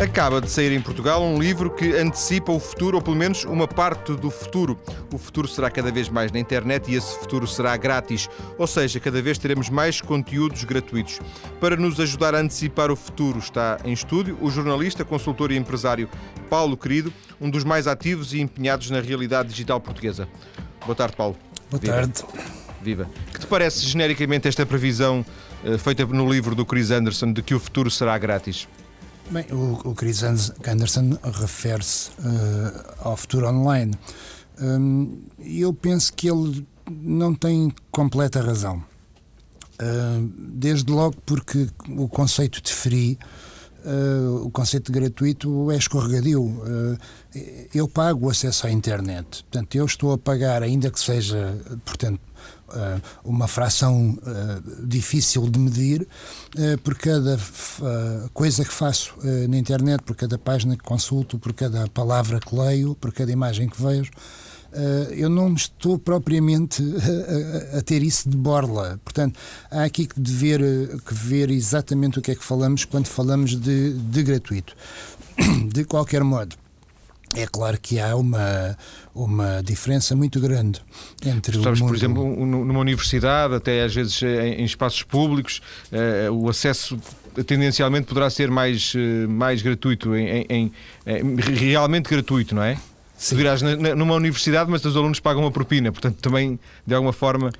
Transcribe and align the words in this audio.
Acaba 0.00 0.40
de 0.40 0.50
sair 0.50 0.72
em 0.72 0.80
Portugal 0.80 1.22
um 1.22 1.38
livro 1.38 1.68
que 1.68 1.92
antecipa 1.92 2.50
o 2.50 2.58
futuro, 2.58 2.96
ou 2.96 3.02
pelo 3.02 3.16
menos 3.16 3.44
uma 3.44 3.68
parte 3.68 4.14
do 4.14 4.30
futuro. 4.30 4.80
O 5.12 5.18
futuro 5.18 5.46
será 5.46 5.70
cada 5.70 5.92
vez 5.92 6.08
mais 6.08 6.32
na 6.32 6.38
internet 6.38 6.90
e 6.90 6.94
esse 6.94 7.18
futuro 7.18 7.46
será 7.46 7.76
grátis, 7.76 8.26
ou 8.56 8.66
seja, 8.66 8.98
cada 8.98 9.20
vez 9.20 9.36
teremos 9.36 9.68
mais 9.68 10.00
conteúdos 10.00 10.64
gratuitos. 10.64 11.20
Para 11.60 11.76
nos 11.76 12.00
ajudar 12.00 12.34
a 12.34 12.38
antecipar 12.38 12.90
o 12.90 12.96
futuro, 12.96 13.40
está 13.40 13.78
em 13.84 13.92
estúdio 13.92 14.38
o 14.40 14.50
jornalista, 14.50 15.04
consultor 15.04 15.52
e 15.52 15.58
empresário 15.58 16.08
Paulo 16.48 16.78
Querido, 16.78 17.12
um 17.38 17.50
dos 17.50 17.62
mais 17.62 17.86
ativos 17.86 18.32
e 18.32 18.40
empenhados 18.40 18.88
na 18.88 19.02
realidade 19.02 19.50
digital 19.50 19.82
portuguesa. 19.82 20.26
Boa 20.86 20.96
tarde, 20.96 21.14
Paulo. 21.14 21.36
Boa 21.70 21.78
Viva. 21.78 21.92
tarde. 21.92 22.24
Viva. 22.80 23.10
Que 23.34 23.40
te 23.40 23.46
parece 23.46 23.84
genericamente 23.84 24.48
esta 24.48 24.64
previsão 24.64 25.22
uh, 25.62 25.76
feita 25.76 26.06
no 26.06 26.32
livro 26.32 26.54
do 26.54 26.64
Chris 26.64 26.90
Anderson 26.90 27.34
de 27.34 27.42
que 27.42 27.54
o 27.54 27.60
futuro 27.60 27.90
será 27.90 28.16
grátis? 28.16 28.66
Bem, 29.30 29.46
o, 29.52 29.90
o 29.90 29.94
Chris 29.94 30.24
Anderson 30.24 31.16
refere-se 31.22 32.10
uh, 32.18 33.08
ao 33.08 33.16
futuro 33.16 33.46
online. 33.46 33.94
Um, 34.60 35.22
eu 35.38 35.72
penso 35.72 36.12
que 36.12 36.28
ele 36.28 36.66
não 36.90 37.32
tem 37.32 37.72
completa 37.92 38.42
razão. 38.42 38.82
Uh, 39.80 40.28
desde 40.36 40.90
logo 40.90 41.14
porque 41.24 41.68
o 41.96 42.08
conceito 42.08 42.60
de 42.60 42.72
free, 42.72 43.16
uh, 43.84 44.46
o 44.46 44.50
conceito 44.50 44.90
de 44.90 44.98
gratuito 44.98 45.70
é 45.70 45.76
escorregadio. 45.76 46.42
Uh, 46.42 46.98
eu 47.72 47.86
pago 47.86 48.26
o 48.26 48.30
acesso 48.30 48.66
à 48.66 48.70
internet. 48.72 49.44
Portanto, 49.44 49.76
eu 49.76 49.84
estou 49.84 50.12
a 50.12 50.18
pagar, 50.18 50.60
ainda 50.64 50.90
que 50.90 50.98
seja, 50.98 51.56
portanto, 51.84 52.20
uma 53.24 53.48
fração 53.48 54.18
uh, 54.22 54.86
difícil 54.86 55.48
de 55.48 55.58
medir 55.58 56.02
uh, 56.02 56.78
por 56.78 56.94
cada 56.96 57.38
coisa 58.32 58.64
que 58.64 58.72
faço 58.72 59.14
na 59.48 59.56
internet, 59.56 60.02
por 60.02 60.16
cada 60.16 60.38
página 60.38 60.76
que 60.76 60.82
consulto, 60.82 61.38
por 61.38 61.52
cada 61.52 61.86
palavra 61.88 62.40
que 62.40 62.54
leio, 62.54 62.94
por 62.94 63.12
cada 63.12 63.30
imagem 63.30 63.68
que 63.68 63.80
vejo. 63.80 64.10
eu 65.16 65.28
não 65.28 65.54
estou 65.54 65.98
propriamente 65.98 66.82
a, 67.74 67.78
a, 67.78 67.82
ter 67.82 68.02
isso 68.02 68.28
de 68.28 68.36
borla. 68.36 69.00
Portanto, 69.04 69.38
há 69.70 69.84
aqui 69.84 70.06
que, 70.06 70.20
dever, 70.20 70.60
que 71.06 71.14
ver 71.14 71.50
exatamente 71.50 72.18
o 72.18 72.22
que 72.22 72.32
é 72.32 72.34
que 72.34 72.44
falamos 72.44 72.84
quando 72.84 73.06
falamos 73.06 73.58
de, 73.58 73.92
de 73.94 74.22
gratuito. 74.22 74.74
De 75.72 75.84
qualquer 75.84 76.22
modo, 76.22 76.56
é 77.36 77.46
claro 77.46 77.78
que 77.80 78.00
há 78.00 78.16
uma, 78.16 78.76
uma 79.14 79.62
diferença 79.62 80.16
muito 80.16 80.40
grande 80.40 80.82
entre 81.24 81.56
o 81.56 81.62
mundo... 81.62 81.86
por 81.86 81.94
exemplo, 81.94 82.46
numa 82.46 82.80
universidade, 82.80 83.54
até 83.54 83.84
às 83.84 83.94
vezes 83.94 84.20
em, 84.22 84.64
espaços 84.64 85.02
públicos, 85.02 85.62
eh, 85.92 86.28
o 86.30 86.48
acesso 86.48 86.98
tendencialmente 87.46 88.06
poderá 88.06 88.28
ser 88.28 88.50
mais, 88.50 88.92
eh, 88.96 89.26
mais 89.28 89.62
gratuito, 89.62 90.14
em, 90.16 90.44
em, 90.48 90.72
em 91.06 91.36
realmente 91.54 92.10
gratuito, 92.10 92.54
não 92.54 92.62
é? 92.62 92.76
Se 93.16 93.34
virás 93.34 93.60
numa 93.60 94.14
universidade, 94.14 94.70
mas 94.70 94.82
os 94.82 94.96
alunos 94.96 95.20
pagam 95.20 95.42
uma 95.42 95.50
propina, 95.50 95.92
portanto 95.92 96.16
também 96.22 96.58
de 96.86 96.94
alguma 96.94 97.12
forma 97.12 97.52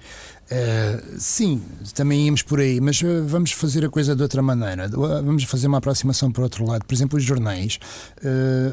Uh, 0.51 1.17
sim, 1.17 1.63
também 1.95 2.27
íamos 2.27 2.43
por 2.43 2.59
aí, 2.59 2.81
mas 2.81 3.01
uh, 3.03 3.25
vamos 3.25 3.53
fazer 3.53 3.85
a 3.85 3.89
coisa 3.89 4.17
de 4.17 4.23
outra 4.23 4.43
maneira. 4.43 4.89
Uh, 4.89 5.23
vamos 5.23 5.45
fazer 5.45 5.69
uma 5.69 5.79
aproximação 5.79 6.33
para 6.33 6.43
outro 6.43 6.67
lado. 6.67 6.85
Por 6.85 6.93
exemplo, 6.93 7.17
os 7.17 7.23
jornais. 7.23 7.79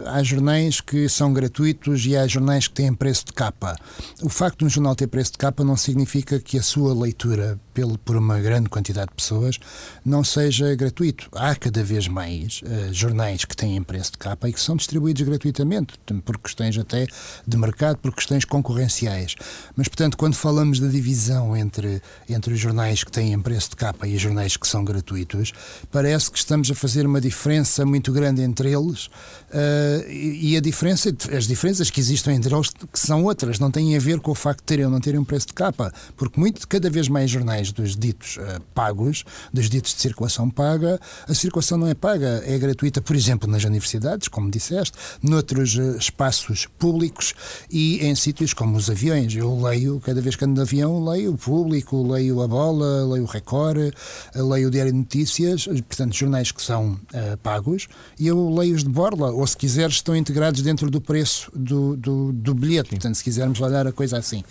há 0.08 0.24
jornais 0.24 0.82
que 0.82 1.08
são 1.08 1.32
gratuitos 1.32 2.06
e 2.06 2.18
há 2.18 2.26
jornais 2.26 2.68
que 2.68 2.74
têm 2.74 2.94
preço 2.94 3.26
de 3.28 3.34
capa. 3.34 3.76
O 4.24 4.30
facto 4.30 4.60
de 4.60 4.66
um 4.66 4.70
jornal 4.70 4.96
ter 4.96 5.08
preço 5.08 5.34
de 5.34 5.38
capa 5.38 5.64
não 5.64 5.78
significa 5.78 6.40
que 6.40 6.58
a 6.58 6.64
sua 6.64 7.00
leitura 7.00 7.60
pelo, 7.78 7.96
por 8.00 8.16
uma 8.16 8.40
grande 8.40 8.70
quantidade 8.70 9.10
de 9.10 9.16
pessoas 9.16 9.60
não 10.04 10.24
seja 10.24 10.74
gratuito. 10.74 11.30
Há 11.32 11.54
cada 11.54 11.84
vez 11.84 12.08
mais 12.08 12.62
jornais 12.92 13.46
que 13.46 13.56
têm 13.56 13.84
preço 13.84 14.14
de 14.14 14.18
capa 14.18 14.50
e 14.50 14.54
que 14.54 14.60
são 14.60 14.76
distribuídos 14.76 15.22
gratuitamente, 15.22 15.94
por 16.26 16.40
questões 16.40 16.76
até 16.76 17.06
de 17.46 17.56
mercado, 17.56 17.98
por 17.98 18.16
questões 18.16 18.46
concorrenciais. 18.46 19.36
Mas, 19.76 19.88
portanto, 19.88 20.18
quando 20.18 20.34
falamos 20.34 20.80
da 20.80 20.88
divisão 20.88 21.56
entre, 21.56 22.02
entre 22.28 22.56
os 22.56 22.60
jornais 22.60 23.04
que 23.04 23.12
têm 23.12 23.40
preço 23.40 23.70
de 23.70 23.76
capa 23.76 24.08
e 24.08 24.16
os 24.16 24.22
jornais 24.22 24.58
que 24.58 24.68
são 24.68 24.84
gratuitos, 24.84 25.54
parece 25.92 26.32
que 26.32 26.40
estamos 26.40 26.72
a 26.72 26.74
fazer 26.74 27.06
uma 27.06 27.22
diferença 27.22 27.86
muito 27.86 28.12
grande 28.12 28.42
entre 28.42 28.72
eles 28.72 29.06
uh, 29.06 30.10
e, 30.10 30.58
a 30.58 30.60
diferença, 30.60 31.16
as 31.32 31.46
diferenças 31.46 31.92
que 31.92 32.00
existem 32.00 32.36
entre 32.36 32.56
eles 32.56 32.70
que 32.92 33.00
são 33.00 33.24
outras, 33.24 33.60
não 33.60 33.70
têm 33.70 33.96
a 33.96 34.00
ver 34.00 34.20
com 34.20 34.32
o 34.32 34.36
facto 34.36 34.62
de 34.62 34.66
terem 34.66 34.86
ou 34.86 34.92
não 34.92 35.00
terem 35.00 35.20
um 35.20 35.26
preço 35.26 35.48
de 35.48 35.54
capa, 35.54 35.94
porque 36.16 36.40
muito, 36.40 36.68
cada 36.68 36.90
vez 36.90 37.08
mais 37.08 37.30
jornais 37.30 37.67
dos 37.72 37.96
ditos 37.96 38.38
uh, 38.38 38.62
pagos, 38.74 39.24
dos 39.54 39.70
ditos 39.70 39.94
de 39.94 40.02
circulação 40.02 40.50
paga, 40.50 41.00
a 41.28 41.34
circulação 41.34 41.78
não 41.78 41.88
é 41.88 41.94
paga, 41.94 42.44
é 42.46 42.58
gratuita, 42.58 43.02
por 43.02 43.16
exemplo, 43.16 43.50
nas 43.50 43.64
universidades, 43.64 44.28
como 44.28 44.50
disseste, 44.50 44.98
noutros 45.22 45.76
uh, 45.76 45.98
espaços 45.98 46.68
públicos 46.78 47.34
e 47.70 48.06
em 48.06 48.16
sítios 48.16 48.54
como 48.54 48.78
os 48.78 48.90
aviões. 48.90 49.36
Eu 49.36 49.60
leio, 49.62 50.00
cada 50.00 50.22
vez 50.22 50.36
que 50.36 50.46
ando 50.46 50.56
de 50.56 50.62
avião, 50.62 51.04
leio 51.04 51.36
Público, 51.38 52.02
leio 52.12 52.42
a 52.42 52.48
Bola, 52.48 53.06
leio 53.06 53.24
o 53.24 53.28
Record, 53.28 53.94
leio 54.36 54.68
o 54.68 54.72
Diário 54.72 54.92
de 54.92 54.98
Notícias, 54.98 55.66
portanto, 55.66 56.16
jornais 56.16 56.52
que 56.52 56.62
são 56.62 56.94
uh, 56.94 57.38
pagos, 57.42 57.88
e 58.20 58.28
eu 58.28 58.54
leio-os 58.54 58.84
de 58.84 58.90
borla, 58.90 59.32
ou 59.32 59.46
se 59.46 59.56
quiseres, 59.56 59.96
estão 59.96 60.16
integrados 60.16 60.62
dentro 60.62 60.90
do 60.90 61.00
preço 61.00 61.52
do, 61.56 61.96
do, 61.96 62.32
do 62.34 62.54
bilhete, 62.54 62.90
Sim. 62.90 62.96
portanto, 62.96 63.16
se 63.16 63.24
quisermos 63.24 63.60
olhar 63.62 63.88
a 63.88 63.92
coisa 63.92 64.18
assim. 64.18 64.44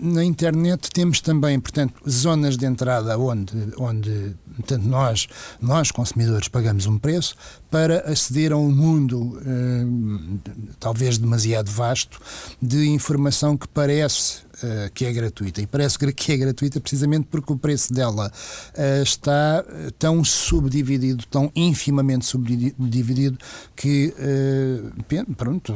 Na 0.00 0.24
internet 0.24 0.90
temos 0.90 1.20
também, 1.20 1.58
portanto, 1.60 1.94
zonas 2.08 2.56
de 2.58 2.66
entrada 2.66 3.16
onde, 3.18 3.52
onde 3.78 4.34
portanto, 4.56 4.84
nós, 4.84 5.28
nós, 5.60 5.90
consumidores, 5.90 6.48
pagamos 6.48 6.86
um 6.86 6.98
preço 6.98 7.36
para 7.70 8.00
aceder 8.10 8.52
a 8.52 8.56
um 8.56 8.70
mundo, 8.70 9.40
eh, 9.44 10.40
talvez 10.80 11.18
demasiado 11.18 11.70
vasto, 11.70 12.20
de 12.60 12.88
informação 12.88 13.56
que 13.56 13.68
parece 13.68 14.47
uh, 14.62 14.90
que 14.92 15.04
é 15.04 15.12
gratuita. 15.12 15.60
E 15.60 15.66
parece 15.66 15.98
que 15.98 16.32
é 16.32 16.36
gratuita 16.36 16.80
precisamente 16.80 17.26
porque 17.30 17.52
o 17.52 17.56
preço 17.56 17.92
dela 17.92 18.30
uh, 18.30 19.02
está 19.02 19.64
eh, 19.68 19.90
tão 19.98 20.24
subdividido, 20.24 21.24
tão 21.26 21.50
infimamente 21.54 22.26
subdividido, 22.26 23.38
que, 23.76 24.14
uh, 24.18 25.34
pronto, 25.34 25.74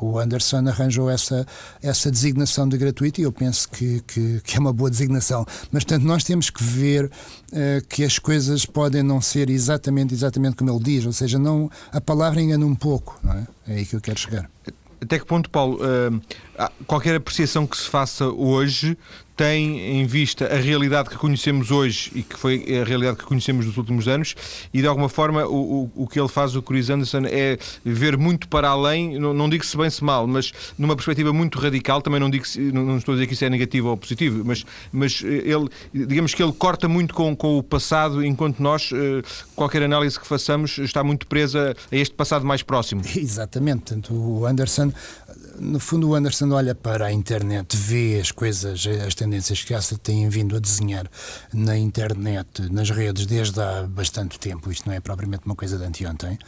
o 0.00 0.18
Anderson 0.18 0.68
arranjou 0.68 1.10
essa, 1.10 1.46
essa 1.82 2.10
designação 2.10 2.68
de 2.68 2.76
gratuito 2.76 3.20
e 3.20 3.24
eu 3.24 3.32
penso 3.32 3.68
que, 3.68 4.00
que, 4.06 4.40
que 4.42 4.56
é 4.56 4.60
uma 4.60 4.72
boa 4.72 4.90
designação. 4.90 5.46
Mas, 5.70 5.84
portanto, 5.84 6.04
nós 6.04 6.24
temos 6.24 6.50
que 6.50 6.62
ver 6.62 7.10
que 7.88 8.04
as 8.04 8.18
coisas 8.18 8.64
podem 8.64 9.02
não 9.02 9.20
ser 9.20 9.50
exatamente, 9.50 10.14
exatamente 10.14 10.56
como 10.56 10.70
ele 10.70 10.82
diz, 10.82 11.06
ou 11.06 11.12
seja, 11.12 11.38
não, 11.38 11.70
a 11.92 12.00
palavra 12.00 12.40
engana 12.40 12.64
um 12.64 12.74
pouco, 12.74 13.18
não 13.22 13.32
é? 13.32 13.46
É 13.66 13.74
aí 13.74 13.86
que 13.86 13.96
eu 13.96 14.00
quero 14.00 14.18
chegar. 14.18 14.50
Até 15.00 15.18
que 15.18 15.24
ponto, 15.24 15.48
Paulo, 15.48 15.78
qualquer 16.86 17.14
apreciação 17.16 17.66
que 17.66 17.76
se 17.76 17.88
faça 17.88 18.26
hoje 18.26 18.96
tem 19.40 19.98
em 19.98 20.04
vista 20.04 20.54
a 20.54 20.56
realidade 20.56 21.08
que 21.08 21.16
conhecemos 21.16 21.70
hoje 21.70 22.12
e 22.14 22.22
que 22.22 22.36
foi 22.36 22.62
a 22.78 22.84
realidade 22.84 23.16
que 23.16 23.24
conhecemos 23.24 23.64
nos 23.64 23.78
últimos 23.78 24.06
anos 24.06 24.34
e 24.70 24.82
de 24.82 24.86
alguma 24.86 25.08
forma 25.08 25.46
o, 25.46 25.84
o, 25.96 26.02
o 26.02 26.06
que 26.06 26.20
ele 26.20 26.28
faz, 26.28 26.54
o 26.54 26.60
Chris 26.60 26.90
Anderson, 26.90 27.22
é 27.24 27.58
ver 27.82 28.18
muito 28.18 28.46
para 28.48 28.68
além, 28.68 29.18
não, 29.18 29.32
não 29.32 29.48
digo 29.48 29.64
se 29.64 29.74
bem 29.78 29.88
se 29.88 30.04
mal, 30.04 30.26
mas 30.26 30.52
numa 30.78 30.94
perspectiva 30.94 31.32
muito 31.32 31.58
radical, 31.58 32.02
também 32.02 32.20
não 32.20 32.28
digo 32.28 32.44
não, 32.70 32.84
não 32.84 32.98
estou 32.98 33.12
a 33.12 33.16
dizer 33.16 33.26
que 33.28 33.32
isso 33.32 33.42
é 33.42 33.48
negativo 33.48 33.88
ou 33.88 33.96
positivo, 33.96 34.42
mas, 34.44 34.62
mas 34.92 35.22
ele, 35.24 35.70
digamos 35.90 36.34
que 36.34 36.42
ele 36.42 36.52
corta 36.52 36.86
muito 36.86 37.14
com, 37.14 37.34
com 37.34 37.56
o 37.56 37.62
passado, 37.62 38.22
enquanto 38.22 38.62
nós, 38.62 38.90
eh, 38.92 39.22
qualquer 39.56 39.82
análise 39.82 40.20
que 40.20 40.26
façamos 40.26 40.76
está 40.76 41.02
muito 41.02 41.26
presa 41.26 41.74
a 41.90 41.96
este 41.96 42.14
passado 42.14 42.44
mais 42.44 42.62
próximo. 42.62 43.00
Exatamente, 43.16 43.84
portanto 43.84 44.12
o 44.12 44.44
Anderson, 44.44 44.92
no 45.58 45.80
fundo 45.80 46.08
o 46.08 46.14
Anderson 46.14 46.50
olha 46.50 46.74
para 46.74 47.06
a 47.06 47.12
internet, 47.12 47.76
vê 47.76 48.18
as 48.20 48.30
coisas, 48.30 48.86
as 49.06 49.14
tendências 49.14 49.62
que 49.62 49.80
se 49.80 49.96
têm 49.98 50.28
vindo 50.28 50.56
a 50.56 50.58
desenhar 50.58 51.10
na 51.52 51.76
internet, 51.76 52.70
nas 52.70 52.90
redes, 52.90 53.26
desde 53.26 53.60
há 53.60 53.82
bastante 53.82 54.38
tempo. 54.38 54.70
Isto 54.70 54.88
não 54.88 54.94
é 54.94 55.00
propriamente 55.00 55.46
uma 55.46 55.54
coisa 55.54 55.78
de 55.78 55.84
anteontem. 55.84 56.38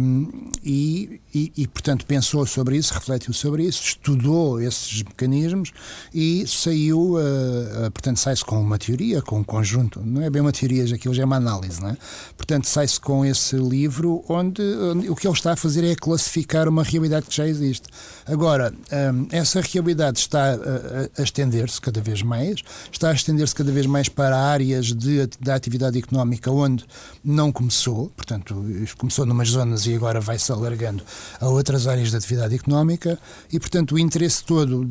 Um, 0.00 0.50
e, 0.64 1.20
e, 1.34 1.52
e, 1.56 1.66
portanto, 1.66 2.06
pensou 2.06 2.46
sobre 2.46 2.76
isso, 2.76 2.94
refletiu 2.94 3.32
sobre 3.34 3.64
isso, 3.64 3.82
estudou 3.82 4.60
esses 4.60 5.02
mecanismos 5.02 5.72
e 6.14 6.46
saiu, 6.46 7.14
uh, 7.14 7.18
uh, 7.18 7.90
portanto, 7.90 8.18
sai-se 8.18 8.44
com 8.44 8.58
uma 8.60 8.78
teoria, 8.78 9.20
com 9.20 9.40
um 9.40 9.44
conjunto, 9.44 10.00
não 10.04 10.22
é 10.22 10.30
bem 10.30 10.40
uma 10.40 10.52
teoria, 10.52 10.84
aquilo 10.94 11.12
já 11.12 11.22
é 11.22 11.26
uma 11.26 11.36
análise, 11.36 11.80
não 11.80 11.90
é? 11.90 11.96
Portanto, 12.36 12.66
sai-se 12.66 12.98
com 12.98 13.24
esse 13.24 13.56
livro 13.56 14.24
onde, 14.28 14.62
onde, 14.62 15.10
o 15.10 15.14
que 15.14 15.26
ele 15.26 15.34
está 15.34 15.52
a 15.52 15.56
fazer 15.56 15.84
é 15.84 15.94
classificar 15.94 16.68
uma 16.68 16.82
realidade 16.82 17.26
que 17.26 17.36
já 17.36 17.46
existe. 17.46 17.88
Agora, 18.26 18.72
um, 19.12 19.28
essa 19.30 19.60
realidade 19.60 20.18
está 20.18 20.54
a, 20.54 21.20
a 21.20 21.22
estender-se 21.22 21.80
cada 21.80 22.00
vez 22.00 22.22
mais, 22.22 22.62
está 22.90 23.10
a 23.10 23.12
estender-se 23.12 23.54
cada 23.54 23.70
vez 23.70 23.86
mais 23.86 24.08
para 24.08 24.38
áreas 24.38 24.86
de, 24.86 25.28
da 25.40 25.54
atividade 25.54 25.98
económica 25.98 26.50
onde 26.50 26.84
não 27.22 27.52
começou, 27.52 28.10
portanto, 28.16 28.64
começou 28.96 29.26
numas 29.26 29.50
zonas 29.66 29.86
e 29.86 29.94
agora 29.94 30.20
vai-se 30.20 30.50
alargando 30.52 31.02
a 31.40 31.48
outras 31.48 31.86
áreas 31.86 32.10
da 32.12 32.18
atividade 32.18 32.54
económica 32.54 33.18
e, 33.52 33.58
portanto, 33.58 33.94
o 33.94 33.98
interesse 33.98 34.44
todo, 34.44 34.88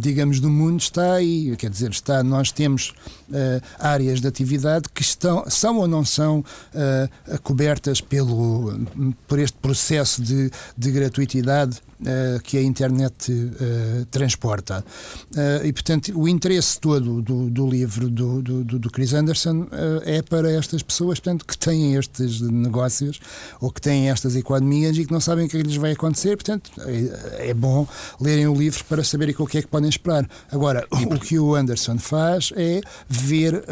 digamos, 0.00 0.40
do 0.40 0.50
mundo 0.50 0.80
está 0.80 1.14
aí, 1.14 1.54
quer 1.56 1.70
dizer, 1.70 1.90
está, 1.90 2.22
nós 2.22 2.50
temos 2.50 2.92
uh, 3.28 3.62
áreas 3.78 4.20
de 4.20 4.26
atividade 4.26 4.88
que 4.92 5.02
estão, 5.02 5.44
são 5.48 5.78
ou 5.78 5.86
não 5.86 6.04
são 6.04 6.40
uh, 6.40 7.40
cobertas 7.42 8.00
pelo, 8.00 8.78
por 9.26 9.38
este 9.38 9.56
processo 9.58 10.22
de, 10.22 10.50
de 10.76 10.90
gratuitidade 10.90 11.80
uh, 12.00 12.40
que 12.42 12.58
a 12.58 12.62
internet 12.62 13.32
uh, 13.32 14.04
transporta. 14.06 14.84
Uh, 15.32 15.66
e, 15.66 15.72
portanto, 15.72 16.12
o 16.14 16.28
interesse 16.28 16.78
todo 16.78 17.22
do, 17.22 17.48
do 17.50 17.68
livro 17.68 18.08
do, 18.08 18.42
do, 18.42 18.64
do 18.64 18.90
Chris 18.90 19.12
Anderson 19.12 19.66
é 20.04 20.22
para 20.22 20.50
estas 20.50 20.82
pessoas 20.82 21.18
portanto, 21.18 21.44
que 21.44 21.56
têm 21.56 21.94
estes 21.94 22.40
negócios 22.40 23.20
ou 23.60 23.70
que 23.70 23.80
têm 23.80 24.10
estas 24.10 24.36
economias 24.36 24.96
e 24.96 25.04
que 25.04 25.12
não 25.12 25.20
sabem 25.20 25.46
o 25.46 25.48
que 25.48 25.56
é 25.56 25.60
lhes 25.60 25.76
vai 25.76 25.92
acontecer. 25.92 26.36
Portanto, 26.36 26.70
é, 26.80 27.50
é 27.50 27.54
bom 27.54 27.86
lerem 28.20 28.46
o 28.46 28.54
livro 28.54 28.84
para 28.84 29.02
saberem 29.02 29.34
o 29.38 29.46
que 29.46 29.58
é 29.58 29.62
que 29.62 29.68
podem 29.68 29.88
esperar. 29.88 30.28
Agora, 30.50 30.86
o 30.90 31.18
que 31.18 31.38
o 31.38 31.54
Anderson 31.54 31.98
faz 31.98 32.52
é 32.56 32.80
ver 33.08 33.64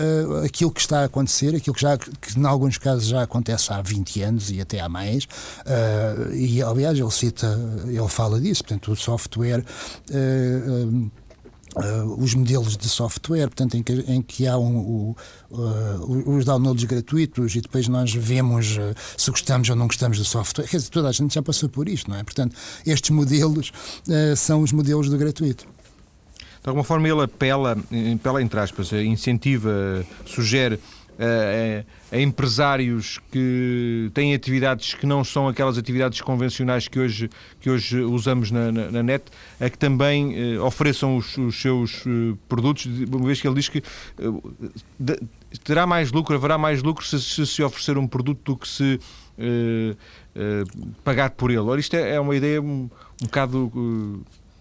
aquilo 0.45 0.71
que 0.71 0.81
está 0.81 1.01
a 1.01 1.05
acontecer, 1.05 1.55
aquilo 1.55 1.75
que, 1.75 1.83
já, 1.83 1.97
que 1.97 2.39
em 2.39 2.45
alguns 2.45 2.79
casos 2.79 3.07
já 3.07 3.23
acontece 3.23 3.73
há 3.73 3.81
20 3.81 4.23
anos 4.23 4.51
e 4.51 4.61
até 4.61 4.81
há 4.81 4.89
mais. 4.89 5.27
e, 6.33 6.63
aliás, 6.63 6.99
ele 6.99 7.11
cita, 7.11 7.59
ele 7.87 8.09
fala 8.15 8.41
disso, 8.41 8.63
portanto, 8.63 8.93
o 8.93 8.97
software. 8.97 9.65
Uh, 10.11 11.11
uh, 11.77 12.23
os 12.23 12.35
modelos 12.35 12.77
de 12.77 12.89
software, 12.89 13.49
portanto, 13.49 13.77
em 13.77 13.83
que, 13.83 13.93
em 13.93 14.23
que 14.23 14.47
há 14.47 14.57
um, 14.57 14.77
o, 14.77 15.17
uh, 15.51 16.37
os 16.37 16.45
downloads 16.45 16.85
gratuitos 16.85 17.55
e 17.57 17.61
depois 17.61 17.89
nós 17.89 18.13
vemos 18.15 18.77
uh, 18.77 18.95
se 19.17 19.31
gostamos 19.31 19.69
ou 19.69 19.77
não 19.77 19.87
gostamos 19.87 20.19
do 20.19 20.25
software. 20.25 20.67
Quer 20.67 20.77
dizer, 20.77 20.91
toda 20.91 21.09
a 21.09 21.13
gente 21.13 21.35
já 21.35 21.43
passou 21.43 21.69
por 21.69 21.89
isto, 21.89 22.11
não 22.11 22.17
é? 22.17 22.23
Portanto, 22.23 22.57
estes 22.87 23.11
modelos 23.11 23.73
são 24.37 24.63
os 24.63 24.73
modelos 24.73 25.09
do 25.09 25.17
gratuito. 25.17 25.67
De 26.63 26.69
alguma 26.69 26.85
forma, 26.85 27.07
ele 27.07 27.23
apela, 27.23 27.77
apela 28.15 28.43
entre 28.43 28.59
aspas, 28.59 28.93
incentiva, 28.93 30.05
sugere 30.25 30.81
a, 31.19 32.15
a, 32.17 32.21
empresários 32.21 33.19
que 33.31 34.11
têm 34.15 34.35
atividades 34.35 34.95
que 34.95 35.07
não 35.07 35.25
são 35.25 35.49
aquelas 35.49 35.79
atividades 35.79 36.21
convencionais 36.21 36.89
que 36.89 36.99
hoje, 36.99 37.31
que 37.61 37.71
hoje 37.71 38.01
usamos 38.01 38.51
na, 38.51 38.73
na, 38.73 38.91
na 38.91 39.03
net, 39.03 39.25
a 39.61 39.69
que 39.71 39.79
também 39.79 40.35
eh, 40.37 40.59
ofereçam 40.61 41.17
os, 41.17 41.37
os 41.37 41.61
seus 41.61 42.05
eh, 42.07 42.37
produtos, 42.49 42.87
uma 42.87 43.27
vez 43.27 43.41
que 43.41 43.47
ele 43.47 43.57
diz 43.57 43.69
que 43.69 43.83
de, 44.99 45.21
terá 45.63 45.87
mais 45.87 46.13
lucro, 46.13 46.35
haverá 46.35 46.59
mais 46.59 46.83
lucro 46.83 47.05
se 47.05 47.21
se, 47.21 47.47
se 47.47 47.63
oferecer 47.63 47.97
um 47.99 48.07
produto 48.07 48.41
do 48.45 48.57
que 48.57 48.69
se 48.69 49.01
pagar 51.03 51.31
por 51.31 51.51
ele. 51.51 51.61
Ora, 51.61 51.81
isto 51.81 51.95
é, 51.95 52.15
é 52.15 52.21
uma 52.21 52.35
ideia 52.37 52.63
um, 52.63 52.89
um 53.23 53.25
bocado 53.25 53.71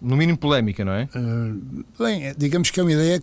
no 0.04 0.16
mínimo 0.16 0.36
polémica, 0.36 0.84
não 0.84 0.92
é? 0.92 1.08
Uh, 1.14 1.84
bem, 1.98 2.34
digamos 2.36 2.70
que 2.70 2.78
é 2.78 2.82
uma 2.82 2.92
ideia 2.92 3.22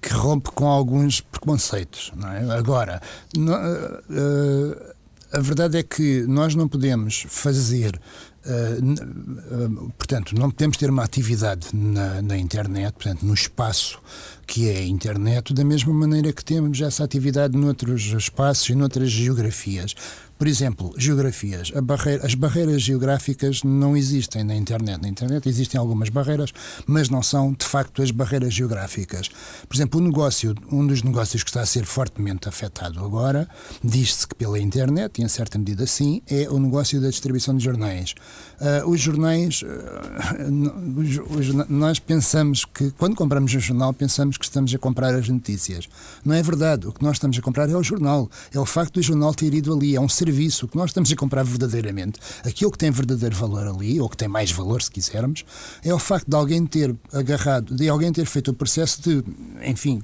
que 0.00 0.12
rompe 0.12 0.50
com 0.52 0.66
alguns 0.66 1.20
preconceitos. 1.20 2.12
É? 2.24 2.52
Agora, 2.52 3.00
uh, 3.36 4.92
a 5.32 5.40
verdade 5.40 5.78
é 5.78 5.82
que 5.82 6.22
nós 6.26 6.54
não 6.54 6.68
podemos 6.68 7.24
fazer. 7.28 8.00
Uh, 8.44 9.92
portanto, 9.96 10.34
não 10.36 10.50
podemos 10.50 10.76
ter 10.76 10.90
uma 10.90 11.04
atividade 11.04 11.68
na, 11.72 12.20
na, 12.20 12.36
internet, 12.36 12.92
portanto, 12.94 13.24
no 13.24 13.34
espaço 13.34 14.00
que 14.46 14.68
é 14.68 14.78
a 14.78 14.84
internet, 14.84 15.54
da 15.54 15.64
mesma 15.64 15.94
maneira 15.94 16.32
que 16.32 16.44
temos 16.44 16.80
essa 16.80 17.04
atividade 17.04 17.56
noutros 17.56 18.02
espaços 18.02 18.68
e 18.68 18.74
noutras 18.74 19.10
geografias. 19.10 19.94
Por 20.42 20.48
exemplo, 20.48 20.92
geografias. 20.98 21.70
Barreira, 21.70 22.26
as 22.26 22.34
barreiras 22.34 22.82
geográficas 22.82 23.62
não 23.62 23.96
existem 23.96 24.42
na 24.42 24.56
internet. 24.56 25.00
Na 25.00 25.08
internet 25.08 25.48
existem 25.48 25.78
algumas 25.78 26.08
barreiras, 26.08 26.52
mas 26.84 27.08
não 27.08 27.22
são, 27.22 27.52
de 27.52 27.64
facto, 27.64 28.02
as 28.02 28.10
barreiras 28.10 28.52
geográficas. 28.52 29.28
Por 29.68 29.76
exemplo, 29.76 30.00
o 30.00 30.02
negócio, 30.02 30.52
um 30.72 30.84
dos 30.84 31.04
negócios 31.04 31.44
que 31.44 31.50
está 31.50 31.60
a 31.60 31.66
ser 31.66 31.84
fortemente 31.84 32.48
afetado 32.48 33.04
agora, 33.04 33.48
diz-se 33.84 34.26
que 34.26 34.34
pela 34.34 34.58
internet, 34.58 35.20
e 35.20 35.22
em 35.22 35.28
certa 35.28 35.56
medida 35.58 35.86
sim, 35.86 36.20
é 36.28 36.50
o 36.50 36.58
negócio 36.58 37.00
da 37.00 37.08
distribuição 37.08 37.56
de 37.56 37.62
jornais. 37.62 38.12
Uh, 38.60 38.90
os 38.90 39.00
jornais, 39.00 39.62
uh, 39.62 41.00
os, 41.00 41.38
os, 41.38 41.54
nós 41.68 42.00
pensamos 42.00 42.64
que, 42.64 42.90
quando 42.98 43.14
compramos 43.14 43.54
um 43.54 43.60
jornal, 43.60 43.92
pensamos 43.92 44.36
que 44.36 44.44
estamos 44.44 44.74
a 44.74 44.78
comprar 44.78 45.14
as 45.14 45.28
notícias. 45.28 45.88
Não 46.24 46.34
é 46.34 46.42
verdade. 46.42 46.88
O 46.88 46.92
que 46.92 47.04
nós 47.04 47.18
estamos 47.18 47.38
a 47.38 47.40
comprar 47.40 47.70
é 47.70 47.76
o 47.76 47.82
jornal. 47.84 48.28
É 48.52 48.58
o 48.58 48.66
facto 48.66 48.94
do 48.94 49.02
jornal 49.02 49.32
ter 49.32 49.54
ido 49.54 49.72
ali. 49.72 49.94
É 49.94 50.00
um 50.00 50.08
serviço 50.08 50.31
serviço, 50.32 50.64
o 50.64 50.68
que 50.68 50.76
nós 50.76 50.90
estamos 50.90 51.12
a 51.12 51.16
comprar 51.16 51.44
verdadeiramente, 51.44 52.18
aquilo 52.44 52.70
que 52.70 52.78
tem 52.78 52.90
verdadeiro 52.90 53.36
valor 53.36 53.68
ali, 53.68 54.00
ou 54.00 54.08
que 54.08 54.16
tem 54.16 54.28
mais 54.28 54.50
valor, 54.50 54.80
se 54.80 54.90
quisermos, 54.90 55.44
é 55.84 55.92
o 55.92 55.98
facto 55.98 56.28
de 56.28 56.34
alguém 56.34 56.64
ter 56.66 56.96
agarrado, 57.12 57.74
de 57.74 57.88
alguém 57.88 58.10
ter 58.12 58.24
feito 58.24 58.50
o 58.50 58.54
processo 58.54 59.02
de, 59.02 59.22
enfim, 59.62 60.02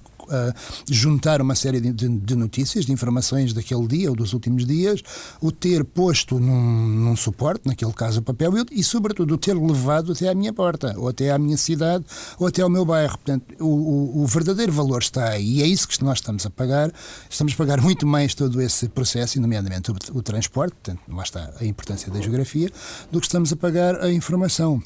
juntar 0.90 1.40
uma 1.40 1.54
série 1.54 1.80
de, 1.80 1.92
de, 1.92 2.08
de, 2.08 2.34
notícias, 2.34 2.84
de 2.84 2.92
informações 2.92 3.52
daquele 3.52 3.86
dia 3.86 4.10
ou 4.10 4.16
dos 4.16 4.32
últimos 4.32 4.66
dias, 4.66 5.02
o 5.40 5.50
ter 5.50 5.84
posto 5.84 6.38
num, 6.38 6.88
num 6.88 7.16
suporte, 7.16 7.66
naquele 7.66 7.92
caso 7.92 8.20
o 8.20 8.22
papel, 8.22 8.52
e, 8.58 8.80
e, 8.80 8.84
sobretudo 8.84 9.34
o 9.34 9.38
ter 9.38 9.56
levado 9.56 10.12
até 10.12 10.28
à 10.28 10.34
minha 10.34 10.52
porta, 10.52 10.94
ou 10.96 11.08
até 11.08 11.30
à 11.30 11.38
minha 11.38 11.56
cidade, 11.56 12.04
ou 12.38 12.46
até 12.46 12.62
ao 12.62 12.70
meu 12.70 12.84
bairro. 12.84 13.16
Portanto, 13.18 13.44
o, 13.60 13.66
o, 13.66 14.22
o 14.22 14.26
verdadeiro 14.26 14.72
valor 14.72 15.02
está 15.02 15.30
aí, 15.30 15.58
e 15.58 15.62
é 15.62 15.66
isso 15.66 15.88
que 15.88 16.02
nós 16.04 16.18
estamos 16.18 16.44
a 16.46 16.50
pagar. 16.50 16.92
Estamos 17.28 17.52
a 17.52 17.56
pagar 17.56 17.80
muito 17.80 18.06
mais 18.06 18.34
todo 18.34 18.60
esse 18.60 18.88
processo, 18.88 19.40
nomeadamente 19.40 19.90
o, 19.90 19.96
o 20.14 20.22
transporte, 20.22 20.74
portanto, 20.82 21.00
lá 21.08 21.22
está 21.22 21.52
a 21.60 21.64
importância 21.64 22.10
da 22.12 22.20
geografia, 22.20 22.70
do 23.10 23.20
que 23.20 23.26
estamos 23.26 23.52
a 23.52 23.56
pagar 23.56 24.02
a 24.02 24.12
informação. 24.12 24.82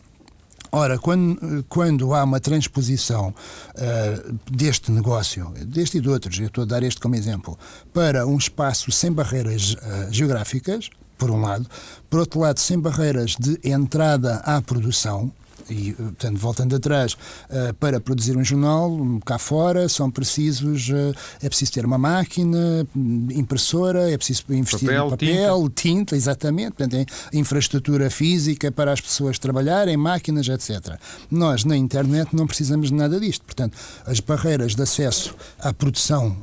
Ora, 0.74 0.98
quando, 0.98 1.62
quando 1.69 2.14
há 2.14 2.24
uma 2.24 2.40
transposição 2.40 3.28
uh, 3.28 4.38
deste 4.50 4.90
negócio, 4.90 5.52
deste 5.66 5.98
e 5.98 6.00
de 6.00 6.08
outros, 6.08 6.38
eu 6.40 6.46
estou 6.46 6.62
a 6.62 6.66
dar 6.66 6.82
este 6.82 6.98
como 6.98 7.14
exemplo, 7.14 7.58
para 7.92 8.26
um 8.26 8.38
espaço 8.38 8.90
sem 8.90 9.12
barreiras 9.12 9.74
uh, 9.74 10.10
geográficas, 10.10 10.88
por 11.19 11.30
um 11.30 11.42
lado, 11.42 11.66
por 12.08 12.20
outro 12.20 12.40
lado, 12.40 12.58
sem 12.58 12.80
barreiras 12.80 13.36
de 13.38 13.60
entrada 13.62 14.36
à 14.46 14.62
produção, 14.62 15.30
e, 15.72 15.92
portanto, 15.92 16.38
voltando 16.38 16.76
atrás, 16.76 17.14
uh, 17.14 17.74
para 17.80 18.00
produzir 18.00 18.36
um 18.36 18.44
jornal 18.44 18.90
cá 19.24 19.38
fora, 19.38 19.88
são 19.88 20.10
precisos, 20.10 20.88
uh, 20.90 21.14
é 21.42 21.48
preciso 21.48 21.72
ter 21.72 21.86
uma 21.86 21.98
máquina, 21.98 22.86
impressora, 23.30 24.10
é 24.10 24.16
preciso 24.16 24.44
investir 24.50 24.88
papel, 24.88 25.06
em 25.06 25.10
papel, 25.10 25.62
tinta. 25.62 25.82
tinta, 25.82 26.16
exatamente, 26.16 26.72
portanto, 26.72 26.94
em 26.94 27.06
infraestrutura 27.38 28.10
física 28.10 28.70
para 28.70 28.92
as 28.92 29.00
pessoas 29.00 29.38
trabalharem, 29.38 29.96
máquinas, 29.96 30.48
etc. 30.48 30.96
Nós, 31.30 31.64
na 31.64 31.76
internet, 31.76 32.34
não 32.34 32.46
precisamos 32.46 32.88
de 32.88 32.94
nada 32.94 33.18
disto. 33.18 33.44
Portanto, 33.44 33.76
as 34.06 34.20
barreiras 34.20 34.75
de 34.75 34.82
acesso 34.82 35.35
à 35.58 35.73
produção 35.73 36.37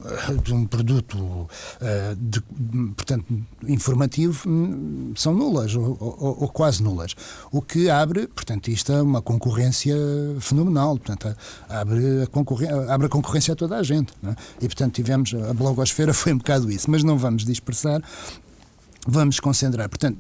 de 0.44 0.54
um 0.54 0.66
produto 0.66 1.48
de, 2.18 2.42
portanto, 2.96 3.26
informativo 3.68 4.50
hum, 4.50 5.14
são 5.16 5.34
nulas, 5.34 5.76
ou, 5.76 5.98
ou, 6.00 6.38
ou 6.42 6.48
quase 6.50 6.82
nulas. 6.84 7.16
O 7.52 7.62
que 7.62 7.90
abre, 7.90 8.28
portanto, 8.28 8.70
isto 8.70 8.92
é 8.92 9.02
uma 9.02 9.19
concorrência 9.22 9.96
fenomenal. 10.40 10.98
Portanto, 10.98 11.36
abre 11.68 12.24
a, 12.24 12.28
concorrência, 12.28 12.94
abre 12.94 13.08
a 13.08 13.10
concorrência 13.10 13.54
a 13.54 13.56
toda 13.56 13.78
a 13.78 13.84
gente. 13.84 14.14
É? 14.24 14.36
E, 14.62 14.68
portanto, 14.68 14.94
tivemos. 14.94 15.34
A 15.34 15.54
blogosfera 15.54 16.14
foi 16.14 16.34
um 16.34 16.38
bocado 16.38 16.72
isso. 16.72 16.90
Mas 16.90 17.04
não 17.04 17.18
vamos 17.18 17.46
dispersar, 17.46 18.02
vamos 19.08 19.40
concentrar. 19.40 19.90
Portanto, 19.90 20.20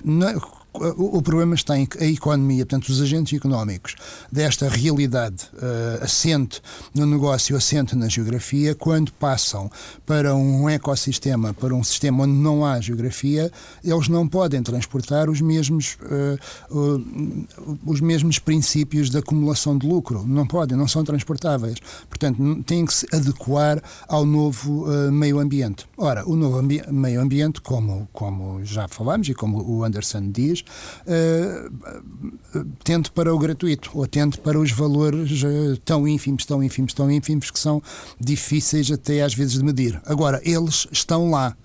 o 0.97 1.21
problema 1.21 1.55
está 1.55 1.77
em 1.77 1.85
que 1.85 2.01
a 2.01 2.07
economia, 2.07 2.65
portanto, 2.65 2.89
os 2.89 3.01
agentes 3.01 3.37
económicos 3.37 3.95
desta 4.31 4.69
realidade 4.69 5.49
uh, 5.53 6.03
assente 6.03 6.61
no 6.93 7.05
negócio, 7.05 7.55
assente 7.55 7.95
na 7.95 8.07
geografia, 8.07 8.73
quando 8.73 9.11
passam 9.13 9.69
para 10.05 10.35
um 10.35 10.69
ecossistema, 10.69 11.53
para 11.53 11.75
um 11.75 11.83
sistema 11.83 12.23
onde 12.23 12.33
não 12.33 12.65
há 12.65 12.79
geografia, 12.79 13.51
eles 13.83 14.07
não 14.07 14.27
podem 14.27 14.61
transportar 14.63 15.29
os 15.29 15.41
mesmos, 15.41 15.97
uh, 16.01 16.75
uh, 16.75 17.77
os 17.85 17.99
mesmos 17.99 18.39
princípios 18.39 19.09
de 19.09 19.17
acumulação 19.17 19.77
de 19.77 19.85
lucro. 19.85 20.25
Não 20.25 20.47
podem, 20.47 20.77
não 20.77 20.87
são 20.87 21.03
transportáveis. 21.03 21.79
Portanto, 22.07 22.63
têm 22.63 22.85
que 22.85 22.93
se 22.93 23.07
adequar 23.13 23.81
ao 24.07 24.25
novo 24.25 24.85
meio 25.11 25.39
ambiente. 25.39 25.85
Ora, 25.97 26.27
o 26.27 26.35
novo 26.35 26.57
ambi 26.57 26.81
meio 26.91 27.21
ambiente, 27.21 27.61
como, 27.61 28.07
como 28.13 28.63
já 28.63 28.87
falámos 28.87 29.27
e 29.29 29.33
como 29.33 29.61
o 29.61 29.83
Anderson 29.83 30.31
diz, 30.31 30.63
uh, 31.05 32.65
tende 32.83 33.11
para 33.11 33.33
o 33.33 33.39
gratuito 33.39 33.91
ou 33.93 34.07
tende 34.07 34.37
para 34.37 34.59
os 34.59 34.71
valores 34.71 35.43
uh, 35.43 35.77
tão 35.83 36.07
ínfimos, 36.07 36.45
tão 36.45 36.63
ínfimos, 36.63 36.93
tão 36.93 37.11
ínfimos 37.11 37.51
que 37.51 37.59
são 37.59 37.81
difíceis 38.19 38.91
até 38.91 39.21
às 39.21 39.33
vezes 39.33 39.53
de 39.53 39.63
medir. 39.63 40.01
Agora, 40.05 40.41
eles 40.43 40.87
estão 40.91 41.29
lá. 41.29 41.55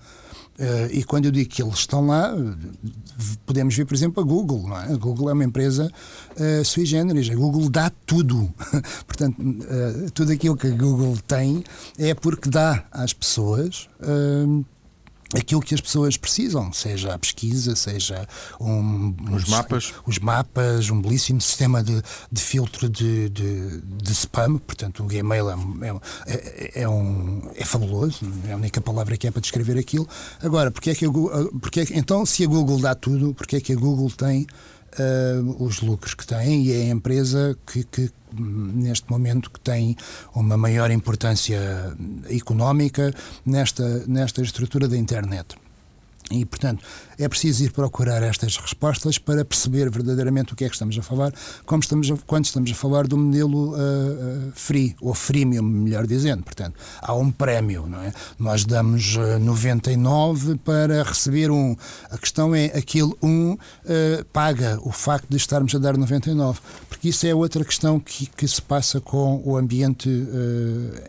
Uh, 0.57 0.87
e 0.89 1.03
quando 1.03 1.25
eu 1.25 1.31
digo 1.31 1.49
que 1.49 1.61
eles 1.61 1.79
estão 1.79 2.07
lá, 2.07 2.33
podemos 3.45 3.75
ver, 3.75 3.85
por 3.85 3.93
exemplo, 3.93 4.23
a 4.23 4.25
Google. 4.25 4.65
É? 4.77 4.93
A 4.93 4.95
Google 4.95 5.29
é 5.29 5.33
uma 5.33 5.43
empresa 5.43 5.91
uh, 6.31 6.63
sui 6.63 6.85
generis. 6.85 7.29
A 7.29 7.35
Google 7.35 7.69
dá 7.69 7.91
tudo. 8.05 8.49
Portanto, 9.05 9.37
uh, 9.41 10.11
tudo 10.11 10.31
aquilo 10.31 10.55
que 10.55 10.67
a 10.67 10.71
Google 10.71 11.17
tem 11.27 11.61
é 11.97 12.13
porque 12.13 12.49
dá 12.49 12.85
às 12.91 13.11
pessoas 13.11 13.89
aquilo 15.33 15.61
que 15.61 15.73
as 15.73 15.81
pessoas 15.81 16.17
precisam, 16.17 16.71
seja 16.71 17.13
a 17.13 17.19
pesquisa, 17.19 17.75
seja 17.75 18.27
um, 18.59 19.15
os 19.31 19.45
mapas, 19.45 19.93
os 20.05 20.19
mapas, 20.19 20.89
um 20.89 21.01
belíssimo 21.01 21.41
sistema 21.41 21.83
de, 21.83 22.01
de 22.31 22.41
filtro 22.41 22.87
de, 22.89 23.29
de, 23.29 23.81
de, 23.81 24.11
spam, 24.11 24.57
portanto 24.57 25.03
o 25.03 25.07
Gmail 25.07 25.49
é, 25.49 25.55
é, 26.27 26.81
é, 26.83 26.89
um, 26.89 27.41
é 27.55 27.65
fabuloso, 27.65 28.19
é 28.47 28.53
a 28.53 28.55
única 28.55 28.79
palavra 28.79 29.17
que 29.17 29.27
é 29.27 29.31
para 29.31 29.41
descrever 29.41 29.77
aquilo. 29.77 30.07
Agora, 30.41 30.69
porque 30.69 30.91
é 30.91 30.95
que 30.95 31.05
a 31.05 31.09
Google, 31.09 31.51
porque 31.59 31.79
é 31.79 31.85
que, 31.85 31.97
então 31.97 32.25
se 32.25 32.43
a 32.43 32.47
Google 32.47 32.79
dá 32.79 32.93
tudo, 32.93 33.33
porque 33.33 33.55
é 33.55 33.61
que 33.61 33.73
a 33.73 33.75
Google 33.75 34.11
tem 34.11 34.45
uh, 34.99 35.63
os 35.63 35.81
lucros 35.81 36.13
que 36.13 36.25
tem 36.25 36.63
e 36.63 36.71
é 36.73 36.81
a 36.83 36.89
empresa 36.89 37.57
que, 37.65 37.83
que, 37.83 38.11
neste 38.33 39.09
momento 39.09 39.49
que 39.49 39.59
tem 39.59 39.95
uma 40.33 40.57
maior 40.57 40.91
importância 40.91 41.59
económica 42.29 43.13
nesta, 43.45 44.05
nesta 44.07 44.41
estrutura 44.41 44.87
da 44.87 44.97
internet. 44.97 45.55
E, 46.31 46.43
portanto, 46.43 46.83
é 47.17 47.27
preciso 47.27 47.63
ir 47.63 47.71
procurar 47.71 48.23
estas 48.23 48.57
respostas 48.57 49.17
para 49.17 49.43
perceber 49.45 49.89
verdadeiramente 49.89 50.53
o 50.53 50.55
que 50.55 50.65
é 50.65 50.67
que 50.67 50.75
estamos 50.75 50.97
a 50.97 51.01
falar, 51.01 51.33
como 51.65 51.81
estamos 51.81 52.09
a, 52.11 52.17
quando 52.25 52.45
estamos 52.45 52.71
a 52.71 52.75
falar 52.75 53.07
do 53.07 53.17
modelo 53.17 53.73
uh, 53.73 54.51
free, 54.53 54.95
ou 55.01 55.13
freemium, 55.13 55.63
melhor 55.63 56.05
dizendo. 56.07 56.43
Portanto, 56.43 56.75
há 57.01 57.13
um 57.13 57.31
prémio, 57.31 57.87
não 57.87 58.01
é? 58.01 58.13
Nós 58.37 58.65
damos 58.65 59.15
uh, 59.15 59.39
99 59.39 60.57
para 60.57 61.03
receber 61.03 61.51
um. 61.51 61.75
A 62.09 62.17
questão 62.17 62.53
é, 62.55 62.65
aquele 62.65 63.13
um 63.21 63.53
uh, 63.53 63.57
paga 64.31 64.79
o 64.81 64.91
facto 64.91 65.27
de 65.29 65.37
estarmos 65.37 65.73
a 65.75 65.79
dar 65.79 65.97
99, 65.97 66.59
porque 66.89 67.09
isso 67.09 67.25
é 67.25 67.33
outra 67.33 67.63
questão 67.63 67.99
que, 67.99 68.25
que 68.27 68.47
se 68.47 68.61
passa 68.61 68.99
com 68.99 69.41
o 69.45 69.57
ambiente 69.57 70.09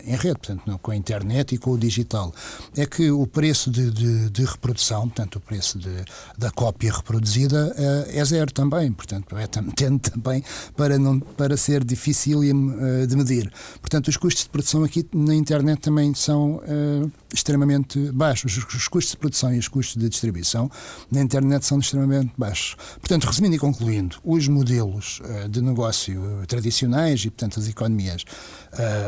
em 0.05 0.17
rede, 0.17 0.39
portanto, 0.39 0.63
não, 0.67 0.79
com 0.79 0.91
a 0.91 0.97
internet 0.97 1.55
e 1.55 1.59
com 1.59 1.71
o 1.71 1.79
digital. 1.79 2.33
É 2.77 2.87
que 2.87 3.11
o 3.11 3.27
preço 3.27 3.71
de, 3.71 3.91
de, 3.91 4.31
de 4.31 4.45
reprodução, 4.45 5.03
portanto, 5.03 5.37
o 5.37 5.41
preço 5.41 5.79
de 5.79 5.96
da 6.37 6.51
cópia 6.51 6.93
reproduzida 6.93 7.75
é 8.09 8.25
zero 8.25 8.53
também, 8.53 8.93
portanto 8.93 9.37
é 9.37 9.47
tendo 9.47 9.99
também 9.99 10.43
para, 10.77 10.99
não, 10.99 11.21
para 11.21 11.57
ser 11.57 11.85
difícil 11.85 12.43
eh, 12.43 13.07
de 13.07 13.17
medir. 13.17 13.51
Portanto, 13.81 14.09
os 14.09 14.17
custos 14.17 14.45
de 14.45 14.51
produção 14.51 14.85
aqui 14.85 15.07
na 15.13 15.35
internet 15.35 15.81
também 15.81 16.15
são 16.15 16.57
uh, 16.57 17.11
extremamente 17.33 17.99
baixos. 18.13 18.57
Os 18.57 18.89
custos 18.89 19.13
de 19.13 19.17
produção 19.17 19.55
e 19.55 19.59
os 19.59 19.69
custos 19.69 20.01
de 20.01 20.09
distribuição 20.09 20.71
na 21.11 21.21
internet 21.21 21.65
são 21.65 21.79
extremamente 21.79 22.33
baixos. 22.37 22.77
Portanto, 23.01 23.25
resumindo 23.25 23.55
e 23.55 23.59
concluindo, 23.59 24.17
os 24.25 24.49
modelos 24.49 25.21
de 25.51 25.61
negócio 25.61 26.45
tradicionais 26.47 27.25
e, 27.25 27.31
portanto, 27.31 27.61
as 27.61 27.69
economias, 27.69 28.25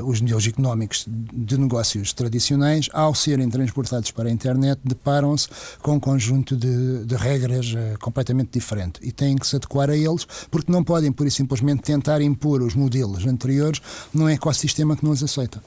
os 0.04 0.20
modelos 0.20 0.46
económicos 0.46 1.06
de 1.08 1.58
negócios 1.58 2.12
tradicionais, 2.12 2.88
ao 2.92 3.14
serem 3.14 3.48
transportados 3.48 4.10
para 4.10 4.28
a 4.28 4.32
internet, 4.32 4.80
deparam-se 4.84 5.48
com 5.82 5.94
um 5.94 6.00
conjunto 6.00 6.56
de 6.56 6.68
de, 7.04 7.16
regras 7.16 7.72
uh, 7.72 7.98
completamente 8.00 8.50
diferente. 8.52 9.00
E 9.02 9.12
têm 9.12 9.36
que 9.36 9.46
se 9.46 9.56
adequar 9.56 9.90
a 9.90 9.96
eles 9.96 10.26
porque 10.50 10.70
não 10.70 10.84
podem, 10.84 11.12
por 11.12 11.26
e 11.26 11.30
simplesmente, 11.30 11.82
tentar 11.82 12.20
impor 12.20 12.62
os 12.62 12.74
modelos 12.74 13.26
anteriores 13.26 13.80
num 14.12 14.28
ecossistema 14.28 14.96
que 14.96 15.04
não 15.04 15.12
os 15.12 15.22
aceita. 15.22 15.62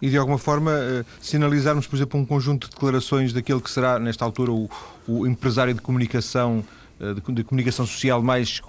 E 0.00 0.10
de 0.10 0.16
alguma 0.16 0.38
forma 0.38 0.72
uh, 0.72 1.04
sinalizarmos, 1.20 1.86
por 1.86 1.94
exemplo, 1.94 2.18
um 2.18 2.26
conjunto 2.26 2.66
de 2.66 2.74
declarações 2.74 3.32
daquele 3.32 3.60
que 3.60 3.70
será, 3.70 4.00
nesta 4.00 4.24
altura, 4.24 4.50
o, 4.50 4.68
o 5.06 5.26
empresário 5.26 5.72
de 5.72 5.80
comunicação, 5.80 6.64
uh, 6.98 7.14
de, 7.14 7.32
de, 7.32 7.44
comunicação 7.44 7.86
social 7.86 8.20
mais 8.20 8.60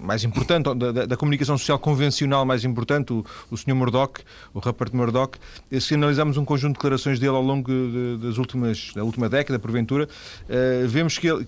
mais 0.00 0.24
importante, 0.24 0.74
da, 0.74 1.06
da, 1.06 1.16
comunicação 1.16 1.56
social 1.58 1.78
convencional 1.78 2.44
mais 2.44 2.64
importante, 2.64 3.12
o, 3.12 3.24
o 3.50 3.56
Sr. 3.56 3.74
Murdoch, 3.74 4.20
o 4.54 4.58
Rupert 4.58 4.94
Murdoch, 4.94 5.38
se 5.80 5.94
analisarmos 5.94 6.36
um 6.36 6.44
conjunto 6.44 6.74
de 6.74 6.78
declarações 6.78 7.18
dele 7.18 7.34
ao 7.34 7.42
longo 7.42 7.70
de, 7.70 8.18
das 8.18 8.38
últimas, 8.38 8.92
da 8.94 9.04
última 9.04 9.28
década, 9.28 9.58
porventura, 9.58 10.04
uh, 10.04 10.88
vemos 10.88 11.18
que 11.18 11.28
ele 11.28 11.46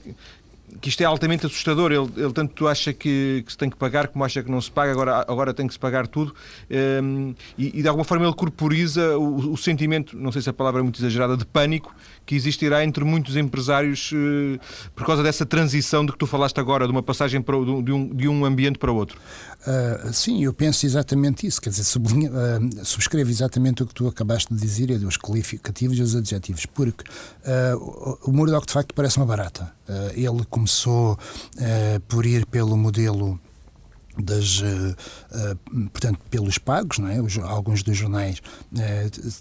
que 0.80 0.88
isto 0.88 1.00
é 1.00 1.04
altamente 1.04 1.46
assustador. 1.46 1.92
Ele, 1.92 2.08
ele 2.16 2.32
tanto 2.32 2.66
acha 2.66 2.92
que, 2.92 3.42
que, 3.46 3.52
se 3.52 3.58
tem 3.58 3.70
que 3.70 3.76
pagar 3.76 4.08
como 4.08 4.24
acha 4.24 4.42
que 4.42 4.50
não 4.50 4.60
se 4.60 4.70
paga, 4.70 4.92
agora, 4.92 5.24
agora 5.28 5.54
tem 5.54 5.66
que 5.66 5.72
se 5.72 5.78
pagar 5.78 6.06
tudo. 6.06 6.34
Um, 6.70 6.74
ehm, 6.76 7.34
e, 7.58 7.78
e, 7.78 7.82
de 7.82 7.88
alguma 7.88 8.04
forma 8.04 8.24
ele 8.24 8.34
corporiza 8.34 9.16
o, 9.18 9.52
o, 9.52 9.56
sentimento, 9.56 10.16
não 10.16 10.32
sei 10.32 10.42
se 10.42 10.50
a 10.50 10.52
palavra 10.52 10.80
é 10.80 10.82
muito 10.82 11.00
exagerada, 11.00 11.36
de 11.36 11.44
pânico 11.44 11.94
que 12.26 12.34
existirá 12.34 12.84
entre 12.84 13.04
muitos 13.04 13.36
empresários 13.36 14.10
uh, 14.12 14.58
por 14.94 15.06
causa 15.06 15.22
dessa 15.22 15.44
transição 15.44 16.04
de 16.04 16.12
que 16.12 16.18
tu 16.18 16.26
falaste 16.26 16.58
agora, 16.58 16.86
de 16.86 16.92
uma 16.92 17.02
passagem 17.02 17.40
para, 17.42 17.56
de, 17.56 17.92
um, 17.92 18.08
de 18.08 18.28
um 18.28 18.44
ambiente 18.44 18.78
para 18.78 18.90
outro. 18.90 19.18
Uh, 19.66 20.12
sim, 20.12 20.44
eu 20.44 20.52
penso 20.52 20.84
exatamente 20.84 21.46
isso. 21.46 21.60
Quer 21.60 21.70
dizer, 21.70 21.98
uh, 21.98 22.84
subscrevo 22.84 23.30
exatamente 23.30 23.82
o 23.82 23.86
que 23.86 23.94
tu 23.94 24.06
acabaste 24.06 24.52
de 24.52 24.60
dizer, 24.60 24.90
é 24.90 24.98
dos 24.98 25.16
qualificativos 25.16 25.98
e 25.98 26.02
os 26.02 26.14
adjetivos, 26.14 26.66
porque 26.66 27.04
uh, 27.04 28.18
o 28.24 28.32
Murdoch 28.32 28.66
de 28.66 28.72
facto 28.72 28.94
parece 28.94 29.16
uma 29.16 29.26
barata. 29.26 29.72
Ele 30.14 30.44
começou 30.48 31.18
por 32.08 32.24
ir 32.26 32.46
pelo 32.46 32.76
modelo 32.76 33.38
das, 34.16 34.60
uh, 34.60 34.96
portanto, 35.90 36.20
pelos 36.30 36.56
pagos, 36.56 36.98
não 36.98 37.08
é? 37.08 37.20
Os, 37.20 37.36
alguns 37.38 37.82
dos 37.82 37.96
jornais 37.96 38.40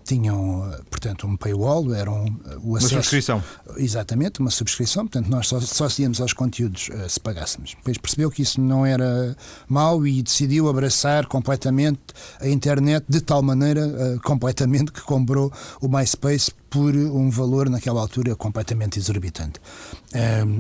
tinham, 0.04 0.68
portanto, 0.90 1.28
um 1.28 1.38
paywall, 1.38 1.94
eram 1.94 2.26
o 2.64 2.76
acesso... 2.76 2.96
Uma 2.96 3.02
subscrição. 3.04 3.44
Exatamente, 3.78 4.40
uma 4.40 4.50
subscrição, 4.50 5.06
portanto, 5.06 5.30
nós 5.30 5.48
só, 5.48 5.60
só 5.60 5.88
íamos 6.00 6.20
aos 6.20 6.34
conteúdos 6.34 6.90
se 7.08 7.20
pagássemos. 7.20 7.76
Depois 7.76 8.00
percebeu 8.00 8.32
que 8.32 8.42
isso 8.42 8.60
não 8.60 8.84
era 8.84 9.38
mau 9.68 10.08
e 10.08 10.24
decidiu 10.24 10.68
abraçar 10.68 11.28
completamente 11.28 12.02
a 12.40 12.48
internet 12.48 13.06
de 13.08 13.22
tal 13.22 13.44
maneira, 13.44 14.20
completamente, 14.24 14.92
que 14.92 15.02
comprou 15.02 15.54
o 15.82 15.88
MySpace 15.88 16.52
por 16.74 16.96
um 16.96 17.30
valor 17.30 17.70
naquela 17.70 18.02
altura 18.02 18.36
completamente 18.36 18.98
exorbitante. 18.98 19.62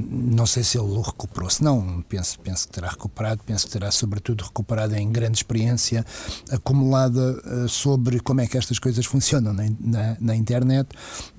não 0.07 0.45
sei 0.45 0.63
se 0.63 0.77
ele 0.77 0.87
o 0.87 1.01
recuperou, 1.01 1.49
se 1.49 1.63
não, 1.63 2.05
penso, 2.07 2.39
penso 2.39 2.67
que 2.67 2.73
terá 2.73 2.89
recuperado, 2.89 3.41
penso 3.43 3.65
que 3.65 3.71
terá 3.71 3.89
sobretudo 3.89 4.43
recuperado 4.43 4.95
em 4.95 5.11
grande 5.11 5.37
experiência 5.37 6.05
acumulada 6.51 7.41
uh, 7.43 7.67
sobre 7.67 8.19
como 8.19 8.41
é 8.41 8.47
que 8.47 8.55
estas 8.55 8.77
coisas 8.77 9.07
funcionam 9.07 9.53
na, 9.53 9.63
na, 9.79 10.17
na 10.19 10.35
internet 10.35 10.89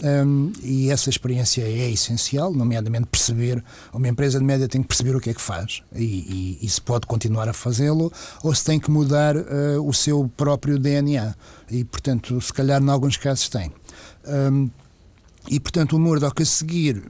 um, 0.03 0.51
e 0.61 0.91
essa 0.91 1.09
experiência 1.09 1.63
é 1.63 1.91
essencial, 1.93 2.53
nomeadamente 2.53 3.07
perceber, 3.07 3.63
uma 3.93 4.09
empresa 4.09 4.41
de 4.41 4.45
média 4.45 4.67
tem 4.67 4.83
que 4.83 4.89
perceber 4.89 5.15
o 5.15 5.21
que 5.21 5.31
é 5.31 5.35
que 5.35 5.41
faz 5.41 5.85
e, 5.95 6.03
e, 6.03 6.59
e 6.63 6.69
se 6.69 6.81
pode 6.81 7.07
continuar 7.07 7.49
a 7.49 7.53
fazê-lo 7.53 8.13
ou 8.43 8.53
se 8.53 8.65
tem 8.65 8.81
que 8.81 8.91
mudar 8.91 9.37
uh, 9.37 9.87
o 9.87 9.95
seu 9.95 10.29
próprio 10.37 10.81
DNA 10.81 11.33
e, 11.71 11.85
portanto, 11.85 12.41
se 12.41 12.53
calhar 12.53 12.83
em 12.83 12.91
alguns 12.91 13.17
casos 13.17 13.49
tem. 13.49 13.71
Um, 14.27 14.71
e, 15.51 15.61
portanto, 15.61 15.97
o 15.97 16.01
Murdoch 16.01 16.41
a 16.41 16.47
seguir, 16.47 17.03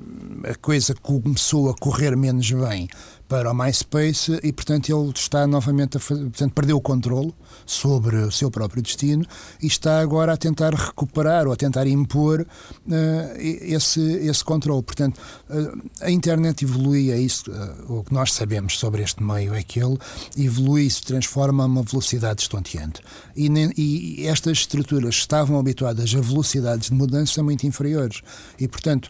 a 0.44 0.54
coisa 0.56 0.94
começou 0.94 1.70
a 1.70 1.74
correr 1.74 2.16
menos 2.16 2.50
bem 2.50 2.88
para 3.28 3.50
o 3.50 3.54
MySpace 3.54 4.38
e, 4.42 4.52
portanto, 4.52 4.90
ele 4.90 5.10
está 5.14 5.46
novamente 5.46 5.96
a 5.96 6.00
fazer, 6.00 6.22
portanto, 6.24 6.52
perdeu 6.52 6.76
o 6.76 6.80
controle 6.80 7.34
sobre 7.64 8.16
o 8.16 8.30
seu 8.30 8.50
próprio 8.50 8.82
destino 8.82 9.24
e 9.62 9.66
está 9.66 10.00
agora 10.00 10.34
a 10.34 10.36
tentar 10.36 10.74
recuperar 10.74 11.46
ou 11.46 11.52
a 11.52 11.56
tentar 11.56 11.86
impor 11.86 12.42
uh, 12.42 12.94
esse, 13.36 14.00
esse 14.00 14.44
controle. 14.44 14.82
Portanto, 14.82 15.18
uh, 15.48 15.90
a 16.02 16.10
internet 16.10 16.64
evolui, 16.64 17.10
é 17.10 17.18
isso, 17.18 17.50
uh, 17.50 18.00
o 18.00 18.04
que 18.04 18.12
nós 18.12 18.32
sabemos 18.32 18.78
sobre 18.78 19.02
este 19.02 19.22
meio 19.22 19.54
é 19.54 19.62
que 19.62 19.82
ele 19.82 19.96
evolui 20.36 20.82
e 20.82 20.90
se 20.90 21.02
transforma 21.02 21.64
a 21.64 21.66
uma 21.66 21.82
velocidade 21.82 22.42
estonteante. 22.42 23.00
E, 23.34 23.48
e 23.76 24.26
estas 24.26 24.58
estruturas 24.58 25.14
estavam 25.14 25.58
habituadas 25.58 26.14
a 26.14 26.20
velocidades 26.20 26.90
de 26.90 26.94
mudança 26.94 27.42
muito 27.42 27.66
inferiores 27.66 28.20
e, 28.58 28.68
portanto, 28.68 29.08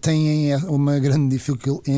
têm 0.00 0.54
uma 0.66 0.98
grande 0.98 1.36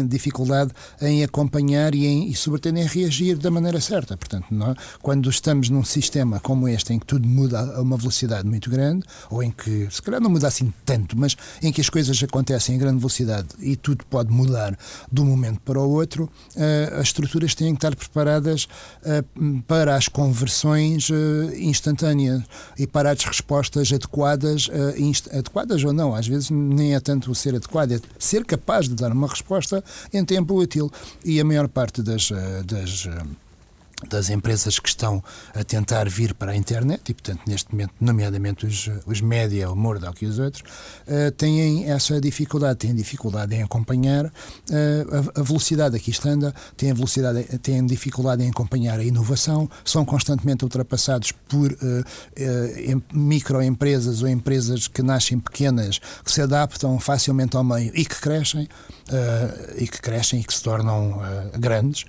dificuldade 0.08 0.72
em 1.00 1.22
acompanhar 1.22 1.57
e, 1.94 2.06
em, 2.06 2.28
e 2.28 2.34
sobretudo, 2.34 2.78
em 2.78 2.86
reagir 2.86 3.36
da 3.36 3.50
maneira 3.50 3.80
certa. 3.80 4.16
Portanto, 4.16 4.46
não, 4.50 4.74
quando 5.02 5.28
estamos 5.28 5.70
num 5.70 5.84
sistema 5.84 6.40
como 6.40 6.68
este, 6.68 6.92
em 6.92 6.98
que 6.98 7.06
tudo 7.06 7.28
muda 7.28 7.60
a 7.76 7.82
uma 7.82 7.96
velocidade 7.96 8.46
muito 8.48 8.70
grande, 8.70 9.04
ou 9.30 9.42
em 9.42 9.50
que, 9.50 9.88
se 9.90 10.02
calhar 10.02 10.20
não 10.20 10.30
muda 10.30 10.48
assim 10.48 10.72
tanto, 10.84 11.18
mas 11.18 11.36
em 11.62 11.72
que 11.72 11.80
as 11.80 11.88
coisas 11.88 12.22
acontecem 12.22 12.76
em 12.76 12.78
grande 12.78 12.98
velocidade 12.98 13.48
e 13.60 13.76
tudo 13.76 14.04
pode 14.06 14.30
mudar 14.32 14.76
de 15.10 15.20
um 15.20 15.24
momento 15.24 15.60
para 15.60 15.80
o 15.80 15.90
outro, 15.90 16.24
uh, 16.56 17.00
as 17.00 17.08
estruturas 17.08 17.54
têm 17.54 17.74
que 17.74 17.78
estar 17.78 17.94
preparadas 17.94 18.64
uh, 19.02 19.62
para 19.66 19.94
as 19.94 20.08
conversões 20.08 21.08
uh, 21.10 21.14
instantâneas 21.56 22.42
e 22.78 22.86
para 22.86 23.10
as 23.10 23.24
respostas 23.24 23.92
adequadas, 23.92 24.70
adequadas 25.32 25.84
ou 25.84 25.92
não, 25.92 26.14
às 26.14 26.26
vezes 26.26 26.50
nem 26.50 26.94
é 26.94 27.00
tanto 27.00 27.30
o 27.30 27.34
ser 27.34 27.54
adequado, 27.54 27.92
é 27.92 28.00
ser 28.18 28.44
capaz 28.44 28.88
de 28.88 28.94
dar 28.94 29.12
uma 29.12 29.26
resposta 29.26 29.82
em 30.12 30.24
tempo 30.24 30.54
útil. 30.54 30.90
E 31.24 31.40
a 31.40 31.44
maior 31.48 31.68
parte 31.68 32.02
das, 32.02 32.30
das 32.64 33.08
das 34.06 34.30
empresas 34.30 34.78
que 34.78 34.88
estão 34.88 35.22
a 35.54 35.64
tentar 35.64 36.08
vir 36.08 36.32
para 36.34 36.52
a 36.52 36.56
internet 36.56 37.02
e, 37.08 37.14
portanto, 37.14 37.40
neste 37.46 37.72
momento, 37.72 37.94
nomeadamente 38.00 38.64
os, 38.64 38.88
os 39.04 39.20
média, 39.20 39.68
o 39.70 39.74
Murdoch 39.74 40.24
e 40.24 40.28
os 40.28 40.38
outros, 40.38 40.62
têm 41.36 41.90
essa 41.90 42.20
dificuldade, 42.20 42.78
têm 42.78 42.94
dificuldade 42.94 43.56
em 43.56 43.62
acompanhar 43.62 44.26
a, 44.26 45.40
a, 45.40 45.42
velocidade 45.42 45.96
a 45.96 45.98
que 45.98 46.10
isto 46.10 46.28
anda, 46.28 46.54
têm, 46.76 46.92
velocidade, 46.94 47.42
têm 47.58 47.84
dificuldade 47.84 48.44
em 48.44 48.50
acompanhar 48.50 49.00
a 49.00 49.04
inovação, 49.04 49.68
são 49.84 50.04
constantemente 50.04 50.64
ultrapassados 50.64 51.32
por 51.32 51.72
uh, 51.72 53.02
microempresas 53.12 54.22
ou 54.22 54.28
empresas 54.28 54.86
que 54.86 55.02
nascem 55.02 55.40
pequenas, 55.40 55.98
que 56.24 56.30
se 56.30 56.40
adaptam 56.40 57.00
facilmente 57.00 57.56
ao 57.56 57.64
meio 57.64 57.90
e 57.94 58.04
que 58.04 58.20
crescem, 58.20 58.68
e 59.76 59.86
que 59.86 60.00
crescem 60.00 60.40
e 60.40 60.44
que 60.44 60.52
se 60.52 60.62
tornam 60.62 61.20
grandes 61.58 62.04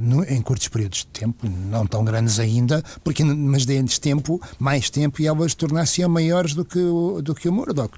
no, 0.00 0.24
em 0.24 0.40
curtos 0.40 0.68
períodos 0.68 0.98
de 0.98 1.06
tempo, 1.06 1.46
não 1.48 1.86
tão 1.86 2.04
grandes 2.04 2.38
ainda, 2.38 2.82
porque, 3.02 3.22
mas 3.24 3.64
dê-lhes 3.66 3.98
tempo, 3.98 4.40
mais 4.58 4.90
tempo, 4.90 5.20
e 5.20 5.26
elas 5.26 5.54
tornar-se 5.54 6.06
maiores 6.06 6.54
do 6.54 6.64
que, 6.64 6.78
o, 6.78 7.20
do 7.22 7.34
que 7.34 7.48
o 7.48 7.52
Murdoch, 7.52 7.96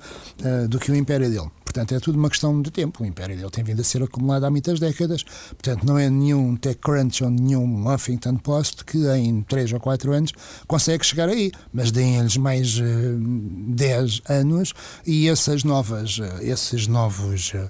do 0.68 0.78
que 0.78 0.90
o 0.90 0.96
império 0.96 1.30
dele. 1.30 1.50
Portanto, 1.76 1.94
é 1.94 2.00
tudo 2.00 2.18
uma 2.18 2.30
questão 2.30 2.62
de 2.62 2.70
tempo. 2.70 3.02
O 3.02 3.06
império 3.06 3.36
dele 3.36 3.50
tem 3.50 3.62
vindo 3.62 3.80
a 3.80 3.84
ser 3.84 4.02
acumulado 4.02 4.44
há 4.44 4.50
muitas 4.50 4.80
décadas. 4.80 5.22
Portanto, 5.22 5.84
não 5.84 5.98
é 5.98 6.08
nenhum 6.08 6.56
TechCrunch 6.56 7.22
ou 7.22 7.28
nenhum 7.28 7.92
Huffington 7.92 8.38
Post 8.38 8.82
que 8.82 9.06
em 9.08 9.42
3 9.42 9.74
ou 9.74 9.80
4 9.80 10.10
anos 10.10 10.32
consegue 10.66 11.04
chegar 11.04 11.28
aí. 11.28 11.52
Mas 11.74 11.92
deem-lhes 11.92 12.38
mais 12.38 12.78
uh, 12.78 12.82
eh, 12.82 13.74
10 13.74 14.22
anos 14.26 14.72
e 15.06 15.28
essas 15.28 15.64
novas, 15.64 16.18
uh, 16.18 16.22
esses 16.40 16.86
novos, 16.86 17.52
uh, 17.52 17.68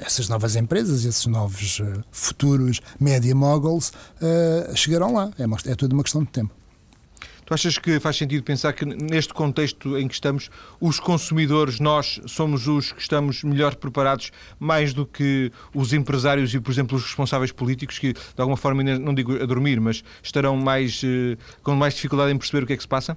essas 0.00 0.28
novas 0.28 0.54
empresas, 0.54 1.06
esses 1.06 1.24
novos 1.24 1.80
futuros 2.12 2.82
media 3.00 3.34
moguls 3.34 3.90
chegarão 4.74 5.14
lá. 5.14 5.30
É, 5.38 5.70
é 5.70 5.74
tudo 5.74 5.94
uma 5.94 6.02
questão 6.02 6.22
de 6.24 6.30
tempo. 6.30 6.57
Tu 7.48 7.54
achas 7.54 7.78
que 7.78 7.98
faz 7.98 8.14
sentido 8.14 8.42
pensar 8.42 8.74
que 8.74 8.84
neste 8.84 9.32
contexto 9.32 9.96
em 9.96 10.06
que 10.06 10.12
estamos, 10.12 10.50
os 10.78 11.00
consumidores, 11.00 11.80
nós 11.80 12.20
somos 12.26 12.68
os 12.68 12.92
que 12.92 13.00
estamos 13.00 13.42
melhor 13.42 13.74
preparados 13.74 14.30
mais 14.60 14.92
do 14.92 15.06
que 15.06 15.50
os 15.74 15.94
empresários 15.94 16.52
e, 16.52 16.60
por 16.60 16.70
exemplo, 16.70 16.98
os 16.98 17.04
responsáveis 17.04 17.50
políticos 17.50 17.98
que, 17.98 18.12
de 18.12 18.20
alguma 18.36 18.58
forma, 18.58 18.82
não 18.82 19.14
digo 19.14 19.42
a 19.42 19.46
dormir, 19.46 19.80
mas 19.80 20.04
estarão 20.22 20.58
mais, 20.58 21.00
eh, 21.02 21.38
com 21.62 21.74
mais 21.74 21.94
dificuldade 21.94 22.30
em 22.30 22.36
perceber 22.36 22.64
o 22.64 22.66
que 22.66 22.74
é 22.74 22.76
que 22.76 22.82
se 22.82 22.88
passa? 22.88 23.16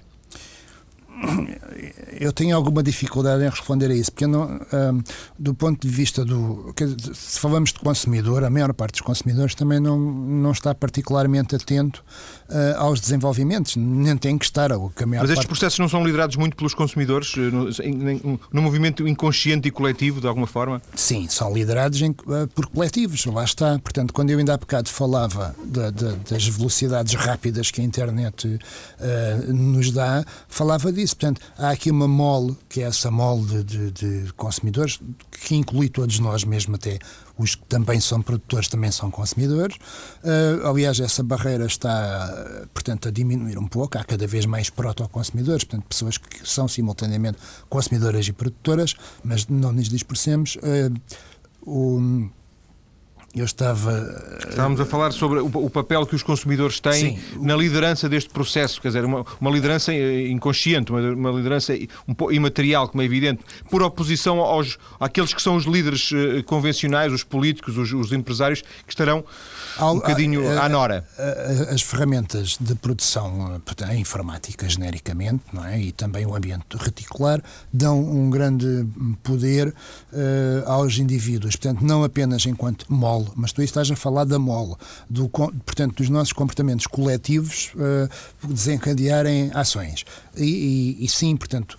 Eu 2.20 2.32
tenho 2.32 2.56
alguma 2.56 2.82
dificuldade 2.82 3.44
em 3.44 3.48
responder 3.48 3.90
a 3.90 3.94
isso, 3.94 4.10
porque 4.12 4.26
não, 4.26 4.44
um, 4.44 5.02
do 5.38 5.54
ponto 5.54 5.86
de 5.86 5.92
vista 5.92 6.24
do. 6.24 6.74
Se 7.14 7.38
falamos 7.38 7.72
de 7.72 7.80
consumidor, 7.80 8.44
a 8.44 8.50
maior 8.50 8.72
parte 8.72 8.92
dos 8.92 9.00
consumidores 9.00 9.54
também 9.54 9.80
não, 9.80 9.98
não 9.98 10.52
está 10.52 10.74
particularmente 10.74 11.54
atento 11.54 12.04
uh, 12.48 12.78
aos 12.78 13.00
desenvolvimentos, 13.00 13.76
nem 13.76 14.16
tem 14.16 14.38
que 14.38 14.44
estar. 14.44 14.72
O 14.72 14.90
que 14.90 15.04
Mas 15.04 15.22
estes 15.22 15.36
parte... 15.36 15.46
processos 15.48 15.78
não 15.78 15.88
são 15.88 16.04
liderados 16.04 16.36
muito 16.36 16.56
pelos 16.56 16.74
consumidores, 16.74 17.34
eh, 17.36 17.40
no, 17.50 17.64
no, 17.64 18.40
no, 18.52 18.62
movimento 18.62 19.06
inconsciente 19.06 19.68
e 19.68 19.70
coletivo, 19.70 20.20
de 20.20 20.26
alguma 20.26 20.46
forma? 20.46 20.80
Sim, 20.94 21.26
são 21.28 21.52
liderados 21.52 22.00
em, 22.00 22.10
uh, 22.10 22.48
por 22.54 22.66
coletivos, 22.66 23.24
lá 23.26 23.44
está. 23.44 23.78
Portanto, 23.78 24.12
quando 24.12 24.30
eu 24.30 24.38
ainda 24.38 24.54
há 24.54 24.56
bocado 24.56 24.88
falava 24.88 25.54
de, 25.64 25.90
de, 25.90 26.16
das 26.30 26.46
velocidades 26.46 27.14
rápidas 27.14 27.70
que 27.70 27.80
a 27.80 27.84
internet 27.84 28.46
uh, 28.46 29.52
nos 29.52 29.90
dá, 29.90 30.24
falava 30.48 30.92
disso. 30.92 31.01
Portanto, 31.10 31.40
há 31.58 31.70
aqui 31.70 31.90
uma 31.90 32.08
mole, 32.08 32.56
que 32.68 32.82
é 32.82 32.84
essa 32.84 33.10
mole 33.10 33.46
de, 33.46 33.90
de, 33.90 33.90
de 33.90 34.32
consumidores, 34.34 35.00
que 35.30 35.54
inclui 35.54 35.88
todos 35.88 36.18
nós, 36.18 36.44
mesmo 36.44 36.74
até 36.74 36.98
os 37.38 37.54
que 37.54 37.64
também 37.64 38.00
são 38.00 38.22
produtores 38.22 38.68
também 38.68 38.90
são 38.90 39.10
consumidores. 39.10 39.76
Uh, 40.22 40.66
aliás, 40.66 41.00
essa 41.00 41.22
barreira 41.22 41.66
está, 41.66 42.66
portanto, 42.72 43.08
a 43.08 43.10
diminuir 43.10 43.58
um 43.58 43.66
pouco. 43.66 43.98
Há 43.98 44.04
cada 44.04 44.26
vez 44.26 44.46
mais 44.46 44.70
proto-consumidores, 44.70 45.64
portanto, 45.64 45.86
pessoas 45.88 46.18
que 46.18 46.48
são 46.48 46.68
simultaneamente 46.68 47.38
consumidoras 47.68 48.26
e 48.28 48.32
produtoras, 48.32 48.94
mas 49.24 49.46
não 49.48 49.72
nos 49.72 49.88
dispersemos. 49.88 50.56
Uh, 50.56 50.94
o, 51.64 52.30
eu 53.34 53.44
estava. 53.44 54.38
Estávamos 54.48 54.80
a 54.80 54.84
falar 54.84 55.10
sobre 55.12 55.40
o, 55.40 55.46
o 55.46 55.70
papel 55.70 56.04
que 56.04 56.14
os 56.14 56.22
consumidores 56.22 56.80
têm 56.80 57.16
Sim. 57.16 57.38
na 57.40 57.56
liderança 57.56 58.08
deste 58.08 58.28
processo, 58.28 58.80
quer 58.80 58.88
dizer, 58.88 59.04
uma, 59.04 59.24
uma 59.40 59.50
liderança 59.50 59.92
eh, 59.92 60.28
inconsciente, 60.28 60.92
uma, 60.92 61.00
uma, 61.00 61.30
liderança 61.30 61.72
um 62.06 62.12
pouco 62.12 62.32
imaterial, 62.32 62.88
como 62.88 63.00
é 63.00 63.06
evidente, 63.06 63.42
por 63.70 63.82
oposição 63.82 64.38
aos, 64.40 64.78
àqueles 65.00 65.32
que 65.32 65.40
são 65.40 65.56
os 65.56 65.64
líderes 65.64 66.10
uh, 66.12 66.44
convencionais, 66.44 67.10
os 67.12 67.24
políticos, 67.24 67.78
os, 67.78 67.92
os, 67.92 68.12
empresários, 68.12 68.60
que 68.60 68.92
estarão 68.92 69.24
um 69.80 69.94
bocadinho 69.94 70.46
a, 70.48 70.60
a, 70.60 70.66
à 70.66 70.68
nora. 70.68 71.06
As 71.70 71.80
ferramentas 71.80 72.58
de 72.60 72.74
produção 72.74 73.60
a 73.82 73.96
informática, 73.96 74.68
genericamente, 74.68 75.42
não 75.52 75.64
é? 75.64 75.80
e 75.80 75.92
também 75.92 76.26
o 76.26 76.36
ambiente 76.36 76.76
reticular, 76.76 77.42
dão 77.72 77.98
um 77.98 78.28
grande 78.28 78.86
poder 79.22 79.68
uh, 79.68 79.74
aos 80.70 80.98
indivíduos. 80.98 81.56
Portanto, 81.56 81.82
não 81.82 82.04
apenas 82.04 82.44
enquanto 82.44 82.86
mas 83.34 83.52
tu 83.52 83.62
estás 83.62 83.90
a 83.90 83.96
falar 83.96 84.24
da 84.24 84.38
mole, 84.38 84.74
do, 85.08 85.28
portanto, 85.28 85.96
dos 85.96 86.08
nossos 86.08 86.32
comportamentos 86.32 86.86
coletivos 86.86 87.72
uh, 87.74 88.46
desencadearem 88.46 89.50
ações. 89.54 90.04
E, 90.36 90.96
e, 91.00 91.04
e, 91.04 91.08
sim, 91.08 91.36
portanto, 91.36 91.76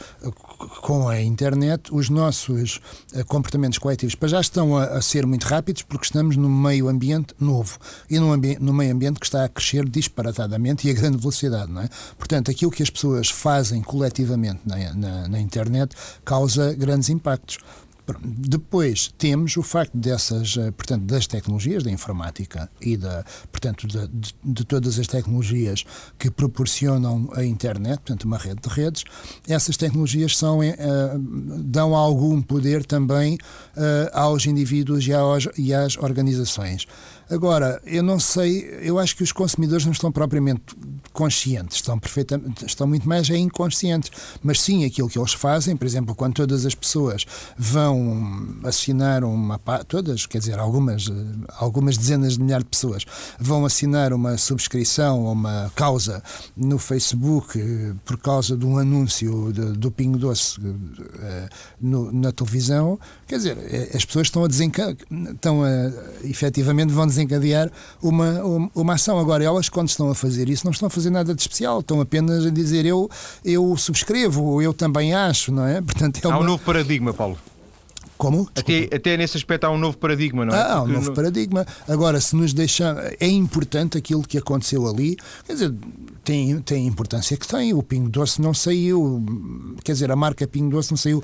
com 0.82 1.08
a 1.08 1.22
internet, 1.22 1.94
os 1.94 2.10
nossos 2.10 2.80
uh, 3.14 3.26
comportamentos 3.26 3.80
coletivos 3.80 4.16
já 4.24 4.40
estão 4.40 4.78
a, 4.78 4.86
a, 4.86 5.02
ser 5.02 5.26
muito 5.26 5.44
rápidos 5.44 5.82
porque 5.82 6.06
estamos 6.06 6.36
num 6.38 6.50
meio 6.50 6.88
ambiente 6.88 7.34
novo 7.40 7.78
e 8.10 8.20
num, 8.20 8.36
num 8.60 8.74
meio 8.74 8.94
ambiente 8.94 9.20
que 9.20 9.26
está 9.26 9.44
a 9.44 9.50
crescer 9.50 9.88
disparatadamente 9.88 10.88
e 10.88 10.92
a 10.92 10.94
grande 10.94 11.18
velocidade, 11.18 11.72
não 11.72 11.82
é? 11.82 11.90
Portanto, 12.18 12.50
aquilo 12.50 12.72
que 12.72 12.84
as 12.84 12.90
pessoas 12.90 13.30
fazem 13.30 13.82
coletivamente 13.82 14.62
na, 14.66 14.94
na, 14.94 15.28
na 15.28 15.40
internet 15.40 15.96
causa 16.24 16.74
grandes 16.74 17.10
impactos. 17.10 17.58
Depois 18.22 19.14
temos 19.18 19.56
o 19.56 19.64
facto 19.64 19.98
dessas, 19.98 20.58
eh, 20.58 20.72
portanto, 20.72 21.04
das 21.04 21.26
tecnologias 21.26 21.84
da 21.84 21.90
informática 21.90 22.70
e 22.82 22.98
da, 22.98 23.24
portanto, 23.50 23.88
de, 23.88 24.08
de, 24.08 24.36
de, 24.44 24.66
todas 24.66 25.00
as 25.00 25.08
tecnologias 25.08 25.86
que 26.20 26.30
proporcionam 26.30 27.30
a 27.34 27.46
internet, 27.46 28.00
portanto, 28.00 28.26
uma 28.26 28.38
rede 28.38 28.62
de 28.62 28.70
redes, 28.70 29.06
essas 29.48 29.78
tecnologias 29.78 30.36
são, 30.36 30.60
uh, 30.60 30.64
dão 31.64 31.96
algum 31.96 32.42
poder 32.42 32.86
também 32.86 33.36
uh, 33.36 34.10
aos 34.12 34.46
indivíduos 34.46 35.08
e, 35.08 35.14
aos, 35.14 35.48
e 35.58 35.74
às 35.74 35.98
organizações. 35.98 36.86
Agora, 37.34 37.82
eu 37.84 38.04
não 38.04 38.20
sei, 38.20 38.78
eu 38.84 39.00
acho 39.00 39.16
que 39.16 39.24
os 39.24 39.32
consumidores 39.32 39.86
não 39.86 39.92
estão 39.92 40.12
propriamente 40.12 40.62
conscientes, 41.12 41.78
estão 41.78 41.98
perfeitamente, 41.98 42.66
estão 42.66 42.88
muito 42.88 43.08
mais 43.08 43.30
é 43.30 43.38
inconscientes, 43.38 44.12
mas 44.42 44.62
sim 44.62 44.84
aquilo 44.84 45.08
que 45.08 45.18
eles 45.18 45.34
fazem, 45.34 45.78
por 45.78 45.86
exemplo, 45.86 46.16
quando 46.16 46.34
todas 46.34 46.66
as 46.66 46.74
pessoas 46.76 47.26
vão 47.58 48.60
assinar 48.64 49.24
uma 49.24 49.60
todas, 49.88 50.26
quer 50.26 50.40
dizer, 50.40 50.60
algumas 50.60 51.08
algumas 51.58 51.98
dezenas 51.98 52.34
de 52.34 52.42
milhares 52.42 52.64
de 52.66 52.70
pessoas 52.70 53.06
vão 53.40 53.66
assinar 53.66 54.12
uma 54.12 54.38
subscrição 54.38 55.24
ou 55.24 55.32
uma 55.32 55.72
causa 55.76 56.22
no 56.58 56.78
Facebook 56.80 57.60
eh, 57.60 57.94
por 58.04 58.18
causa 58.18 58.58
de 58.58 58.66
um 58.66 58.78
anúncio 58.78 59.52
de, 59.54 59.74
do 59.74 59.92
Pingo 59.92 60.18
Doce 60.18 60.60
uh, 60.60 61.50
no, 61.80 62.12
na 62.12 62.32
televisão, 62.32 63.00
quer 63.28 63.38
dizer, 63.38 63.58
eh, 63.60 63.92
as 63.94 64.04
pessoas 64.04 64.28
estão 64.28 64.44
a 64.44 64.48
desencadear, 64.48 64.98
estão 65.32 65.64
a, 65.64 65.68
efetivamente 66.24 66.92
vão 66.92 67.06
desencadear 67.06 67.23
uma, 68.02 68.44
uma, 68.44 68.72
uma 68.74 68.94
ação. 68.94 69.20
Agora, 69.20 69.44
elas, 69.44 69.70
quando 69.70 69.90
estão 69.90 70.10
a 70.10 70.16
fazer 70.16 70.50
isso, 70.50 70.66
não 70.66 70.72
estão 70.72 70.88
a 70.88 70.90
fazer 70.90 71.10
nada 71.10 71.34
de 71.34 71.42
especial, 71.42 71.80
estão 71.80 72.02
apenas 72.02 72.46
a 72.46 72.50
dizer 72.50 72.86
eu, 72.86 73.10
eu 73.44 73.76
subscrevo, 73.78 74.62
eu 74.62 74.74
também 74.74 75.14
acho, 75.14 75.52
não 75.52 75.66
é? 75.66 75.82
Portanto, 75.82 76.20
é 76.24 76.28
uma... 76.28 76.38
Há 76.38 76.40
um 76.40 76.44
novo 76.44 76.64
paradigma, 76.64 77.14
Paulo. 77.14 77.38
Como? 78.18 78.50
Até, 78.56 78.90
até, 78.96 79.18
nesse 79.18 79.36
aspecto 79.36 79.66
há 79.66 79.70
um 79.70 79.78
novo 79.78 79.98
paradigma, 79.98 80.46
não 80.46 80.56
é? 80.56 80.58
Ah, 80.58 80.76
há 80.76 80.84
um 80.84 80.88
novo 80.88 81.10
no... 81.10 81.14
paradigma. 81.14 81.66
Agora, 81.88 82.22
se 82.22 82.36
nos 82.36 82.54
deixar. 82.54 82.96
É 83.20 83.28
importante 83.28 83.98
aquilo 83.98 84.22
que 84.24 84.38
aconteceu 84.38 84.88
ali. 84.88 85.18
Quer 85.46 85.54
dizer, 85.54 85.74
tem, 86.24 86.60
tem 86.62 86.86
a 86.86 86.88
importância 86.88 87.36
que 87.36 87.48
tem. 87.48 87.74
O 87.74 87.84
Pingo 87.84 88.10
Doce 88.10 88.42
não 88.42 88.54
saiu, 88.54 89.24
quer 89.84 89.94
dizer, 89.94 90.12
a 90.12 90.16
marca 90.16 90.48
Pingo 90.48 90.72
Doce 90.72 90.92
não 90.92 90.98
saiu 90.98 91.24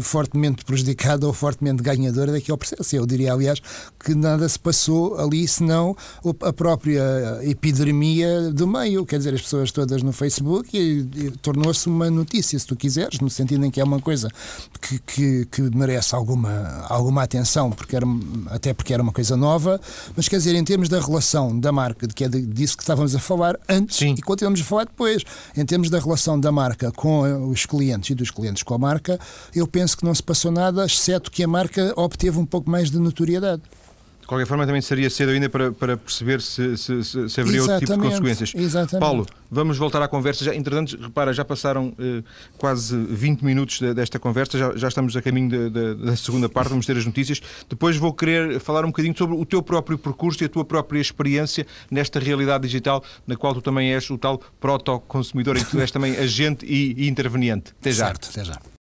fortemente 0.00 0.64
prejudicada 0.64 1.26
ou 1.26 1.32
fortemente 1.32 1.82
ganhadora 1.82 2.32
daquele 2.32 2.56
processo. 2.56 2.96
Eu 2.96 3.06
diria, 3.06 3.32
aliás, 3.32 3.60
que 3.98 4.14
nada 4.14 4.48
se 4.48 4.58
passou 4.58 5.18
ali 5.18 5.46
senão 5.48 5.96
a 6.42 6.52
própria 6.52 7.02
epidemia 7.42 8.50
do 8.52 8.66
meio. 8.66 9.06
Quer 9.06 9.18
dizer, 9.18 9.34
as 9.34 9.42
pessoas 9.42 9.72
todas 9.72 10.02
no 10.02 10.12
Facebook 10.12 10.76
e, 10.76 11.00
e 11.00 11.30
tornou-se 11.42 11.86
uma 11.88 12.10
notícia, 12.10 12.58
se 12.58 12.66
tu 12.66 12.76
quiseres, 12.76 13.20
no 13.20 13.30
sentido 13.30 13.64
em 13.64 13.70
que 13.70 13.80
é 13.80 13.84
uma 13.84 14.00
coisa 14.00 14.28
que, 14.80 14.98
que, 14.98 15.46
que 15.46 15.62
merece 15.74 16.14
alguma, 16.14 16.84
alguma 16.88 17.22
atenção, 17.22 17.70
porque 17.70 17.96
era, 17.96 18.06
até 18.46 18.74
porque 18.74 18.92
era 18.92 19.02
uma 19.02 19.12
coisa 19.12 19.36
nova, 19.36 19.80
mas 20.14 20.28
quer 20.28 20.36
dizer, 20.36 20.54
em 20.54 20.64
termos 20.64 20.88
da 20.88 21.00
relação 21.00 21.58
da 21.58 21.72
marca, 21.72 22.06
de 22.06 22.14
que 22.14 22.24
é 22.24 22.28
disso 22.28 22.76
que 22.76 22.82
estávamos 22.82 23.14
a 23.14 23.18
falar 23.18 23.58
antes. 23.68 23.96
Sim 23.96 24.09
Sim. 24.10 24.14
E 24.18 24.22
continuamos 24.22 24.60
a 24.60 24.64
falar 24.64 24.84
depois. 24.84 25.24
Em 25.56 25.64
termos 25.64 25.90
da 25.90 25.98
relação 25.98 26.38
da 26.38 26.52
marca 26.52 26.92
com 26.92 27.48
os 27.48 27.66
clientes 27.66 28.10
e 28.10 28.14
dos 28.14 28.30
clientes 28.30 28.62
com 28.62 28.74
a 28.74 28.78
marca, 28.78 29.18
eu 29.54 29.66
penso 29.66 29.96
que 29.96 30.04
não 30.04 30.14
se 30.14 30.22
passou 30.22 30.50
nada, 30.50 30.84
exceto 30.84 31.30
que 31.30 31.42
a 31.42 31.48
marca 31.48 31.92
obteve 31.96 32.38
um 32.38 32.46
pouco 32.46 32.70
mais 32.70 32.90
de 32.90 32.98
notoriedade. 32.98 33.62
Qualquer 34.30 34.46
forma, 34.46 34.64
também 34.64 34.80
seria 34.80 35.10
cedo 35.10 35.32
ainda 35.32 35.48
para, 35.48 35.72
para 35.72 35.96
perceber 35.96 36.40
se, 36.40 36.76
se, 36.76 37.02
se, 37.02 37.28
se 37.28 37.40
haveria 37.40 37.62
outro 37.62 37.80
tipo 37.80 37.92
de 37.92 37.98
consequências. 37.98 38.52
Exatamente. 38.54 39.00
Paulo, 39.00 39.26
vamos 39.50 39.76
voltar 39.76 40.00
à 40.00 40.06
conversa. 40.06 40.44
Já, 40.44 40.54
entretanto, 40.54 40.96
repara, 41.00 41.32
já 41.32 41.44
passaram 41.44 41.92
eh, 41.98 42.22
quase 42.56 42.96
20 42.96 43.44
minutos 43.44 43.80
de, 43.80 43.92
desta 43.92 44.20
conversa, 44.20 44.56
já, 44.56 44.76
já 44.76 44.86
estamos 44.86 45.16
a 45.16 45.20
caminho 45.20 45.48
de, 45.48 45.70
de, 45.70 45.94
da 45.96 46.14
segunda 46.14 46.48
parte, 46.48 46.68
vamos 46.68 46.86
ter 46.86 46.96
as 46.96 47.04
notícias. 47.04 47.42
Depois 47.68 47.96
vou 47.96 48.14
querer 48.14 48.60
falar 48.60 48.84
um 48.84 48.88
bocadinho 48.88 49.18
sobre 49.18 49.36
o 49.36 49.44
teu 49.44 49.62
próprio 49.64 49.98
percurso 49.98 50.44
e 50.44 50.46
a 50.46 50.48
tua 50.48 50.64
própria 50.64 51.00
experiência 51.00 51.66
nesta 51.90 52.20
realidade 52.20 52.62
digital, 52.62 53.02
na 53.26 53.36
qual 53.36 53.52
tu 53.52 53.60
também 53.60 53.92
és 53.92 54.08
o 54.10 54.16
tal 54.16 54.40
proto-consumidor, 54.60 55.56
em 55.56 55.64
que 55.64 55.72
tu 55.72 55.80
és 55.80 55.90
também 55.90 56.16
agente 56.16 56.64
e, 56.64 56.94
e 56.96 57.08
interveniente. 57.08 57.72
Até 57.80 57.90
já. 57.90 58.06
Certo, 58.06 58.28
até 58.30 58.44
já. 58.44 58.79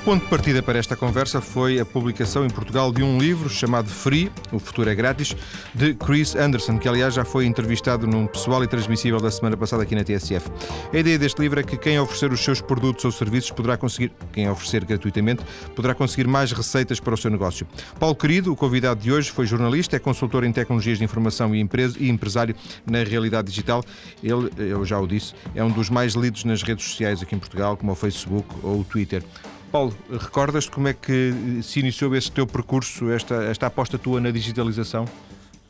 Ponto 0.00 0.24
de 0.24 0.30
partida 0.30 0.62
para 0.62 0.78
esta 0.78 0.96
conversa 0.96 1.40
foi 1.40 1.78
a 1.78 1.84
publicação 1.84 2.46
em 2.46 2.48
Portugal 2.48 2.90
de 2.90 3.02
um 3.02 3.18
livro 3.18 3.50
chamado 3.50 3.88
Free, 3.88 4.32
O 4.50 4.58
Futuro 4.58 4.88
é 4.88 4.94
Grátis, 4.94 5.36
de 5.74 5.94
Chris 5.94 6.34
Anderson, 6.34 6.78
que 6.78 6.88
aliás 6.88 7.14
já 7.14 7.24
foi 7.24 7.44
entrevistado 7.44 8.06
num 8.06 8.26
pessoal 8.26 8.64
e 8.64 8.66
transmissível 8.66 9.20
da 9.20 9.30
semana 9.30 9.56
passada 9.56 9.82
aqui 9.82 9.94
na 9.94 10.02
TSF. 10.02 10.50
A 10.92 10.96
ideia 10.96 11.18
deste 11.18 11.40
livro 11.40 11.60
é 11.60 11.62
que 11.62 11.76
quem 11.76 11.98
oferecer 12.00 12.32
os 12.32 12.42
seus 12.42 12.62
produtos 12.62 13.04
ou 13.04 13.12
serviços 13.12 13.50
poderá 13.50 13.76
conseguir, 13.76 14.10
quem 14.32 14.48
oferecer 14.48 14.84
gratuitamente, 14.84 15.44
poderá 15.76 15.94
conseguir 15.94 16.26
mais 16.26 16.50
receitas 16.52 16.98
para 16.98 17.12
o 17.12 17.16
seu 17.16 17.30
negócio. 17.30 17.66
Paulo 17.98 18.14
Querido, 18.14 18.52
o 18.52 18.56
convidado 18.56 19.00
de 19.00 19.12
hoje, 19.12 19.30
foi 19.30 19.44
jornalista, 19.44 19.96
é 19.96 19.98
consultor 19.98 20.44
em 20.44 20.52
tecnologias 20.52 20.98
de 20.98 21.04
informação 21.04 21.54
e, 21.54 21.60
empresa, 21.60 21.96
e 22.00 22.08
empresário 22.08 22.54
na 22.86 23.04
realidade 23.04 23.48
digital. 23.48 23.84
Ele, 24.22 24.50
eu 24.56 24.84
já 24.84 24.98
o 24.98 25.06
disse, 25.06 25.34
é 25.54 25.62
um 25.62 25.70
dos 25.70 25.90
mais 25.90 26.14
lidos 26.14 26.44
nas 26.44 26.62
redes 26.62 26.86
sociais 26.86 27.20
aqui 27.20 27.34
em 27.34 27.38
Portugal, 27.38 27.76
como 27.76 27.92
o 27.92 27.94
Facebook 27.94 28.48
ou 28.62 28.80
o 28.80 28.84
Twitter. 28.84 29.22
Paulo, 29.70 29.96
recordas 30.10 30.68
como 30.68 30.88
é 30.88 30.94
que 30.94 31.60
se 31.62 31.80
iniciou 31.80 32.14
esse 32.16 32.30
teu 32.30 32.46
percurso, 32.46 33.10
esta, 33.10 33.44
esta 33.44 33.66
aposta 33.66 33.98
tua 33.98 34.20
na 34.20 34.30
digitalização? 34.30 35.06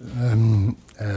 Hum, 0.01 0.71
uh, 0.71 0.75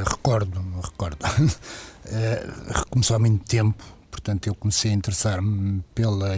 recordo, 0.10 0.62
recordo. 0.84 1.18
uh, 1.24 2.86
começou 2.92 3.16
há 3.16 3.20
muito 3.20 3.46
tempo, 3.46 3.82
portanto 4.12 4.48
eu 4.48 4.56
comecei 4.56 4.92
a 4.92 4.94
interessar-me 4.94 5.82
pela, 5.96 6.36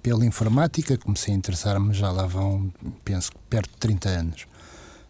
pela 0.00 0.24
informática, 0.24 0.96
comecei 0.96 1.34
a 1.34 1.36
interessar-me 1.36 1.92
já 1.92 2.12
lá 2.12 2.26
vão, 2.26 2.72
penso, 3.04 3.32
perto 3.50 3.70
de 3.70 3.78
30 3.78 4.08
anos. 4.08 4.46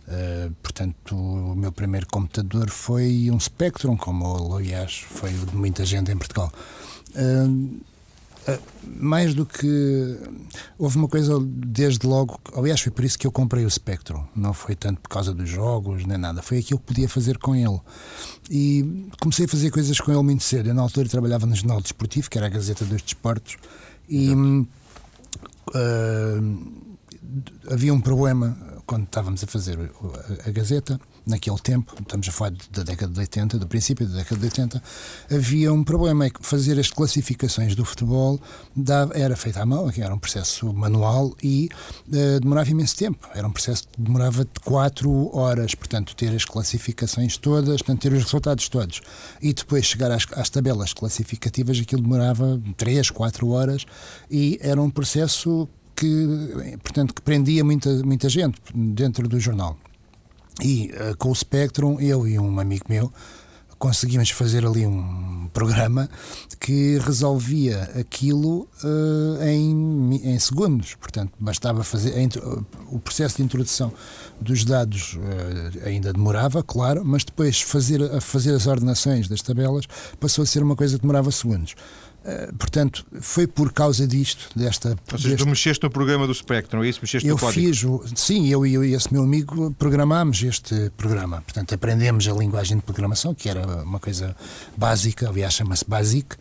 Uh, 0.08 0.50
portanto, 0.62 1.14
o 1.14 1.54
meu 1.54 1.70
primeiro 1.70 2.06
computador 2.06 2.70
foi 2.70 3.28
um 3.30 3.38
Spectrum, 3.38 3.94
como 3.94 4.56
aliás 4.56 5.00
foi 5.06 5.34
o 5.34 5.44
de 5.44 5.54
muita 5.54 5.84
gente 5.84 6.10
em 6.10 6.16
Portugal. 6.16 6.50
Uh, 7.10 7.78
mais 8.84 9.34
do 9.34 9.44
que. 9.44 10.18
Houve 10.78 10.96
uma 10.96 11.08
coisa 11.08 11.38
desde 11.40 12.06
logo. 12.06 12.38
Aliás, 12.54 12.80
foi 12.80 12.92
por 12.92 13.04
isso 13.04 13.18
que 13.18 13.26
eu 13.26 13.32
comprei 13.32 13.64
o 13.64 13.70
Spectrum. 13.70 14.24
Não 14.34 14.52
foi 14.52 14.74
tanto 14.74 15.00
por 15.00 15.08
causa 15.08 15.34
dos 15.34 15.48
jogos, 15.48 16.04
nem 16.04 16.18
nada. 16.18 16.42
Foi 16.42 16.58
aquilo 16.58 16.80
que 16.80 16.86
podia 16.86 17.08
fazer 17.08 17.38
com 17.38 17.54
ele. 17.54 17.80
E 18.50 19.08
comecei 19.20 19.46
a 19.46 19.48
fazer 19.48 19.70
coisas 19.70 20.00
com 20.00 20.10
ele 20.10 20.22
muito 20.22 20.44
cedo. 20.44 20.68
Eu, 20.68 20.74
na 20.74 20.82
altura, 20.82 21.08
trabalhava 21.08 21.46
no 21.46 21.54
Jornal 21.54 21.80
Desportivo, 21.80 22.30
que 22.30 22.38
era 22.38 22.46
a 22.46 22.50
Gazeta 22.50 22.84
dos 22.84 23.02
Desportos. 23.02 23.56
E. 24.08 24.32
Uh, 24.32 24.58
havia 27.70 27.92
um 27.92 28.00
problema 28.00 28.56
quando 28.86 29.04
estávamos 29.04 29.44
a 29.44 29.46
fazer 29.46 29.78
a, 29.78 30.48
a 30.48 30.50
Gazeta 30.50 30.98
naquele 31.28 31.58
tempo, 31.58 31.94
estamos 32.00 32.28
a 32.28 32.32
falar 32.32 32.52
da 32.72 32.82
década 32.82 33.12
de 33.12 33.20
80, 33.20 33.58
do 33.58 33.66
princípio 33.66 34.06
da 34.06 34.16
década 34.16 34.40
de 34.40 34.46
80, 34.46 34.82
havia 35.30 35.72
um 35.72 35.84
problema, 35.84 36.24
é 36.24 36.30
que 36.30 36.44
fazer 36.44 36.78
as 36.80 36.90
classificações 36.90 37.74
do 37.74 37.84
futebol 37.84 38.40
dava, 38.74 39.16
era 39.16 39.36
feito 39.36 39.58
à 39.58 39.66
mão, 39.66 39.90
era 39.96 40.14
um 40.14 40.18
processo 40.18 40.72
manual 40.72 41.36
e 41.42 41.68
uh, 42.08 42.40
demorava 42.40 42.70
imenso 42.70 42.96
tempo, 42.96 43.28
era 43.34 43.46
um 43.46 43.52
processo 43.52 43.86
que 43.88 44.00
demorava 44.00 44.44
de 44.44 44.60
4 44.64 45.36
horas, 45.36 45.74
portanto 45.74 46.16
ter 46.16 46.34
as 46.34 46.44
classificações 46.44 47.36
todas, 47.36 47.82
portanto 47.82 48.00
ter 48.00 48.12
os 48.12 48.24
resultados 48.24 48.68
todos 48.68 49.00
e 49.42 49.52
depois 49.52 49.84
chegar 49.84 50.10
às, 50.10 50.26
às 50.32 50.48
tabelas 50.48 50.94
classificativas, 50.94 51.78
aquilo 51.78 52.02
demorava 52.02 52.60
3, 52.76 53.10
4 53.10 53.48
horas 53.48 53.84
e 54.30 54.58
era 54.62 54.80
um 54.80 54.88
processo 54.88 55.68
que, 55.94 56.78
portanto, 56.82 57.12
que 57.12 57.20
prendia 57.20 57.64
muita, 57.64 57.90
muita 58.04 58.28
gente 58.28 58.60
dentro 58.72 59.28
do 59.28 59.40
jornal. 59.40 59.76
E 60.62 60.90
uh, 60.92 61.16
com 61.16 61.30
o 61.30 61.34
Spectrum, 61.34 62.00
eu 62.00 62.26
e 62.26 62.38
um 62.38 62.58
amigo 62.58 62.86
meu 62.88 63.12
conseguimos 63.78 64.30
fazer 64.30 64.66
ali 64.66 64.86
um 64.86 65.48
programa 65.52 66.10
que 66.58 66.98
resolvia 66.98 67.82
aquilo 67.98 68.68
uh, 68.82 69.42
em, 69.44 70.16
em 70.34 70.38
segundos. 70.38 70.94
Portanto, 70.96 71.32
bastava 71.38 71.84
fazer. 71.84 72.12
o 72.90 72.98
processo 72.98 73.36
de 73.36 73.44
introdução 73.44 73.92
dos 74.40 74.64
dados 74.64 75.14
uh, 75.14 75.86
ainda 75.86 76.12
demorava, 76.12 76.62
claro, 76.62 77.04
mas 77.04 77.24
depois 77.24 77.60
fazer, 77.60 78.20
fazer 78.20 78.52
as 78.54 78.66
ordenações 78.66 79.28
das 79.28 79.40
tabelas 79.42 79.86
passou 80.18 80.42
a 80.42 80.46
ser 80.46 80.62
uma 80.62 80.74
coisa 80.74 80.96
que 80.96 81.02
demorava 81.02 81.30
segundos. 81.30 81.74
Eh, 82.28 82.50
portanto, 82.58 83.06
foi 83.22 83.46
por 83.46 83.72
causa 83.72 84.06
disto, 84.06 84.50
desta. 84.54 84.90
Ou 84.90 85.18
seja, 85.18 85.30
deste... 85.30 85.44
tu 85.44 85.48
mexeste 85.48 85.82
no 85.82 85.90
programa 85.90 86.26
do 86.26 86.34
Spectrum, 86.34 86.84
é 86.84 86.88
isso? 86.88 87.00
Mexeste 87.00 87.26
eu 87.26 87.36
no 87.36 87.40
código? 87.40 87.66
fiz, 87.66 87.82
o... 87.84 88.04
sim, 88.14 88.48
eu, 88.48 88.66
e 88.66 88.92
esse 88.92 89.10
meu 89.10 89.22
amigo 89.22 89.74
programámos 89.78 90.42
este 90.42 90.90
programa. 90.94 91.40
Portanto, 91.40 91.74
aprendemos 91.74 92.28
a 92.28 92.32
linguagem 92.34 92.76
de 92.76 92.82
programação, 92.82 93.34
que 93.34 93.48
era 93.48 93.82
uma 93.82 93.98
coisa 93.98 94.36
básica, 94.76 95.26
aliás, 95.26 95.54
chama-se 95.54 95.86
BASIC, 95.88 96.34
uh, 96.34 96.38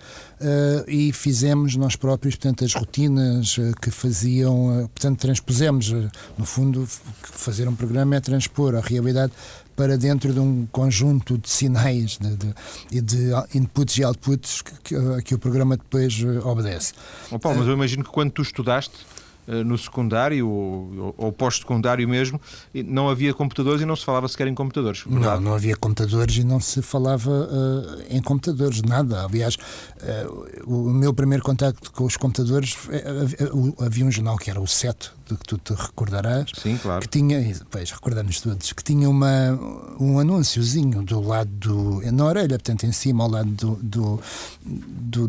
e 0.90 1.14
fizemos 1.14 1.78
nós 1.78 1.96
próprios, 1.96 2.36
portanto, 2.36 2.66
as 2.66 2.74
rotinas 2.74 3.58
uh, 3.58 3.72
que 3.82 3.90
faziam. 3.90 4.90
Portanto, 4.94 5.20
transpusemos, 5.20 5.94
no 6.38 6.46
fundo, 6.46 6.86
fazer 7.22 7.66
um 7.66 7.76
programa 7.76 8.18
é 8.18 8.20
transpor 8.20 8.76
a 8.76 8.82
realidade 8.82 9.32
para 9.78 9.96
dentro 9.96 10.34
de 10.34 10.40
um 10.40 10.68
conjunto 10.72 11.38
de 11.38 11.50
sinais 11.50 12.18
de, 12.18 12.36
de, 12.36 12.54
e 12.92 13.00
de 13.00 13.32
inputs 13.54 13.98
e 14.00 14.04
outputs 14.04 14.64
que, 14.64 14.74
que, 14.84 15.22
que 15.24 15.36
o 15.36 15.40
programa 15.40 15.78
depois 15.78 16.20
eh, 16.20 16.40
obedece. 16.44 16.94
Oh, 17.32 17.38
Paulo, 17.38 17.60
mas 17.60 17.68
eu 17.68 17.76
imagino 17.76 18.04
que 18.04 18.10
quando 18.10 18.32
tu 18.32 18.42
estudaste 18.42 19.06
eh, 19.48 19.64
no 19.64 19.78
secundário 19.78 20.50
ou, 20.50 21.14
ou 21.16 21.32
pós-secundário 21.32 22.10
mesmo, 22.10 22.42
não 22.74 23.08
havia 23.08 23.34
computadores 23.34 23.82
e 23.82 23.86
não 23.86 23.96
se 23.96 24.04
falava 24.04 24.28
sequer 24.28 24.48
em 24.48 24.56
computadores. 24.56 25.04
Verdade? 25.08 25.36
Não, 25.36 25.52
não 25.52 25.56
havia 25.56 25.76
computadores 25.78 26.36
e 26.36 26.44
não 26.44 26.60
se 26.60 26.82
falava 26.82 27.32
uh, 27.32 28.04
em 28.10 28.22
computadores, 28.22 28.82
nada. 28.82 29.24
Aliás, 29.24 29.56
uh, 29.56 30.66
o 30.66 30.90
meu 30.90 31.14
primeiro 31.14 31.44
contacto 31.44 31.92
com 31.94 32.04
os 32.04 32.18
computadores 32.18 32.76
uh, 32.88 33.86
havia 33.86 34.06
um 34.06 34.12
jornal 34.12 34.38
que 34.38 34.50
era 34.50 34.60
o 34.60 34.68
SET, 34.68 34.98
de 34.98 35.17
que 35.36 35.46
tu 35.46 35.58
te 35.58 35.74
recordarás. 35.74 36.50
Sim, 36.62 36.78
claro. 36.78 37.02
Que 37.02 37.08
tinha, 37.08 37.40
pois, 37.70 37.92
recordamos 37.92 38.40
todos, 38.40 38.72
que 38.72 38.84
tinha 38.84 39.10
uma, 39.10 39.52
um 40.00 40.20
anúnciozinho 40.20 41.02
do 41.04 41.20
lado 41.20 41.50
do. 41.50 42.12
na 42.12 42.26
orelha, 42.26 42.58
portanto, 42.58 42.86
em 42.86 42.92
cima, 42.92 43.24
ao 43.24 43.30
lado 43.30 43.50
do, 43.50 43.76
do, 43.82 44.22
do, 44.64 45.28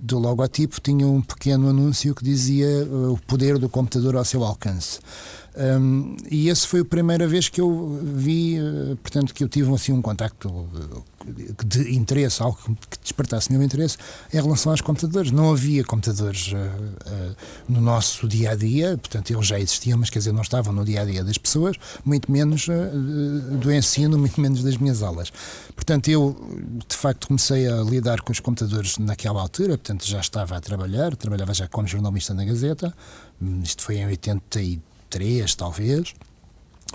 do 0.00 0.18
logotipo, 0.18 0.80
tinha 0.80 1.06
um 1.06 1.20
pequeno 1.20 1.68
anúncio 1.68 2.14
que 2.14 2.24
dizia 2.24 2.66
o 3.10 3.18
poder 3.26 3.58
do 3.58 3.68
computador 3.68 4.16
ao 4.16 4.24
seu 4.24 4.42
alcance. 4.42 5.00
Um, 5.56 6.16
e 6.30 6.50
esse 6.50 6.66
foi 6.66 6.80
a 6.80 6.84
primeira 6.84 7.26
vez 7.26 7.48
que 7.48 7.62
eu 7.62 7.98
vi, 8.02 8.58
uh, 8.60 8.94
portanto, 8.96 9.32
que 9.32 9.42
eu 9.42 9.48
tive 9.48 9.72
assim 9.72 9.90
um 9.90 10.02
contacto 10.02 10.68
de 11.64 11.96
interesse, 11.96 12.42
algo 12.42 12.58
que 12.90 12.98
despertasse 13.02 13.50
meu 13.50 13.62
interesse 13.62 13.96
em 14.32 14.36
relação 14.36 14.70
aos 14.70 14.82
computadores. 14.82 15.30
Não 15.30 15.50
havia 15.50 15.82
computadores 15.82 16.52
uh, 16.52 16.56
uh, 16.56 17.36
no 17.66 17.80
nosso 17.80 18.28
dia 18.28 18.50
a 18.50 18.54
dia, 18.54 18.98
portanto, 18.98 19.30
eles 19.30 19.46
já 19.46 19.58
existiam, 19.58 19.98
mas 19.98 20.10
quer 20.10 20.18
dizer, 20.18 20.32
não 20.32 20.42
estavam 20.42 20.74
no 20.74 20.84
dia 20.84 21.00
a 21.00 21.04
dia 21.06 21.24
das 21.24 21.38
pessoas, 21.38 21.76
muito 22.04 22.30
menos 22.30 22.66
do 23.60 23.72
ensino, 23.72 24.18
muito 24.18 24.38
menos 24.38 24.62
das 24.62 24.76
minhas 24.76 25.02
aulas. 25.02 25.32
Portanto, 25.74 26.08
eu 26.08 26.36
de 26.86 26.96
facto 26.96 27.28
comecei 27.28 27.66
a 27.66 27.76
lidar 27.76 28.20
com 28.20 28.30
os 28.30 28.40
computadores 28.40 28.98
naquela 28.98 29.40
altura, 29.40 29.78
portanto, 29.78 30.06
já 30.06 30.20
estava 30.20 30.56
a 30.56 30.60
trabalhar, 30.60 31.16
trabalhava 31.16 31.54
já 31.54 31.66
como 31.66 31.88
jornalista 31.88 32.34
na 32.34 32.44
Gazeta, 32.44 32.94
isto 33.62 33.82
foi 33.82 33.96
em 33.96 34.06
83 34.06 34.80
três, 35.08 35.54
talvez. 35.54 36.14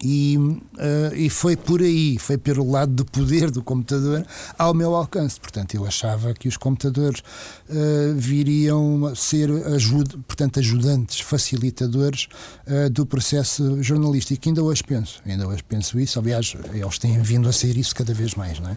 E, 0.03 0.37
uh, 0.37 1.15
e 1.15 1.29
foi 1.29 1.55
por 1.55 1.81
aí, 1.81 2.17
foi 2.17 2.37
pelo 2.37 2.69
lado 2.69 2.91
do 2.91 3.05
poder 3.05 3.51
do 3.51 3.61
computador 3.61 4.25
ao 4.57 4.73
meu 4.73 4.95
alcance. 4.95 5.39
Portanto, 5.39 5.75
eu 5.75 5.85
achava 5.85 6.33
que 6.33 6.47
os 6.47 6.57
computadores 6.57 7.19
uh, 7.19 8.13
viriam 8.15 9.13
ser 9.15 9.49
ajud 9.67 10.17
portanto, 10.27 10.59
ajudantes, 10.59 11.19
facilitadores 11.19 12.27
uh, 12.67 12.89
do 12.89 13.05
processo 13.05 13.81
jornalístico. 13.83 14.47
Ainda 14.47 14.63
hoje 14.63 14.83
penso, 14.83 15.21
ainda 15.25 15.47
hoje 15.47 15.63
penso 15.63 15.99
isso. 15.99 16.19
Aliás, 16.19 16.55
eles 16.73 16.97
têm 16.97 17.21
vindo 17.21 17.47
a 17.47 17.51
ser 17.51 17.77
isso 17.77 17.95
cada 17.95 18.13
vez 18.13 18.33
mais. 18.33 18.59
Não 18.59 18.69
é? 18.69 18.75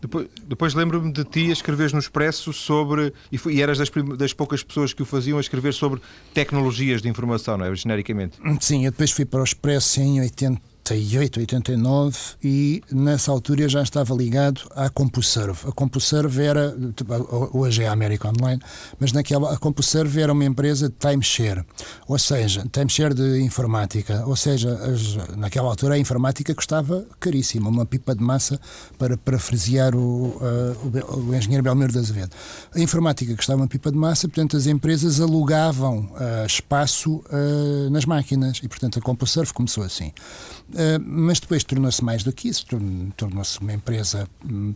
depois, 0.00 0.28
depois 0.46 0.74
lembro-me 0.74 1.12
de 1.12 1.24
ti 1.24 1.48
a 1.50 1.52
escrever 1.52 1.92
no 1.92 1.98
Expresso 1.98 2.52
sobre, 2.52 3.12
e, 3.30 3.38
foi, 3.38 3.54
e 3.54 3.62
eras 3.62 3.78
das, 3.78 3.90
das 4.16 4.32
poucas 4.32 4.62
pessoas 4.62 4.92
que 4.92 5.02
o 5.02 5.06
faziam, 5.06 5.38
a 5.38 5.40
escrever 5.40 5.72
sobre 5.72 6.00
tecnologias 6.34 7.00
de 7.00 7.08
informação, 7.08 7.56
não 7.56 7.66
é? 7.66 7.74
Genericamente. 7.74 8.38
Sim, 8.60 8.84
eu 8.84 8.90
depois 8.90 9.10
fui 9.10 9.24
para 9.24 9.40
o 9.40 9.44
Expresso 9.44 10.00
em 10.00 10.09
80 10.18 10.69
88, 10.80 11.40
89 11.40 12.18
e 12.42 12.82
nessa 12.90 13.30
altura 13.30 13.68
já 13.68 13.82
estava 13.82 14.14
ligado 14.14 14.62
à 14.74 14.88
CompuServe. 14.88 15.68
A 15.68 15.72
CompuServe 15.72 16.42
era, 16.42 16.74
hoje 17.52 17.82
é 17.82 17.88
a 17.88 17.92
América 17.92 18.28
Online, 18.28 18.60
mas 18.98 19.12
naquela, 19.12 19.52
a 19.52 19.56
CompuServe 19.56 20.20
era 20.20 20.32
uma 20.32 20.44
empresa 20.44 20.88
de 20.88 20.94
timeshare, 20.98 21.64
ou 22.08 22.18
seja, 22.18 22.66
timeshare 22.72 23.14
de 23.14 23.40
informática, 23.40 24.24
ou 24.26 24.34
seja, 24.34 24.72
as, 24.74 25.36
naquela 25.36 25.68
altura 25.68 25.94
a 25.94 25.98
informática 25.98 26.54
custava 26.54 27.06
caríssima, 27.18 27.68
uma 27.68 27.86
pipa 27.86 28.14
de 28.14 28.22
massa 28.22 28.58
para 28.98 29.16
parafrasear 29.16 29.94
o, 29.94 30.28
uh, 30.28 31.28
o 31.28 31.34
engenheiro 31.34 31.62
Belmiro 31.62 31.92
de 31.92 31.98
Azevedo. 31.98 32.30
A 32.74 32.80
informática 32.80 33.34
custava 33.36 33.60
uma 33.60 33.68
pipa 33.68 33.92
de 33.92 33.98
massa, 33.98 34.28
portanto 34.28 34.56
as 34.56 34.66
empresas 34.66 35.20
alugavam 35.20 36.10
uh, 36.12 36.46
espaço 36.46 37.16
uh, 37.16 37.90
nas 37.90 38.04
máquinas 38.04 38.58
e 38.62 38.68
portanto 38.68 38.98
a 38.98 39.02
CompuServe 39.02 39.52
começou 39.52 39.84
assim. 39.84 40.12
Eh, 40.74 40.98
mas 40.98 41.40
depois 41.40 41.64
tornou-se 41.64 42.04
mais 42.04 42.22
do 42.22 42.32
que 42.32 42.48
isso, 42.48 42.64
tornou-se 43.16 43.58
uma 43.60 43.72
empresa 43.72 44.28
um, 44.48 44.72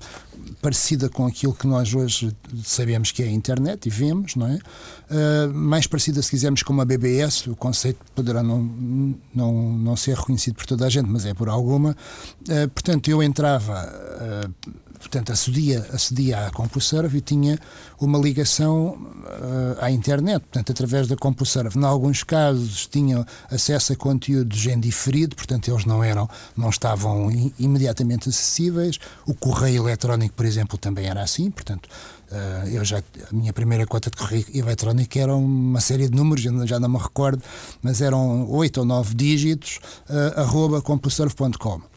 parecida 0.61 1.09
com 1.09 1.27
aquilo 1.27 1.55
que 1.55 1.67
nós 1.67 1.95
hoje 1.95 2.35
sabemos 2.65 3.13
que 3.13 3.23
é 3.23 3.27
a 3.27 3.31
internet 3.31 3.87
e 3.87 3.91
vemos, 3.91 4.35
não 4.35 4.47
é? 4.47 4.59
Uh, 5.11 5.55
mais 5.55 5.87
parecida, 5.87 6.21
se 6.23 6.31
quisermos, 6.31 6.63
com 6.63 6.81
a 6.81 6.85
BBS, 6.85 7.47
o 7.47 7.55
conceito 7.55 7.99
poderá 8.15 8.43
não, 8.43 8.63
não, 9.35 9.73
não 9.73 9.97
ser 9.97 10.17
reconhecido 10.17 10.55
por 10.55 10.67
toda 10.67 10.87
a 10.87 10.89
gente, 10.89 11.09
mas 11.09 11.25
é 11.27 11.35
por 11.35 11.49
alguma. 11.49 11.97
Uh, 12.43 12.69
portanto, 12.71 13.09
eu 13.09 13.23
entrava 13.23 13.89
portanto, 15.05 15.33
acedia, 15.33 15.87
acedia 15.93 16.47
à 16.47 16.51
CompuServe 16.51 17.19
e 17.19 17.21
tinha 17.21 17.59
uma 18.01 18.19
ligação 18.19 18.97
uh, 18.97 19.77
à 19.81 19.91
internet, 19.91 20.41
portanto, 20.41 20.73
através 20.73 21.07
da 21.07 21.17
CompuServe. 21.17 21.79
Em 21.79 21.85
alguns 21.85 22.23
casos 22.23 22.87
tinham 22.87 23.25
acesso 23.51 23.93
a 23.93 23.97
conteúdos 23.97 24.67
em 24.67 24.81
diferido, 24.81 25.37
portanto, 25.37 25.71
eles 25.71 25.85
não 25.85 26.03
eram, 26.03 26.29
não 26.57 26.71
estavam 26.71 27.31
imediatamente 27.59 28.29
acessíveis. 28.29 28.99
O 29.27 29.35
correio 29.35 29.83
eletrónico, 29.83 30.35
por 30.35 30.47
exemplo, 30.47 30.79
também 30.79 31.07
era 31.07 31.23
assim, 31.23 31.51
portanto, 31.51 31.87
uh, 32.31 32.69
eu 32.69 32.85
já, 32.85 32.99
a 32.99 33.35
minha 33.35 33.53
primeira 33.53 33.87
conta 33.87 34.11
de 34.11 34.17
correio 34.17 34.47
eletrónico 34.55 35.19
era 35.19 35.35
uma 35.37 35.81
série 35.81 36.09
de 36.09 36.17
números, 36.17 36.43
já 36.67 36.81
não 36.81 36.89
me 36.89 36.99
recordo, 36.99 37.43
mas 37.83 38.01
eram 38.01 38.51
oito 38.51 38.81
ou 38.81 38.87
nove 38.87 39.15
dígitos, 39.15 39.81
uh, 40.09 40.41
arroba 40.41 40.81
compuserve.com. 40.81 41.94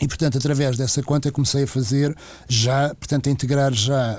E, 0.00 0.06
portanto, 0.06 0.36
através 0.36 0.76
dessa 0.76 1.02
conta 1.02 1.32
comecei 1.32 1.64
a 1.64 1.66
fazer 1.66 2.14
já, 2.46 2.94
portanto, 2.94 3.28
a 3.28 3.32
integrar 3.32 3.72
já 3.72 4.12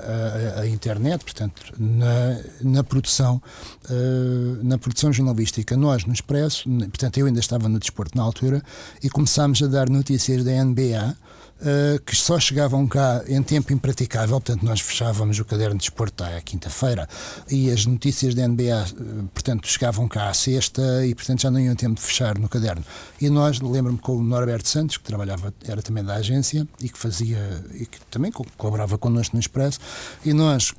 a, 0.56 0.60
a, 0.60 0.68
internet, 0.68 1.22
portanto, 1.22 1.72
na, 1.78 2.40
na 2.62 2.82
produção, 2.82 3.40
uh, 3.88 4.64
na 4.64 4.76
produção 4.76 5.12
jornalística. 5.12 5.76
Nós, 5.76 6.04
no 6.04 6.12
Expresso, 6.12 6.68
portanto, 6.68 7.18
eu 7.18 7.26
ainda 7.26 7.38
estava 7.38 7.68
no 7.68 7.78
desporto 7.78 8.18
na 8.18 8.24
altura, 8.24 8.60
e 9.02 9.08
começámos 9.08 9.62
a 9.62 9.68
dar 9.68 9.88
notícias 9.88 10.42
da 10.42 10.50
NBA, 10.64 11.16
uh, 11.60 12.00
que 12.04 12.14
só 12.14 12.38
chegavam 12.38 12.86
cá 12.86 13.22
em 13.26 13.42
tempo 13.42 13.72
impraticável, 13.72 14.40
portanto, 14.40 14.64
nós 14.64 14.80
fechávamos 14.80 15.38
o 15.38 15.44
caderno 15.44 15.74
de 15.74 15.80
desporto 15.80 16.24
à 16.24 16.40
quinta-feira 16.40 17.08
e 17.50 17.70
as 17.70 17.86
notícias 17.86 18.34
da 18.34 18.46
NBA, 18.46 18.64
eh, 18.64 18.84
portanto, 19.32 19.68
chegavam 19.68 20.08
cá 20.08 20.28
à 20.28 20.34
sexta 20.34 21.04
e, 21.06 21.14
portanto, 21.14 21.42
já 21.42 21.50
não 21.50 21.60
iam 21.60 21.74
tempo 21.74 21.94
de 21.94 22.02
fechar 22.02 22.38
no 22.38 22.48
caderno. 22.48 22.84
E 23.20 23.28
nós, 23.28 23.60
lembro-me 23.60 23.98
com 23.98 24.16
o 24.16 24.22
Norberto 24.22 24.68
Santos, 24.68 24.96
que 24.96 25.04
trabalhava, 25.04 25.52
era 25.66 25.82
também 25.82 26.04
da 26.04 26.14
agência 26.14 26.66
e 26.80 26.88
que 26.88 26.98
fazia, 26.98 27.64
e 27.74 27.86
que 27.86 28.00
também 28.10 28.32
colaborava 28.32 28.98
connosco 28.98 29.36
no 29.36 29.40
Expresso, 29.40 29.78
e 30.24 30.32
nós 30.32 30.74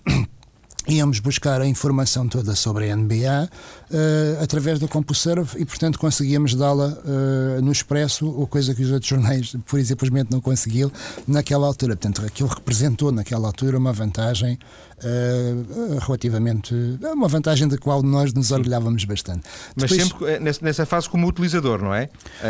íamos 0.90 1.20
buscar 1.20 1.62
a 1.62 1.68
informação 1.68 2.28
toda 2.28 2.56
sobre 2.56 2.90
a 2.90 2.96
NBA 2.96 3.16
uh, 3.16 3.50
eh, 3.92 4.40
através 4.42 4.80
da 4.80 4.88
CompuServe 4.88 5.62
e, 5.62 5.66
portanto, 5.66 6.00
conseguíamos 6.00 6.56
dá-la 6.56 6.88
uh, 6.88 7.62
no 7.62 7.72
Expresso, 7.72 8.28
ou 8.28 8.48
coisa 8.48 8.74
que 8.74 8.82
os 8.82 8.92
outros 8.92 9.10
jornais, 9.10 9.56
por 9.66 9.84
simplesmente, 9.84 10.32
não 10.32 10.42
conseguiam 10.42 10.92
naquela 11.28 11.68
altura. 11.68 11.96
Portanto, 11.96 12.26
aquilo 12.26 12.50
representou 12.50 13.12
naquela 13.12 13.48
altura 13.48 13.78
uma 13.78 13.94
vantagem 13.94 14.58
uh, 14.98 16.00
relativamente. 16.00 16.74
uma 17.14 17.28
vantagem 17.28 17.68
da 17.68 17.78
qual 17.78 18.02
nós 18.02 18.34
nos 18.34 18.52
orgulhávamos 18.52 19.04
bastante. 19.06 19.42
Mas 19.76 19.92
Depois, 19.92 20.10
sempre 20.10 20.62
nessa 20.62 20.86
fase 20.86 21.08
como 21.08 21.28
utilizador, 21.28 21.82
não 21.82 21.94
é? 21.94 22.10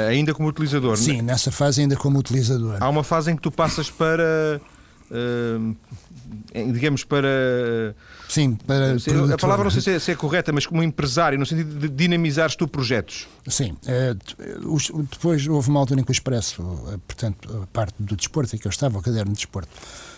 ainda 0.10 0.34
como 0.34 0.48
utilizador. 0.48 0.98
Sim, 0.98 1.14
não 1.14 1.20
é? 1.20 1.22
nessa 1.24 1.52
fase 1.52 1.82
ainda 1.82 1.96
como 1.96 2.20
utilizador. 2.20 2.78
Há 2.80 2.90
uma 2.90 3.04
fase 3.04 3.32
em 3.32 3.36
que 3.36 3.42
tu 3.42 3.52
passas 3.52 3.90
para. 3.90 4.62
digamos, 6.54 7.04
para 7.04 7.96
Sim, 8.30 8.54
para. 8.54 8.96
a 9.34 9.38
palavra 9.40 9.64
não 9.64 9.72
sei 9.72 9.82
se 9.82 9.90
é, 9.90 10.00
se 10.00 10.12
é, 10.12 10.16
correta, 10.16 10.54
mas 10.54 10.68
como 10.68 10.84
empresário, 10.84 11.38
no 11.38 11.48
sentido 11.48 11.80
de 11.80 11.90
dinamizares 11.90 12.56
tu 12.56 12.68
projetos. 12.68 13.28
Sim. 13.48 13.76
É, 13.88 14.16
depois 15.10 15.48
houve 15.48 15.70
uma 15.70 15.80
altura 15.80 16.00
em 16.00 16.04
que 16.04 16.12
o 16.12 16.14
Expresso, 16.14 16.62
eh, 16.94 16.98
portanto, 17.08 17.64
a 17.64 17.68
parte 17.68 17.96
do 17.98 18.16
desporto 18.16 18.56
em 18.56 18.60
que 18.60 18.68
eu 18.68 18.70
estava, 18.70 19.00
o 19.00 19.02
caderno 19.02 19.32
de 19.32 19.38
desporto, 19.38 19.70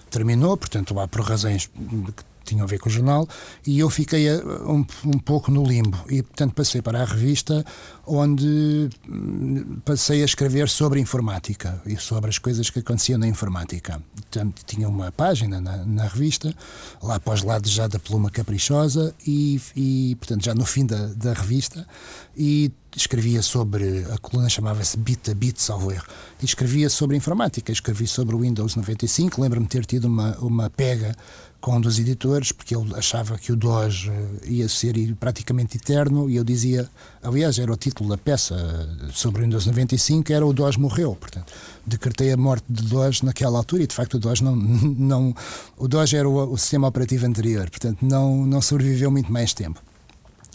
terminou, 0.10 0.58
portanto, 0.58 0.94
lá 0.94 1.08
por 1.08 1.22
razões 1.22 1.68
que 1.68 2.24
tinham 2.52 2.64
a 2.64 2.68
ver 2.68 2.80
com 2.80 2.90
o 2.90 2.92
jornal, 2.92 3.28
e 3.66 3.80
eu 3.80 3.90
fiquei 3.90 4.28
eh, 4.28 4.44
um, 4.66 4.86
um 5.06 5.20
pouco 5.20 5.52
no 5.52 5.64
limbo. 5.64 5.98
E, 6.10 6.22
portanto, 6.22 6.54
passei 6.54 6.82
para 6.82 7.02
a 7.02 7.06
revista, 7.06 7.66
onde 8.06 8.90
hum, 9.08 9.80
passei 9.86 10.22
a 10.22 10.26
escrever 10.26 10.68
sobre 10.70 11.00
informática 11.00 11.82
e 11.86 11.96
sobre 11.98 12.30
as 12.30 12.38
coisas 12.38 12.70
que 12.70 12.80
aconteciam 12.80 13.18
na 13.18 13.28
informática. 13.28 14.02
Portanto, 14.16 14.64
tinha 14.66 14.88
uma 14.88 15.12
página 15.12 15.62
na, 15.62 15.86
na 15.86 16.04
revista, 16.08 16.54
lá 17.02 17.20
para 17.20 17.34
os 17.34 17.44
lados 17.44 17.72
já 17.72 17.88
da 17.88 18.00
pluma 18.00 18.30
caprichosa, 18.30 19.16
e, 19.26 19.60
e 19.76 20.16
portanto, 20.16 20.44
já 20.44 20.54
no 20.54 20.66
fim 20.66 20.86
da, 20.86 21.08
da 21.08 21.34
revista, 21.34 21.88
e 22.36 22.72
escrevia 22.96 23.42
sobre, 23.42 24.06
a 24.12 24.18
coluna 24.18 24.50
chamava-se 24.50 24.98
Bit 24.98 25.32
a 25.32 25.34
Bit, 25.34 25.62
salvo 25.62 25.92
erro, 25.92 26.06
e 26.42 26.46
escrevia 26.46 26.90
sobre 26.90 27.16
informática, 27.16 27.72
escrevi 27.72 28.08
sobre 28.08 28.36
o 28.36 28.40
Windows 28.40 28.76
95, 28.76 29.42
lembro-me 29.42 29.68
ter 29.68 29.86
tido 29.86 30.06
uma, 30.06 30.38
uma 30.40 30.70
pega 30.70 31.16
com 31.62 31.78
um 31.78 31.80
dos 31.80 32.00
editores, 32.00 32.52
porque 32.52 32.76
ele 32.76 32.94
achava 32.96 33.38
que 33.38 33.52
o 33.52 33.56
DOS 33.56 34.10
eh, 34.10 34.48
ia 34.48 34.68
ser 34.68 34.96
praticamente 35.20 35.78
eterno, 35.78 36.28
e 36.28 36.36
eu 36.36 36.44
dizia, 36.44 36.90
aliás, 37.22 37.60
era 37.60 37.72
o 37.72 37.78
título 37.78 38.10
da 38.10 38.18
peça 38.18 38.56
eh, 38.56 39.12
sobre 39.14 39.42
o 39.42 39.46
Windows 39.46 39.68
95, 39.68 40.34
era 40.34 40.46
o 40.46 40.52
DOS 40.52 40.76
morreu, 40.78 41.16
portanto, 41.16 41.54
decretei 41.86 42.32
a 42.32 42.38
morte 42.38 42.66
de 42.68 42.84
DOS 42.84 43.22
naquela 43.22 43.60
altura, 43.60 43.84
e 43.84 43.88
de 43.88 43.94
facto 43.94 44.16
o 44.16 44.20
DOS 44.20 44.42
não, 44.42 44.56
não 44.98 45.36
o 45.78 45.88
DOS 45.88 46.14
era 46.14 46.28
o, 46.28 46.52
o 46.52 46.58
sistema 46.58 46.88
operativo 46.88 47.28
anterior, 47.28 47.70
portanto, 47.70 48.00
não, 48.02 48.44
não 48.46 48.60
sobreviveu 48.60 49.12
muito 49.12 49.32
mais 49.32 49.54
tempo. 49.54 49.80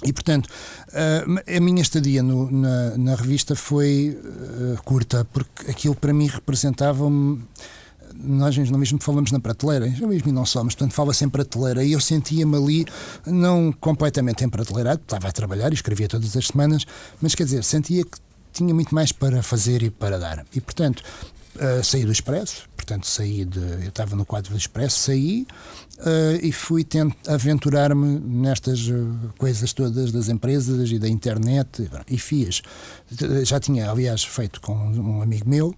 E, 0.05 0.13
portanto, 0.13 0.51
eh, 0.93 1.57
a 1.57 1.61
minha 1.61 1.81
estadia 1.81 2.23
no, 2.23 2.51
na, 2.51 2.99
na, 2.99 3.15
revista 3.15 3.55
foi 3.55 4.19
curta, 4.85 5.25
porque 5.25 5.71
aquilo 5.71 5.95
para 5.95 6.13
mim 6.13 6.27
representava-me 6.27 7.43
nós 8.19 8.57
em 8.57 8.65
jornalismo 8.65 8.99
falamos 9.01 9.33
na 9.33 9.41
prateleira, 9.41 9.87
em 9.87 9.95
jornalismo 9.95 10.33
não 10.33 10.47
só, 10.47 10.63
mas 10.63 10.75
portanto 10.75 10.95
fala-se 10.95 11.25
em 11.25 11.29
prateleira 11.29 11.85
e 11.85 11.93
eu 11.93 12.01
sentia-me 12.01 12.57
ali, 12.57 12.87
não 13.27 13.73
completamente 13.73 14.45
em 14.45 14.49
prateleira, 14.49 14.95
estava 14.95 15.29
a 15.29 15.33
trabalhar 15.33 15.71
e 15.71 15.75
escrevia 15.75 16.09
todas 16.09 16.37
as 16.37 16.47
semanas, 16.49 16.85
mas 17.21 17.35
quer 17.35 17.45
dizer, 17.45 17.63
sentia 17.63 18.05
que 18.05 18.19
tinha 18.53 18.75
muito 18.75 18.95
mais 18.95 19.13
para 19.13 19.43
fazer 19.43 19.83
e 19.83 19.91
para 19.91 20.19
dar. 20.19 20.45
E 20.55 20.61
portanto, 20.61 21.03
uh, 21.57 21.85
saí 21.85 22.05
do 22.05 22.13
Expresso, 22.13 22.69
portanto 22.77 23.07
saí 23.07 23.45
de. 23.45 23.59
Eu 23.59 23.89
estava 23.89 24.17
no 24.17 24.25
quadro 24.25 24.53
do 24.53 24.57
Expresso, 24.57 24.99
saí 24.99 25.47
uh, 25.99 26.39
e 26.43 26.53
fui 26.53 26.87
aventurar-me 27.29 28.19
nestas 28.19 28.89
uh, 28.89 29.33
coisas 29.37 29.73
todas 29.73 30.11
das 30.11 30.29
empresas 30.29 30.91
e 30.91 30.99
da 30.99 31.09
internet 31.09 31.89
e 32.09 32.19
fiz. 32.19 32.63
Já 33.45 33.61
tinha, 33.61 33.91
aliás, 33.91 34.25
feito 34.25 34.61
com 34.61 34.75
um 34.75 35.23
amigo 35.23 35.49
meu 35.49 35.75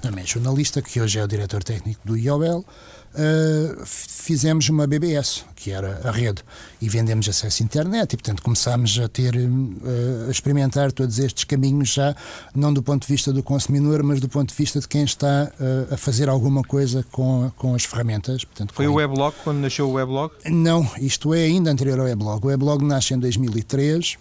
também 0.00 0.26
jornalista, 0.26 0.80
que 0.80 1.00
hoje 1.00 1.18
é 1.18 1.24
o 1.24 1.28
diretor 1.28 1.62
técnico 1.62 2.00
do 2.04 2.16
IOL, 2.16 2.60
uh, 2.60 3.84
fizemos 3.84 4.68
uma 4.68 4.86
BBS, 4.86 5.44
que 5.56 5.70
era 5.70 6.00
a 6.04 6.10
rede, 6.10 6.42
e 6.80 6.88
vendemos 6.88 7.28
acesso 7.28 7.62
à 7.62 7.64
internet, 7.64 8.12
e 8.12 8.16
portanto 8.16 8.42
começámos 8.42 8.98
a 8.98 9.08
ter, 9.08 9.34
uh, 9.34 10.28
a 10.28 10.30
experimentar 10.30 10.92
todos 10.92 11.18
estes 11.18 11.44
caminhos 11.44 11.90
já, 11.90 12.14
não 12.54 12.72
do 12.72 12.82
ponto 12.82 13.06
de 13.06 13.12
vista 13.12 13.32
do 13.32 13.42
consumidor, 13.42 14.02
mas 14.02 14.20
do 14.20 14.28
ponto 14.28 14.50
de 14.50 14.54
vista 14.54 14.80
de 14.80 14.88
quem 14.88 15.02
está 15.02 15.50
uh, 15.58 15.94
a 15.94 15.96
fazer 15.96 16.28
alguma 16.28 16.62
coisa 16.62 17.04
com, 17.10 17.50
com 17.56 17.74
as 17.74 17.84
ferramentas. 17.84 18.44
Portanto, 18.44 18.72
Foi 18.74 18.86
o 18.86 18.94
weblog 18.94 19.34
quando 19.42 19.58
nasceu 19.58 19.88
o 19.88 19.92
weblog? 19.92 20.32
Não, 20.46 20.88
isto 21.00 21.34
é 21.34 21.44
ainda 21.44 21.70
anterior 21.70 21.98
ao 21.98 22.06
weblog. 22.06 22.44
O 22.44 22.48
weblog 22.48 22.84
nasce 22.84 23.14
em 23.14 23.18
2003, 23.18 24.16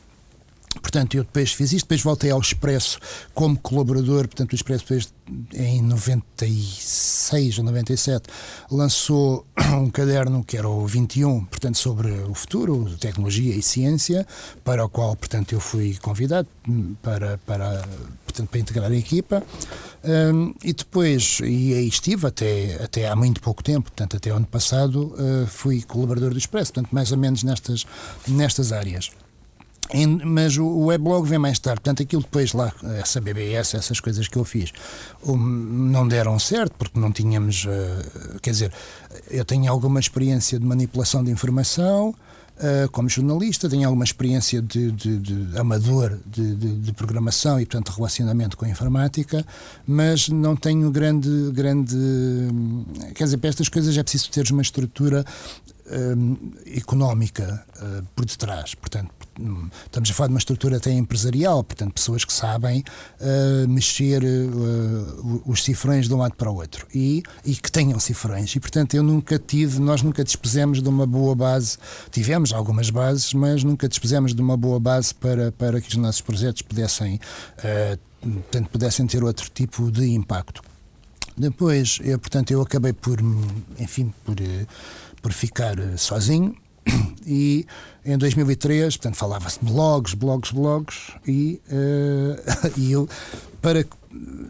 Portanto, 0.82 1.16
eu 1.16 1.24
depois 1.24 1.52
fiz 1.54 1.72
isto, 1.74 1.86
depois 1.86 2.02
voltei 2.02 2.32
ao 2.32 2.40
Expresso 2.40 3.00
como 3.34 3.58
colaborador, 3.58 4.28
portanto, 4.28 4.54
o 4.54 4.56
Expresso 4.56 4.84
depois, 4.84 5.14
em 5.54 5.82
96 5.82 7.58
ou 7.60 7.64
97, 7.66 8.30
lançou 8.72 9.46
um 9.74 9.90
caderno 9.90 10.44
que 10.44 10.58
era 10.58 10.68
o 10.68 10.86
21, 10.86 11.46
portanto, 11.46 11.78
sobre 11.78 12.10
o 12.12 12.34
futuro, 12.34 12.96
tecnologia 13.00 13.56
e 13.56 13.62
ciência, 13.62 14.26
para 14.64 14.86
o 14.86 14.90
qual, 14.90 15.16
portanto, 15.16 15.54
eu 15.54 15.60
fui 15.60 15.98
convidado 16.02 16.48
para, 17.02 17.38
para, 17.46 17.88
portanto, 18.26 18.50
para 18.50 18.60
integrar 18.60 18.92
a 18.92 18.96
equipa. 18.96 19.44
Um, 20.04 20.54
e 20.64 20.74
depois, 20.74 21.40
e 21.42 21.74
aí 21.74 21.88
estive 21.88 22.28
até, 22.28 22.82
até 22.82 23.10
há 23.10 23.16
muito 23.16 23.42
pouco 23.42 23.64
tempo, 23.64 23.92
portanto, 23.92 24.16
até 24.16 24.30
ano 24.30 24.46
passado, 24.46 25.14
uh, 25.16 25.48
fui 25.48 25.82
colaborador 25.82 26.32
do 26.32 26.38
Expresso, 26.38 26.72
portanto, 26.72 26.94
mais 26.94 27.12
ou 27.12 27.18
menos 27.18 27.44
nestas, 27.44 27.86
nestas 28.28 28.72
áreas. 28.72 29.12
Em, 29.92 30.08
mas 30.26 30.58
o 30.58 30.86
weblog 30.86 31.28
vem 31.28 31.40
mais 31.40 31.60
tarde, 31.60 31.82
portanto, 31.82 32.04
aquilo 32.04 32.22
depois 32.22 32.54
lá, 32.54 32.74
essa 33.00 33.22
BBS, 33.22 33.76
essas 33.76 34.00
coisas 34.00 34.28
que 34.28 34.38
eu 34.38 34.44
fiz, 34.44 34.74
não 35.26 36.08
deram 36.08 36.38
certo, 36.40 36.74
porque 36.78 37.00
não 37.00 37.12
tínhamos. 37.12 37.66
Uh, 37.66 38.40
quer 38.42 38.52
dizer, 38.52 38.74
eu 39.30 39.46
tenho 39.46 39.72
alguma 39.72 40.00
experiência 40.00 40.60
de 40.60 40.66
manipulação 40.66 41.24
de 41.24 41.32
informação, 41.32 42.14
Uh, 42.58 42.90
como 42.90 43.08
jornalista, 43.08 43.70
tenho 43.70 43.86
alguma 43.86 44.04
experiência 44.04 44.60
de, 44.64 44.92
de, 44.92 45.20
de 45.20 45.60
amador 45.60 46.18
de, 46.26 46.56
de, 46.56 46.92
programação 46.92 47.62
e, 47.62 47.68
portanto, 47.68 47.96
relacionamento 47.96 48.58
com 48.58 48.66
a 48.66 48.70
informática, 48.70 49.46
mas 49.86 50.28
não 50.28 50.56
tenho 50.56 50.90
grande. 50.90 51.30
grande 51.52 51.96
quer 53.14 53.26
dizer, 53.26 53.38
para 53.38 53.50
estas 53.50 53.70
coisas 53.70 53.96
é 53.96 54.02
preciso 54.02 54.32
teres 54.32 54.50
uma 54.50 54.64
estrutura 54.64 55.24
uh, 55.86 56.38
económica 56.76 57.64
uh, 57.80 58.04
por 58.16 58.26
detrás. 58.26 58.74
Portanto, 58.74 59.12
estamos 59.86 60.10
a 60.10 60.14
falar 60.14 60.28
de 60.28 60.34
uma 60.34 60.40
estrutura 60.40 60.78
até 60.78 60.92
empresarial, 60.92 61.64
portanto, 61.64 61.94
pessoas 61.94 62.26
que 62.26 62.34
sabem 62.34 62.84
uh, 63.22 63.68
mexer 63.68 64.24
uh, 64.24 65.44
os 65.46 65.64
cifrões 65.64 66.08
de 66.08 66.14
um 66.14 66.18
lado 66.18 66.36
para 66.36 66.50
o 66.50 66.56
outro 66.56 66.88
e, 66.94 67.24
e 67.46 67.56
que 67.56 67.72
tenham 67.72 68.00
cifrões. 68.00 68.56
E, 68.56 68.60
portanto, 68.60 68.96
eu 68.96 69.04
nunca 69.04 69.38
tive, 69.38 69.80
nós 69.80 70.02
nunca 70.02 70.24
dispusemos 70.24 70.82
de 70.82 70.90
uma 70.90 71.06
boa 71.06 71.36
base, 71.36 71.78
tivemos 72.12 72.52
algumas 72.52 72.90
bases, 72.90 73.34
mas 73.34 73.64
nunca 73.64 73.88
dispusemos 73.88 74.34
de 74.34 74.42
uma 74.42 74.58
boa 74.58 74.80
base 74.80 75.14
para, 75.14 75.52
para 75.52 75.80
que 75.80 75.90
os 75.90 75.96
nossos 75.96 76.22
projetos 76.22 76.62
pudessem, 76.62 77.16
uh, 77.16 78.00
portanto, 78.22 78.70
pudessem 78.70 79.06
ter 79.06 79.24
outro 79.24 79.50
tipo 79.50 79.92
de 79.92 80.06
impacto. 80.10 80.62
Depois, 81.38 82.00
eu, 82.02 82.18
portanto, 82.18 82.50
eu 82.50 82.62
acabei 82.62 82.94
por, 82.94 83.20
enfim, 83.78 84.12
por, 84.26 84.36
por 85.22 85.32
ficar 85.32 85.76
sozinho 85.96 86.56
e 87.26 87.66
em 88.06 88.18
2003, 88.18 88.98
portanto, 88.98 89.16
falava-se 89.16 89.60
de 89.60 89.72
blogs, 89.72 90.14
blogs, 90.14 90.52
blogs, 90.52 91.12
e, 91.28 91.62
uh, 91.70 92.72
e 92.80 92.92
eu, 92.92 93.08
para. 93.62 93.86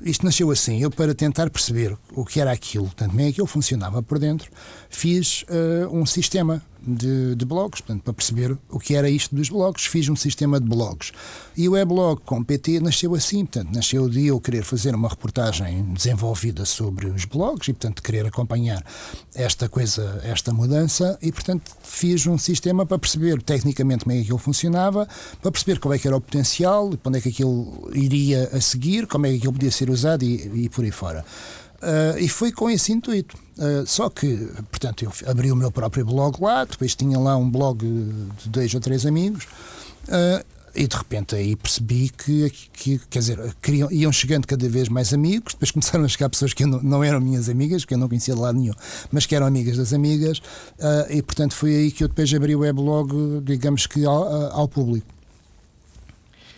Isto 0.03 0.25
nasceu 0.25 0.51
assim, 0.51 0.81
eu 0.81 0.89
para 0.91 1.13
tentar 1.13 1.49
perceber 1.49 1.97
o 2.11 2.23
que 2.23 2.39
era 2.39 2.51
aquilo, 2.51 2.85
portanto, 2.85 3.09
como 3.09 3.21
é 3.21 3.31
que 3.31 3.41
ele 3.41 3.47
funcionava 3.47 4.01
por 4.01 4.19
dentro, 4.19 4.49
fiz 4.89 5.43
uh, 5.43 5.95
um 5.95 6.05
sistema 6.05 6.61
de, 6.87 7.35
de, 7.35 7.45
blogs, 7.45 7.81
portanto, 7.81 8.03
para 8.03 8.13
perceber 8.13 8.57
o 8.69 8.79
que 8.79 8.95
era 8.95 9.09
isto 9.09 9.35
dos 9.35 9.49
blogs, 9.49 9.85
fiz 9.85 10.07
um 10.07 10.15
sistema 10.15 10.59
de 10.59 10.67
blogs. 10.67 11.11
E 11.55 11.67
o 11.67 11.73
weblog 11.73 12.21
com 12.25 12.43
PT 12.43 12.79
nasceu 12.79 13.13
assim, 13.15 13.45
portanto, 13.45 13.73
nasceu 13.73 14.09
de 14.09 14.27
eu 14.27 14.39
querer 14.39 14.63
fazer 14.63 14.95
uma 14.95 15.09
reportagem 15.09 15.83
desenvolvida 15.93 16.65
sobre 16.65 17.07
os 17.07 17.25
blogs 17.25 17.67
e, 17.67 17.73
portanto, 17.73 18.01
querer 18.01 18.25
acompanhar 18.25 18.83
esta 19.35 19.67
coisa, 19.67 20.21
esta 20.23 20.53
mudança 20.53 21.17
e, 21.21 21.31
portanto, 21.31 21.71
fiz 21.83 22.25
um 22.25 22.37
sistema 22.37 22.85
para 22.85 22.97
perceber 22.97 23.41
tecnicamente 23.41 24.03
como 24.03 24.13
é 24.13 24.15
que 24.17 24.21
aquilo 24.23 24.37
funcionava, 24.37 25.07
para 25.41 25.51
perceber 25.51 25.79
qual 25.79 25.93
é 25.93 25.99
que 25.99 26.07
era 26.07 26.15
o 26.15 26.21
potencial, 26.21 26.89
para 26.89 27.09
onde 27.09 27.17
é 27.17 27.21
que 27.21 27.29
aquilo 27.29 27.89
iria 27.93 28.49
a 28.53 28.61
seguir, 28.61 29.07
como 29.07 29.25
é 29.25 29.37
que 29.37 29.46
aquilo 29.47 29.53
podia 29.53 29.71
ser 29.71 29.89
usado 29.89 30.23
e, 30.23 30.65
e 30.65 30.69
por 30.69 30.83
aí 30.83 30.91
fora. 30.91 31.25
Uh, 31.77 32.17
e 32.19 32.27
foi 32.27 32.51
com 32.51 32.69
esse 32.69 32.91
intuito. 32.91 33.37
Uh, 33.57 33.85
só 33.85 34.09
que, 34.09 34.49
portanto, 34.69 35.03
eu 35.05 35.11
abri 35.27 35.51
o 35.51 35.55
meu 35.55 35.71
próprio 35.71 36.05
blog 36.05 36.41
lá, 36.41 36.65
depois 36.65 36.95
tinha 36.95 37.17
lá 37.19 37.37
um 37.37 37.49
blog 37.49 37.79
de 37.83 38.49
dois 38.49 38.73
ou 38.73 38.79
três 38.79 39.05
amigos, 39.05 39.45
uh, 40.07 40.43
e 40.75 40.87
de 40.87 40.95
repente 40.95 41.35
aí 41.35 41.55
percebi 41.55 42.09
que, 42.09 42.51
que 42.73 42.99
quer 43.09 43.19
dizer, 43.19 43.55
queriam, 43.61 43.91
iam 43.91 44.11
chegando 44.11 44.45
cada 44.45 44.67
vez 44.69 44.89
mais 44.89 45.13
amigos, 45.13 45.53
depois 45.53 45.69
começaram 45.71 46.03
a 46.03 46.07
chegar 46.07 46.29
pessoas 46.29 46.53
que 46.53 46.65
não, 46.65 46.81
não, 46.81 47.03
eram 47.03 47.19
minhas 47.19 47.47
amigas, 47.47 47.85
que 47.85 47.93
eu 47.93 47.97
não 47.97 48.07
conhecia 48.07 48.33
de 48.33 48.41
lado 48.41 48.59
nenhum, 48.59 48.73
mas 49.11 49.25
que 49.25 49.35
eram 49.35 49.45
amigas 49.45 49.77
das 49.77 49.93
amigas, 49.93 50.39
e 51.09 51.21
portanto 51.23 51.55
foi 51.55 51.75
aí 51.75 51.91
que 51.91 52.03
eu 52.03 52.07
depois 52.07 52.31
abri 52.31 52.55
o 52.55 52.59
weblog, 52.59 53.41
digamos 53.43 53.87
que 53.87 54.05
ao, 54.05 54.51
ao 54.51 54.67
público. 54.67 55.16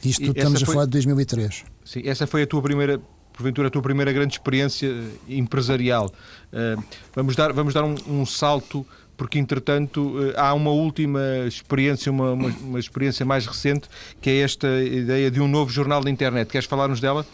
Isto 0.03 0.31
estamos 0.35 0.61
foi... 0.61 0.69
a 0.69 0.73
falar 0.73 0.85
de 0.85 0.91
2003. 0.91 1.63
Sim, 1.85 2.01
essa 2.05 2.27
foi 2.27 2.43
a 2.43 2.47
tua 2.47 2.61
primeira 2.61 3.01
porventura 3.39 3.69
a 3.69 3.71
tua 3.71 3.81
primeira 3.81 4.11
grande 4.11 4.33
experiência 4.33 4.87
eh, 4.87 5.35
empresarial. 5.35 6.11
Uh, 6.51 6.83
vamos 7.15 7.37
dar, 7.37 7.53
vamos 7.53 7.73
dar 7.73 7.85
um, 7.85 7.95
um 8.05 8.25
salto 8.25 8.85
porque 9.15 9.39
entretanto 9.39 10.01
uh, 10.01 10.33
há 10.35 10.53
uma 10.53 10.71
última 10.71 11.21
experiência, 11.47 12.11
uma, 12.11 12.33
uma, 12.33 12.49
uma, 12.49 12.79
experiência 12.79 13.25
mais 13.25 13.45
recente, 13.45 13.87
que 14.21 14.29
é 14.29 14.39
esta 14.41 14.67
ideia 14.83 15.31
de 15.31 15.39
um 15.39 15.47
novo 15.47 15.71
jornal 15.71 16.03
da 16.03 16.09
internet. 16.09 16.49
Queres 16.49 16.67
falar-nos 16.67 16.99
dela? 16.99 17.25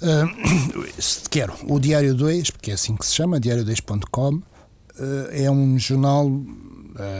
Uh, 0.00 0.86
quero. 1.30 1.52
O 1.68 1.78
Diário 1.78 2.14
2, 2.14 2.50
porque 2.50 2.70
é 2.70 2.74
assim 2.74 2.96
que 2.96 3.04
se 3.04 3.14
chama, 3.14 3.38
diário2.com, 3.38 4.40
é 5.32 5.50
um 5.50 5.78
jornal 5.78 6.30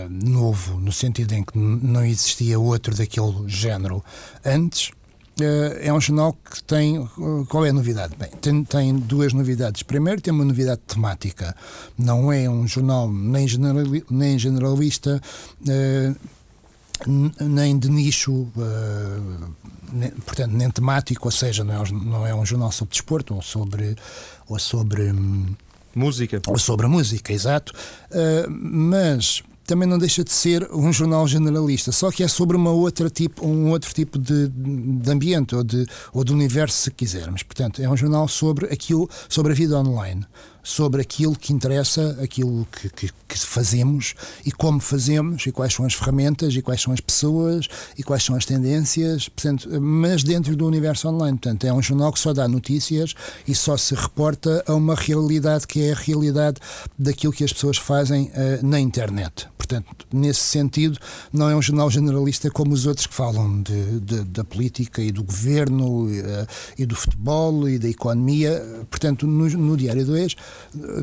novo, 0.09 0.79
no 0.79 0.93
sentido 0.93 1.33
em 1.33 1.43
que 1.43 1.59
não 1.59 2.05
existia 2.05 2.59
outro 2.59 2.95
daquele 2.95 3.49
género 3.49 4.05
antes 4.45 4.93
é 5.81 5.93
um 5.93 6.01
jornal 6.01 6.33
que 6.33 6.63
tem. 6.63 7.09
Qual 7.49 7.67
é 7.67 7.71
a 7.71 7.73
novidade? 7.73 8.15
Bem, 8.17 8.31
tem, 8.41 8.65
tem 8.65 8.97
duas 8.97 9.33
novidades. 9.33 9.83
Primeiro, 9.83 10.21
tem 10.21 10.33
uma 10.33 10.45
novidade 10.45 10.81
temática. 10.87 11.57
Não 11.99 12.33
é 12.33 12.49
um 12.49 12.67
jornal 12.69 13.11
nem, 13.11 13.49
generali, 13.49 14.05
nem 14.09 14.39
generalista. 14.39 15.21
Uh, 15.61 16.15
nem 17.41 17.77
de 17.77 17.91
nicho, 17.91 18.33
uh, 18.33 19.55
nem, 19.93 20.11
portanto, 20.11 20.53
nem 20.53 20.71
temático, 20.71 21.27
ou 21.27 21.33
seja, 21.33 21.65
não 21.65 21.75
é, 21.75 21.81
um, 21.81 21.99
não 21.99 22.27
é 22.27 22.35
um 22.35 22.47
jornal 22.47 22.71
sobre 22.71 22.93
desporto 22.93 23.35
ou 23.35 23.43
sobre. 23.43 23.97
Ou 24.49 24.59
sobre 24.59 25.13
música. 25.95 26.41
Ou 26.47 26.59
sobre 26.59 26.87
a 26.87 26.89
música, 26.89 27.33
exato. 27.33 27.73
Uh, 28.11 28.49
mas 28.49 29.43
também 29.67 29.89
não 29.89 29.99
deixa 29.99 30.23
de 30.23 30.33
ser 30.33 30.69
um 30.73 30.93
jornal 30.93 31.27
generalista, 31.27 31.93
só 31.93 32.11
que 32.11 32.23
é 32.23 32.29
sobre 32.29 32.57
uma 32.57 32.71
outra 32.71 33.09
tipo, 33.09 33.47
um 33.47 33.71
outro 33.71 33.93
tipo 33.93 34.19
de, 34.19 34.49
de 34.49 35.11
ambiente 35.11 35.55
ou 35.55 35.65
de, 35.65 35.87
ou 36.13 36.25
de 36.25 36.33
universo, 36.33 36.77
se 36.77 36.91
quisermos. 36.91 37.43
Portanto, 37.43 37.83
é 37.83 37.89
um 37.89 37.97
jornal 37.97 38.29
sobre 38.29 38.67
aquilo, 38.67 39.09
sobre 39.29 39.53
a 39.53 39.55
vida 39.55 39.79
online 39.79 40.27
sobre 40.65 41.03
aquilo 41.03 41.37
que 41.37 41.53
interessa, 41.53 42.19
aquilo 42.23 42.67
que, 42.73 42.89
que, 42.89 43.11
que, 43.29 43.39
fazemos 43.39 44.15
e 44.47 44.51
como 44.51 44.81
fazemos 44.81 45.47
e 45.47 45.53
quais 45.53 45.75
são 45.75 45.85
as 45.85 45.93
ferramentas 45.93 46.55
e 46.55 46.63
quais 46.63 46.81
são 46.81 46.93
as 46.93 47.01
pessoas 47.01 47.69
e 47.99 48.03
quais 48.03 48.23
são 48.23 48.35
as 48.35 48.47
tendências, 48.47 49.29
portanto, 49.29 49.69
mas 49.81 50.25
dentro 50.25 50.57
do 50.57 50.67
universo 50.67 51.07
online. 51.09 51.37
Portanto, 51.37 51.67
é 51.67 51.73
um 51.73 51.83
jornal 51.83 52.11
que 52.13 52.19
só 52.19 52.33
dá 52.33 52.49
notícias 52.49 53.15
e 53.47 53.55
só 53.55 53.77
se 53.77 53.95
reporta 53.95 54.65
a 54.67 54.75
uma 54.75 54.95
realidade 54.95 55.67
que 55.67 55.83
é 55.83 55.93
a 55.93 55.95
realidade 55.95 56.59
daquilo 56.99 57.33
que 57.33 57.45
as 57.45 57.53
pessoas 57.53 57.77
fazem 57.77 58.31
uh, 58.31 58.67
na 58.67 58.81
internet. 58.81 59.47
Portanto, 59.59 60.07
nesse 60.13 60.41
sentido, 60.41 60.99
não 61.33 61.49
é 61.49 61.57
um 61.57 61.63
jornal 61.63 61.91
generalista 61.91 62.51
como 62.51 62.73
os 62.73 62.87
outros 62.87 63.07
que 63.07 63.15
falam 63.15 63.63
de, 63.63 64.01
de 64.01 64.25
da 64.25 64.45
política 64.45 65.03
e 65.03 65.11
do 65.11 65.23
governo 65.23 66.07
uh, 66.07 66.47
e 66.79 66.87
do 66.87 66.95
futebol 66.95 67.69
e 67.69 67.79
da 67.79 67.89
economia. 67.89 68.63
Portanto, 68.91 69.27
no, 69.27 69.49
no 69.49 69.77
Diário 69.77 70.05
2 70.05 70.37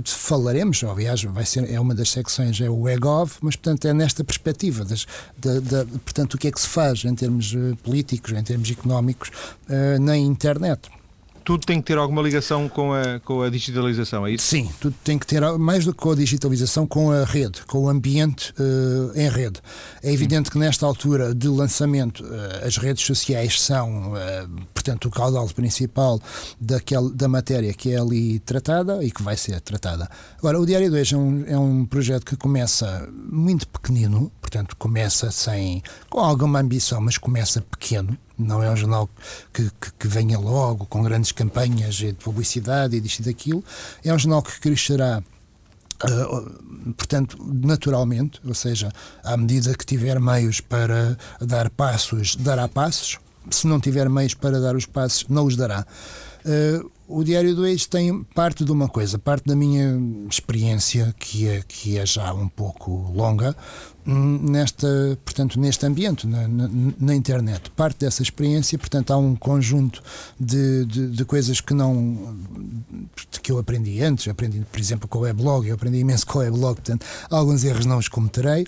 falaremos, 0.05 0.83
aliás, 0.83 1.23
vai 1.23 1.45
ser, 1.45 1.71
é 1.71 1.79
uma 1.79 1.95
das 1.95 2.09
secções, 2.09 2.59
é 2.61 2.69
o 2.69 2.87
EGOV, 2.87 3.33
mas 3.41 3.55
portanto 3.55 3.87
é 3.87 3.93
nesta 3.93 4.23
perspectiva, 4.23 4.83
das, 4.83 5.05
da, 5.37 5.59
da, 5.59 5.85
portanto, 5.85 6.35
o 6.35 6.37
que 6.37 6.47
é 6.47 6.51
que 6.51 6.59
se 6.59 6.67
faz 6.67 7.03
em 7.05 7.15
termos 7.15 7.53
eh, 7.53 7.75
políticos, 7.83 8.31
em 8.31 8.43
termos 8.43 8.69
económicos, 8.69 9.29
uh, 9.69 9.99
na 9.99 10.17
internet 10.17 10.89
tudo 11.43 11.65
tem 11.65 11.81
que 11.81 11.87
ter 11.87 11.97
alguma 11.97 12.21
ligação 12.21 12.69
com 12.69 12.93
a, 12.93 13.19
com 13.19 13.41
a 13.41 13.49
digitalização, 13.49 14.25
é 14.25 14.31
isso? 14.31 14.45
Sim, 14.45 14.69
tudo 14.79 14.95
tem 15.03 15.17
que 15.17 15.25
ter, 15.25 15.41
mais 15.57 15.85
do 15.85 15.93
que 15.93 15.99
com 15.99 16.11
a 16.11 16.15
digitalização, 16.15 16.87
com 16.87 17.11
a 17.11 17.23
rede, 17.23 17.61
com 17.67 17.79
o 17.79 17.89
ambiente 17.89 18.53
uh, 18.59 19.11
em 19.15 19.29
rede. 19.29 19.59
É 20.03 20.11
evidente 20.11 20.49
que 20.49 20.57
nesta 20.57 20.85
altura 20.85 21.33
de 21.33 21.47
lançamento 21.47 22.23
uh, 22.23 22.65
as 22.65 22.77
redes 22.77 23.05
sociais 23.05 23.61
são, 23.61 24.13
uh, 24.13 24.65
portanto, 24.73 25.05
o 25.05 25.11
caudal 25.11 25.47
principal 25.49 26.19
daquele, 26.59 27.11
da 27.11 27.27
matéria 27.27 27.73
que 27.73 27.91
é 27.91 27.99
ali 27.99 28.39
tratada 28.39 29.03
e 29.03 29.11
que 29.11 29.21
vai 29.21 29.37
ser 29.37 29.59
tratada. 29.61 30.09
Agora, 30.37 30.59
o 30.59 30.65
Diário 30.65 30.89
2 30.89 31.13
é 31.13 31.17
um, 31.17 31.43
é 31.47 31.57
um 31.57 31.85
projeto 31.85 32.25
que 32.25 32.35
começa 32.35 33.07
muito 33.31 33.67
pequenino, 33.67 34.31
portanto, 34.51 34.75
começa 34.75 35.31
sem, 35.31 35.81
com 36.09 36.19
alguma 36.19 36.59
ambição, 36.59 36.99
mas 36.99 37.17
começa 37.17 37.61
pequeno 37.61 38.17
não 38.37 38.61
é 38.61 38.71
um 38.71 38.75
jornal 38.75 39.07
que, 39.53 39.69
que, 39.79 39.91
que, 39.99 40.07
venha 40.07 40.37
logo 40.39 40.87
com 40.87 41.03
grandes 41.03 41.31
campanhas 41.31 41.93
de 41.93 42.13
publicidade 42.13 42.95
e 42.95 42.99
disto 42.99 43.19
e 43.19 43.23
daquilo. 43.23 43.63
É 44.03 44.11
um 44.11 44.17
jornal 44.17 44.41
que 44.41 44.59
crescerá. 44.59 45.21
Uh, 46.03 46.93
portanto, 46.93 47.37
naturalmente, 47.39 48.41
ou 48.43 48.55
seja, 48.55 48.91
à 49.23 49.37
medida 49.37 49.75
que 49.75 49.85
tiver 49.85 50.19
meios 50.19 50.59
para 50.59 51.15
dar 51.39 51.69
passos, 51.69 52.35
dará 52.35 52.67
passos. 52.67 53.19
Se 53.51 53.67
não 53.67 53.79
tiver 53.79 54.09
meios 54.09 54.33
para 54.33 54.59
dar 54.59 54.75
os 54.75 54.87
passos, 54.87 55.27
não 55.29 55.45
os 55.45 55.55
dará. 55.55 55.85
Uh, 56.43 56.91
o 57.11 57.23
Diário 57.23 57.55
do 57.55 57.65
Ex 57.67 57.85
tem 57.85 58.23
parte 58.23 58.63
de 58.63 58.71
uma 58.71 58.87
coisa, 58.87 59.19
parte 59.19 59.45
da 59.45 59.55
minha 59.55 59.99
experiência, 60.29 61.13
que 61.19 61.47
é, 61.47 61.61
que 61.67 61.97
é 61.97 62.05
já 62.05 62.33
um 62.33 62.47
pouco 62.47 63.11
longa, 63.13 63.55
hum, 64.07 64.39
nesta, 64.49 64.87
portanto, 65.23 65.59
neste 65.59 65.85
ambiente, 65.85 66.25
na, 66.25 66.47
na, 66.47 66.69
na 66.99 67.15
internet. 67.15 67.69
Parte 67.71 67.99
dessa 67.99 68.23
experiência, 68.23 68.77
portanto, 68.77 69.11
há 69.11 69.17
um 69.17 69.35
conjunto 69.35 70.01
de, 70.39 70.85
de, 70.85 71.07
de, 71.07 71.25
coisas 71.25 71.59
que 71.59 71.73
não 71.73 72.37
que 73.41 73.51
eu 73.51 73.59
aprendi 73.59 74.01
antes, 74.01 74.27
aprendi, 74.27 74.65
por 74.71 74.79
exemplo, 74.79 75.07
com 75.07 75.19
o 75.19 75.21
weblog, 75.21 75.67
eu 75.67 75.75
aprendi 75.75 75.97
imenso 75.97 76.25
com 76.25 76.39
o 76.39 76.41
weblog, 76.41 76.75
portanto, 76.75 77.05
alguns 77.29 77.63
erros 77.63 77.85
não 77.85 77.97
os 77.97 78.07
cometerei. 78.07 78.65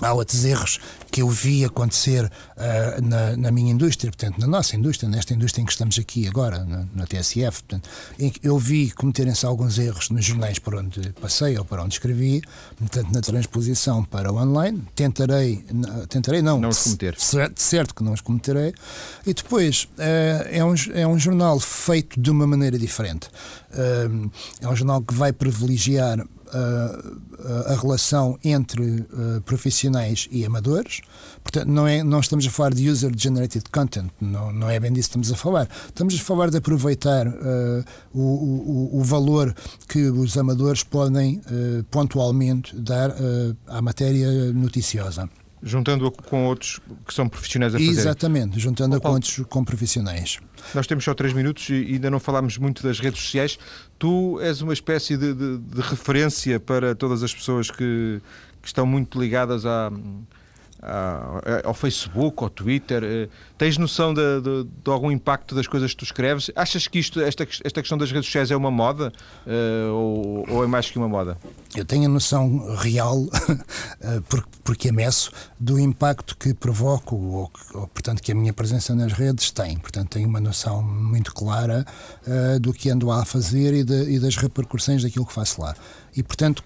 Há 0.00 0.12
outros 0.12 0.44
erros 0.44 0.78
que 1.10 1.22
eu 1.22 1.28
vi 1.28 1.64
acontecer 1.64 2.24
uh, 2.24 3.04
na, 3.04 3.36
na, 3.36 3.50
minha 3.50 3.72
indústria, 3.72 4.10
portanto, 4.10 4.38
na 4.38 4.46
nossa 4.46 4.76
indústria, 4.76 5.08
nesta 5.08 5.34
indústria 5.34 5.62
em 5.62 5.66
que 5.66 5.72
estamos 5.72 5.98
aqui 5.98 6.26
agora, 6.26 6.64
na, 6.64 6.86
na 6.94 7.06
TSF. 7.06 7.62
Portanto, 7.62 7.88
eu 8.42 8.58
vi 8.58 8.90
cometerem-se 8.90 9.44
alguns 9.44 9.78
erros 9.78 10.10
nos 10.10 10.24
jornais 10.24 10.58
por 10.58 10.74
onde 10.74 11.12
passei 11.20 11.58
ou 11.58 11.64
por 11.64 11.78
onde 11.80 11.94
escrevi, 11.94 12.42
portanto, 12.78 13.12
na 13.12 13.20
transposição 13.20 14.04
para 14.04 14.32
o 14.32 14.36
online. 14.36 14.82
Tentarei, 14.94 15.64
tentarei 16.08 16.42
não, 16.42 16.60
não 16.60 16.68
os 16.68 16.82
cometer. 16.82 17.18
Certo, 17.18 17.60
certo 17.60 17.94
que 17.94 18.02
não 18.02 18.12
os 18.12 18.20
cometerei. 18.20 18.72
E 19.26 19.34
depois, 19.34 19.88
uh, 19.98 20.46
é, 20.50 20.64
um, 20.64 20.74
é 20.94 21.06
um 21.06 21.18
jornal 21.18 21.58
feito 21.58 22.20
de 22.20 22.30
uma 22.30 22.46
maneira 22.46 22.78
diferente. 22.78 23.28
Uh, 23.72 24.30
é 24.60 24.68
um 24.68 24.76
jornal 24.76 25.02
que 25.02 25.14
vai 25.14 25.32
privilegiar 25.32 26.24
a, 26.52 27.72
a 27.72 27.76
relação 27.76 28.38
entre 28.44 28.82
uh, 28.82 29.40
profissionais 29.44 30.28
e 30.30 30.44
amadores. 30.44 31.00
Portanto, 31.42 31.68
não, 31.68 31.86
é, 31.86 32.02
não 32.02 32.20
estamos 32.20 32.46
a 32.46 32.50
falar 32.50 32.74
de 32.74 32.88
user-generated 32.88 33.64
content, 33.72 34.10
não, 34.20 34.52
não 34.52 34.68
é 34.68 34.78
bem 34.78 34.92
disso 34.92 35.08
que 35.08 35.18
estamos 35.18 35.32
a 35.32 35.36
falar. 35.36 35.68
Estamos 35.86 36.14
a 36.14 36.18
falar 36.18 36.50
de 36.50 36.58
aproveitar 36.58 37.26
uh, 37.26 37.84
o, 38.12 38.20
o, 38.20 39.00
o, 39.00 39.02
valor 39.02 39.54
que 39.88 40.10
os 40.10 40.36
amadores 40.36 40.82
podem 40.82 41.38
uh, 41.38 41.84
pontualmente 41.90 42.76
dar 42.76 43.14
à 43.66 43.80
matéria 43.80 44.52
noticiosa. 44.52 45.28
Juntando-a 45.62 46.10
com 46.10 46.46
outros 46.46 46.80
que 47.06 47.12
são 47.12 47.28
profissionais 47.28 47.74
a 47.74 47.78
fazer. 47.78 47.90
Exatamente, 47.90 48.58
juntando-a 48.58 49.00
com 49.00 49.10
outros 49.10 49.44
com 49.48 49.62
profissionais. 49.62 50.38
Nós 50.74 50.86
temos 50.86 51.04
só 51.04 51.12
três 51.12 51.34
minutos 51.34 51.68
e 51.68 51.74
ainda 51.74 52.10
não 52.10 52.18
falámos 52.18 52.56
muito 52.56 52.82
das 52.82 52.98
redes 52.98 53.22
sociais. 53.22 53.58
Tu 53.98 54.40
és 54.40 54.62
uma 54.62 54.72
espécie 54.72 55.16
de, 55.16 55.34
de, 55.34 55.58
de 55.58 55.80
referência 55.82 56.58
para 56.58 56.94
todas 56.94 57.22
as 57.22 57.34
pessoas 57.34 57.70
que, 57.70 58.22
que 58.62 58.68
estão 58.68 58.86
muito 58.86 59.20
ligadas 59.20 59.66
à, 59.66 59.90
ao 61.64 61.74
Facebook, 61.74 62.42
ao 62.42 62.50
Twitter? 62.50 63.02
Eh, 63.04 63.28
tens 63.58 63.76
noção 63.76 64.14
de, 64.14 64.40
de, 64.40 64.64
de, 64.64 64.90
algum 64.90 65.10
impacto 65.10 65.54
das 65.54 65.66
coisas 65.66 65.90
que 65.92 65.98
tu 65.98 66.04
escreves? 66.04 66.50
Achas 66.56 66.86
que 66.88 66.98
isto, 66.98 67.20
esta, 67.20 67.44
esta 67.44 67.80
questão 67.80 67.98
das 67.98 68.10
redes 68.10 68.26
sociais 68.26 68.50
é 68.50 68.56
uma 68.56 68.70
moda 68.70 69.12
uh, 69.46 69.92
ou, 69.92 70.50
ou, 70.50 70.64
é 70.64 70.66
mais 70.66 70.90
que 70.90 70.98
uma 70.98 71.08
moda? 71.08 71.36
Eu 71.76 71.84
tenho 71.84 72.06
a 72.06 72.08
noção 72.08 72.74
real, 72.76 73.26
eh, 74.00 74.20
porque 74.64 74.88
amesso, 74.88 75.30
do 75.58 75.78
impacto 75.78 76.36
que 76.36 76.52
provoco, 76.52 77.16
ou, 77.16 77.52
ou, 77.74 77.86
portanto, 77.88 78.22
que 78.22 78.32
a 78.32 78.34
minha 78.34 78.52
presença 78.52 78.94
nas 78.94 79.12
redes 79.12 79.50
tem. 79.50 79.78
Portanto, 79.78 80.08
tenho 80.10 80.28
uma 80.28 80.40
noção 80.40 80.82
muito 80.82 81.32
clara 81.32 81.84
uh, 82.26 82.58
do 82.58 82.72
que 82.72 82.90
ando 82.90 83.10
a 83.12 83.24
fazer 83.24 83.74
e, 83.74 83.84
de, 83.84 84.14
e 84.14 84.18
das 84.18 84.36
repercussões 84.36 85.02
daquilo 85.02 85.26
que 85.26 85.32
faço 85.32 85.60
lá. 85.60 85.74
E, 86.16 86.22
portanto, 86.22 86.64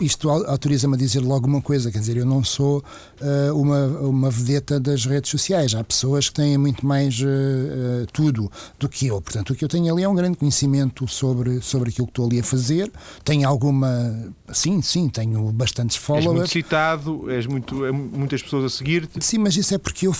isto 0.00 0.28
autoriza-me 0.28 0.94
a 0.94 0.98
dizer 0.98 1.20
logo 1.20 1.46
uma 1.46 1.62
coisa, 1.62 1.90
quer 1.90 1.98
dizer, 1.98 2.16
eu 2.16 2.26
não 2.26 2.42
sou 2.42 2.82
uh, 3.20 3.54
uma, 3.54 3.86
uma 3.86 4.30
vedeta 4.30 4.80
das 4.80 5.06
redes 5.06 5.30
sociais. 5.30 5.74
Há 5.74 5.84
pessoas 5.84 6.28
que 6.28 6.34
têm 6.34 6.58
muito 6.58 6.86
mais 6.86 7.20
uh, 7.20 8.06
tudo 8.12 8.50
do 8.78 8.88
que 8.88 9.06
eu. 9.06 9.20
Portanto, 9.20 9.50
o 9.50 9.54
que 9.54 9.64
eu 9.64 9.68
tenho 9.68 9.92
ali 9.92 10.02
é 10.02 10.08
um 10.08 10.14
grande 10.14 10.36
conhecimento 10.36 11.06
sobre, 11.06 11.60
sobre 11.60 11.90
aquilo 11.90 12.06
que 12.06 12.10
estou 12.12 12.26
ali 12.26 12.40
a 12.40 12.44
fazer. 12.44 12.90
Tenho 13.24 13.48
alguma. 13.48 14.32
Sim, 14.52 14.82
sim, 14.82 15.08
tenho 15.08 15.50
bastantes 15.52 15.96
followers. 15.96 16.26
És 16.26 16.36
muito 16.36 16.50
citado, 16.50 17.30
és 17.30 17.46
muito, 17.46 17.84
é 17.86 17.90
muitas 17.90 18.42
pessoas 18.42 18.64
a 18.64 18.68
seguir-te. 18.68 19.24
Sim, 19.24 19.38
mas 19.38 19.56
isso 19.56 19.74
é 19.74 19.78
porque 19.78 20.06
eu, 20.06 20.14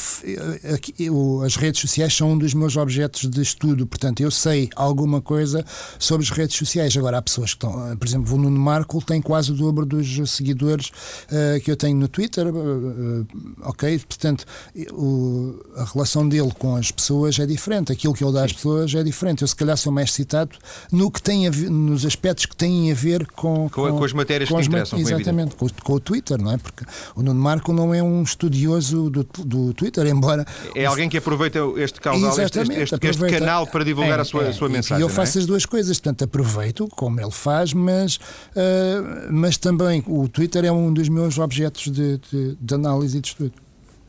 eu, 0.98 1.42
as 1.42 1.56
redes 1.56 1.80
sociais 1.80 2.14
são 2.16 2.32
um 2.32 2.38
dos 2.38 2.54
meus 2.54 2.74
objetos 2.76 3.28
de 3.28 3.42
estudo. 3.42 3.86
Portanto, 3.86 4.20
eu 4.20 4.30
sei 4.30 4.70
alguma 4.74 5.20
coisa 5.20 5.62
sobre 5.98 6.24
as 6.24 6.30
redes 6.30 6.56
sociais. 6.56 6.96
Agora, 6.96 7.18
há 7.18 7.22
pessoas 7.22 7.50
que 7.52 7.56
estão. 7.56 7.96
Por 7.96 8.08
exemplo, 8.08 8.34
o 8.34 8.38
Nuno 8.38 8.58
Marco 8.58 9.04
tem 9.04 9.20
quase 9.20 9.52
o 9.52 9.54
dobro 9.54 9.84
dos 9.84 10.30
seguidores 10.30 10.88
uh, 10.88 11.60
que 11.62 11.70
eu 11.70 11.76
tenho 11.76 11.96
no 11.98 12.08
Twitter, 12.08 12.46
uh, 12.46 13.26
ok? 13.62 13.98
Portanto, 14.08 14.46
o, 14.92 15.54
a 15.76 15.84
relação 15.84 16.26
dele 16.26 16.50
com 16.58 16.76
as 16.76 16.90
pessoas 16.90 17.38
é 17.38 17.44
diferente, 17.44 17.92
aquilo 17.92 18.14
que 18.14 18.24
ele 18.24 18.32
dá 18.32 18.44
às 18.44 18.52
pessoas 18.54 18.94
é 18.94 19.02
diferente. 19.02 19.42
Eu, 19.42 19.48
se 19.48 19.56
calhar, 19.56 19.76
sou 19.76 19.92
mais 19.92 20.12
citado 20.12 20.56
no 20.90 21.10
que 21.10 21.20
tem 21.20 21.50
ver, 21.50 21.68
nos 21.68 22.06
aspectos 22.06 22.46
que 22.46 22.56
têm 22.56 22.90
a 22.90 22.94
ver 22.94 23.26
com, 23.26 23.68
com, 23.68 23.82
com, 23.82 23.98
com 23.98 24.04
as 24.04 24.14
matérias 24.24 24.50
com 24.50 24.56
que 24.56 24.66
interessam. 24.66 24.98
Exatamente, 24.98 25.54
com, 25.54 25.68
com, 25.68 25.92
o 25.92 26.00
Twitter, 26.00 26.40
não 26.40 26.52
é? 26.52 26.56
Porque 26.56 26.84
o 27.14 27.22
Nuno 27.22 27.40
Marco 27.40 27.72
não 27.72 27.94
é 27.94 28.02
um 28.02 28.22
estudioso 28.22 29.10
do, 29.10 29.26
do 29.44 29.74
Twitter, 29.74 30.06
embora. 30.06 30.44
É 30.74 30.86
alguém 30.86 31.08
que 31.08 31.18
aproveita 31.18 31.60
este 31.76 32.00
caudal, 32.00 32.30
este, 32.40 32.58
este, 32.60 32.98
este, 33.06 33.26
canal 33.30 33.66
para 33.66 33.84
divulgar 33.84 34.18
é, 34.18 34.22
a, 34.22 34.24
sua, 34.24 34.44
é, 34.44 34.48
a 34.48 34.52
sua 34.52 34.68
mensagem. 34.68 35.02
E 35.02 35.02
eu 35.02 35.08
faço 35.08 35.38
é? 35.38 35.40
as 35.40 35.46
duas 35.46 35.66
coisas, 35.66 35.98
portanto, 35.98 36.24
aproveito, 36.24 36.88
como 36.88 37.20
ele 37.20 37.30
faz, 37.30 37.72
mas, 37.72 38.16
uh, 38.16 39.30
mas 39.30 39.56
também 39.56 40.02
o 40.06 40.28
Twitter 40.28 40.64
é 40.64 40.72
um 40.72 40.92
dos 40.92 41.08
meus 41.08 41.38
objetos 41.38 41.90
de, 41.90 42.18
de, 42.18 42.56
de 42.60 42.74
análise 42.74 43.18
e 43.18 43.20
de 43.20 43.28
estudo. 43.28 43.52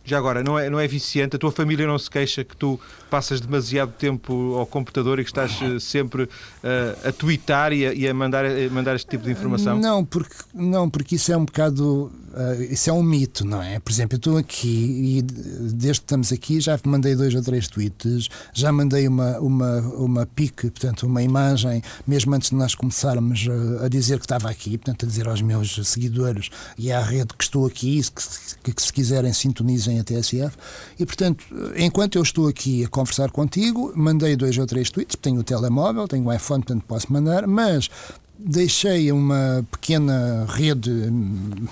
Já 0.06 0.20
agora, 0.20 0.44
não 0.44 0.58
é, 0.58 0.70
não 0.70 0.80
é 0.80 0.88
viciante? 0.88 1.36
A 1.36 1.40
tua 1.40 1.52
família 1.52 1.88
não 1.88 1.98
se 1.98 2.10
queixa 2.10 2.44
que 2.44 2.56
tu 2.56 2.80
passas 3.10 3.40
demasiado 3.40 3.92
tempo 3.92 4.56
ao 4.56 4.66
computador 4.66 5.20
e 5.20 5.24
que 5.24 5.30
estás 5.30 5.60
eh, 5.62 5.80
sempre 5.80 6.24
uh, 6.24 7.08
a 7.08 7.12
twittar 7.12 7.72
e 7.74 7.86
a, 7.86 7.94
e 7.94 8.08
a 8.08 8.14
mandar, 8.14 8.46
a 8.46 8.70
mandar 8.70 8.96
este 8.96 9.08
tipo 9.08 9.24
de 9.24 9.32
informação? 9.32 9.80
Não, 9.80 10.04
porque, 10.04 10.36
não, 10.54 10.90
porque 10.90 11.16
isso 11.16 11.32
é 11.32 11.38
um 11.38 11.46
bocado. 11.46 12.12
Uh, 12.34 12.64
isso 12.70 12.90
é 12.90 12.94
um 12.94 13.02
mito, 13.02 13.46
não 13.46 13.62
é? 13.62 13.80
Por 13.80 13.92
exemplo, 13.92 14.16
eu 14.16 14.18
estou 14.18 14.38
aqui 14.38 15.18
e 15.18 15.22
desde 15.22 16.02
que 16.02 16.06
estamos 16.06 16.34
aqui 16.34 16.60
já 16.60 16.78
mandei 16.86 17.16
dois 17.16 17.34
ou 17.34 17.42
três 17.42 17.68
tweets, 17.68 18.28
já 18.54 18.72
mandei 18.72 19.08
uma, 19.08 19.40
uma, 19.40 19.80
uma 19.96 20.26
pique, 20.26 20.70
portanto, 20.70 21.04
uma 21.08 21.24
imagem, 21.24 21.82
mesmo 22.06 22.36
antes 22.36 22.50
de 22.50 22.56
nós 22.56 22.76
começarmos 22.76 23.48
a, 23.80 23.86
a 23.86 23.88
dizer 23.88 24.20
que 24.20 24.26
estava 24.26 24.50
aqui, 24.50 24.78
portanto, 24.78 25.06
a 25.06 25.08
dizer 25.08 25.28
aos 25.28 25.42
meus 25.42 25.76
seguidores 25.88 26.50
e 26.78 26.92
à 26.92 27.02
rede 27.02 27.34
que 27.38 27.44
estou 27.44 27.66
aqui, 27.66 28.02
que, 28.02 28.22
que, 28.64 28.74
que 28.74 28.82
se 28.82 28.92
quiserem 28.92 29.32
sintonizem 29.32 30.00
a 30.00 30.04
TSF. 30.04 30.58
E, 31.00 31.06
portanto, 31.06 31.46
enquanto 31.78 32.18
eu 32.18 32.24
estou 32.24 32.48
aqui 32.48 32.84
a 32.84 32.90
conversar 32.96 33.30
contigo, 33.30 33.92
mandei 33.94 34.38
dois 34.38 34.58
ou 34.58 34.66
três 34.66 34.90
tweets, 34.90 35.18
tenho 35.22 35.42
o 35.42 35.44
telemóvel, 35.44 36.08
tenho 36.08 36.26
o 36.26 36.32
iPhone, 36.32 36.64
portanto 36.64 36.86
posso 36.88 37.12
mandar, 37.12 37.46
mas 37.46 37.90
deixei 38.38 39.12
uma 39.12 39.66
pequena 39.72 40.46
rede 40.48 40.92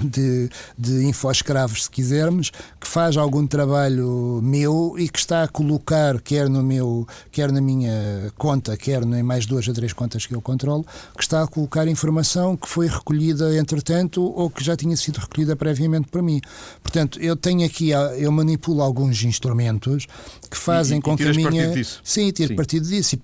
de, 0.01 0.49
de 0.78 1.05
infoscravos, 1.05 1.84
se 1.84 1.89
quisermos, 1.89 2.51
que 2.80 2.88
faz 2.88 3.18
algum 3.18 3.45
trabalho 3.45 4.39
meu 4.41 4.95
e 4.97 5.09
que 5.09 5.20
está 5.20 5.43
a 5.43 5.47
colocar, 5.47 6.20
quer 6.22 6.49
no 6.49 6.64
meu, 6.64 7.07
quer 7.32 7.51
na 7.51 7.61
minha 7.61 8.32
conta, 8.38 8.76
quer 8.78 9.03
em 9.03 9.24
mais 9.24 9.45
duas 9.45 9.68
ou 9.68 9.74
três 9.74 9.93
contas 9.93 10.26
que 10.26 10.34
eu 10.34 10.41
controlo, 10.41 10.86
que 11.16 11.24
está 11.24 11.43
a 11.43 11.47
colocar 11.47 11.88
informação 11.88 12.55
que 12.55 12.68
foi 12.68 12.88
recolhida 12.88 13.55
entretanto 13.57 14.24
ou 14.24 14.49
que 14.49 14.64
já 14.64 14.76
tinha 14.76 14.95
sido 14.97 15.18
recolhida 15.18 15.55
previamente 15.55 16.07
para 16.09 16.22
mim. 16.22 16.41
Portanto, 16.82 17.20
eu 17.22 17.36
tenho 17.36 17.66
aqui, 17.66 17.91
eu 17.91 18.32
manipulo 18.32 18.82
alguns 18.82 19.24
instrumentos 19.24 20.07
que 20.49 20.57
fazem 20.57 20.99
e, 20.99 21.01
com 21.01 21.16
que 21.16 21.24
a 21.24 21.34
minha. 21.34 21.72
Disso. 21.72 22.01
Sim, 22.03 22.32
tiro 22.32 22.49
Sim. 22.49 22.55
partido 22.55 22.88
disso. 22.88 23.16
E, 23.16 23.22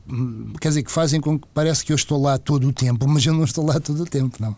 quer 0.60 0.70
dizer, 0.70 0.84
que 0.84 0.92
fazem 0.92 1.22
com 1.22 1.40
que 1.40 1.48
parece 1.54 1.84
que 1.84 1.92
eu 1.92 1.96
estou 1.96 2.22
lá 2.22 2.38
todo 2.38 2.68
o 2.68 2.74
tempo, 2.74 3.08
mas 3.08 3.26
eu 3.30 3.34
não 3.34 3.44
estou 3.44 3.66
lá 3.66 3.80
todo 3.80 4.04
o 4.04 4.06
tempo, 4.06 4.38
não. 4.40 4.56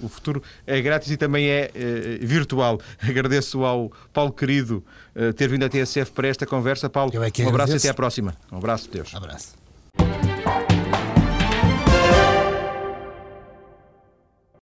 O 0.00 0.08
futuro 0.08 0.42
é 0.66 0.80
grátis 0.80 1.10
e 1.10 1.16
também 1.16 1.48
é, 1.48 1.70
é 1.74 2.18
virtual. 2.24 2.80
Agradeço 3.00 3.64
ao 3.64 3.92
Paulo 4.12 4.32
Querido 4.32 4.82
uh, 5.14 5.32
ter 5.34 5.48
vindo 5.48 5.64
à 5.64 5.68
TSF 5.68 6.10
para 6.12 6.28
esta 6.28 6.46
conversa. 6.46 6.88
Paulo, 6.88 7.12
é 7.14 7.44
um 7.44 7.48
abraço 7.48 7.74
e 7.74 7.76
até 7.76 7.88
à 7.90 7.94
próxima. 7.94 8.34
Um 8.50 8.56
abraço, 8.56 8.88
Deus. 8.90 9.12
Um 9.12 9.18
abraço. 9.18 9.59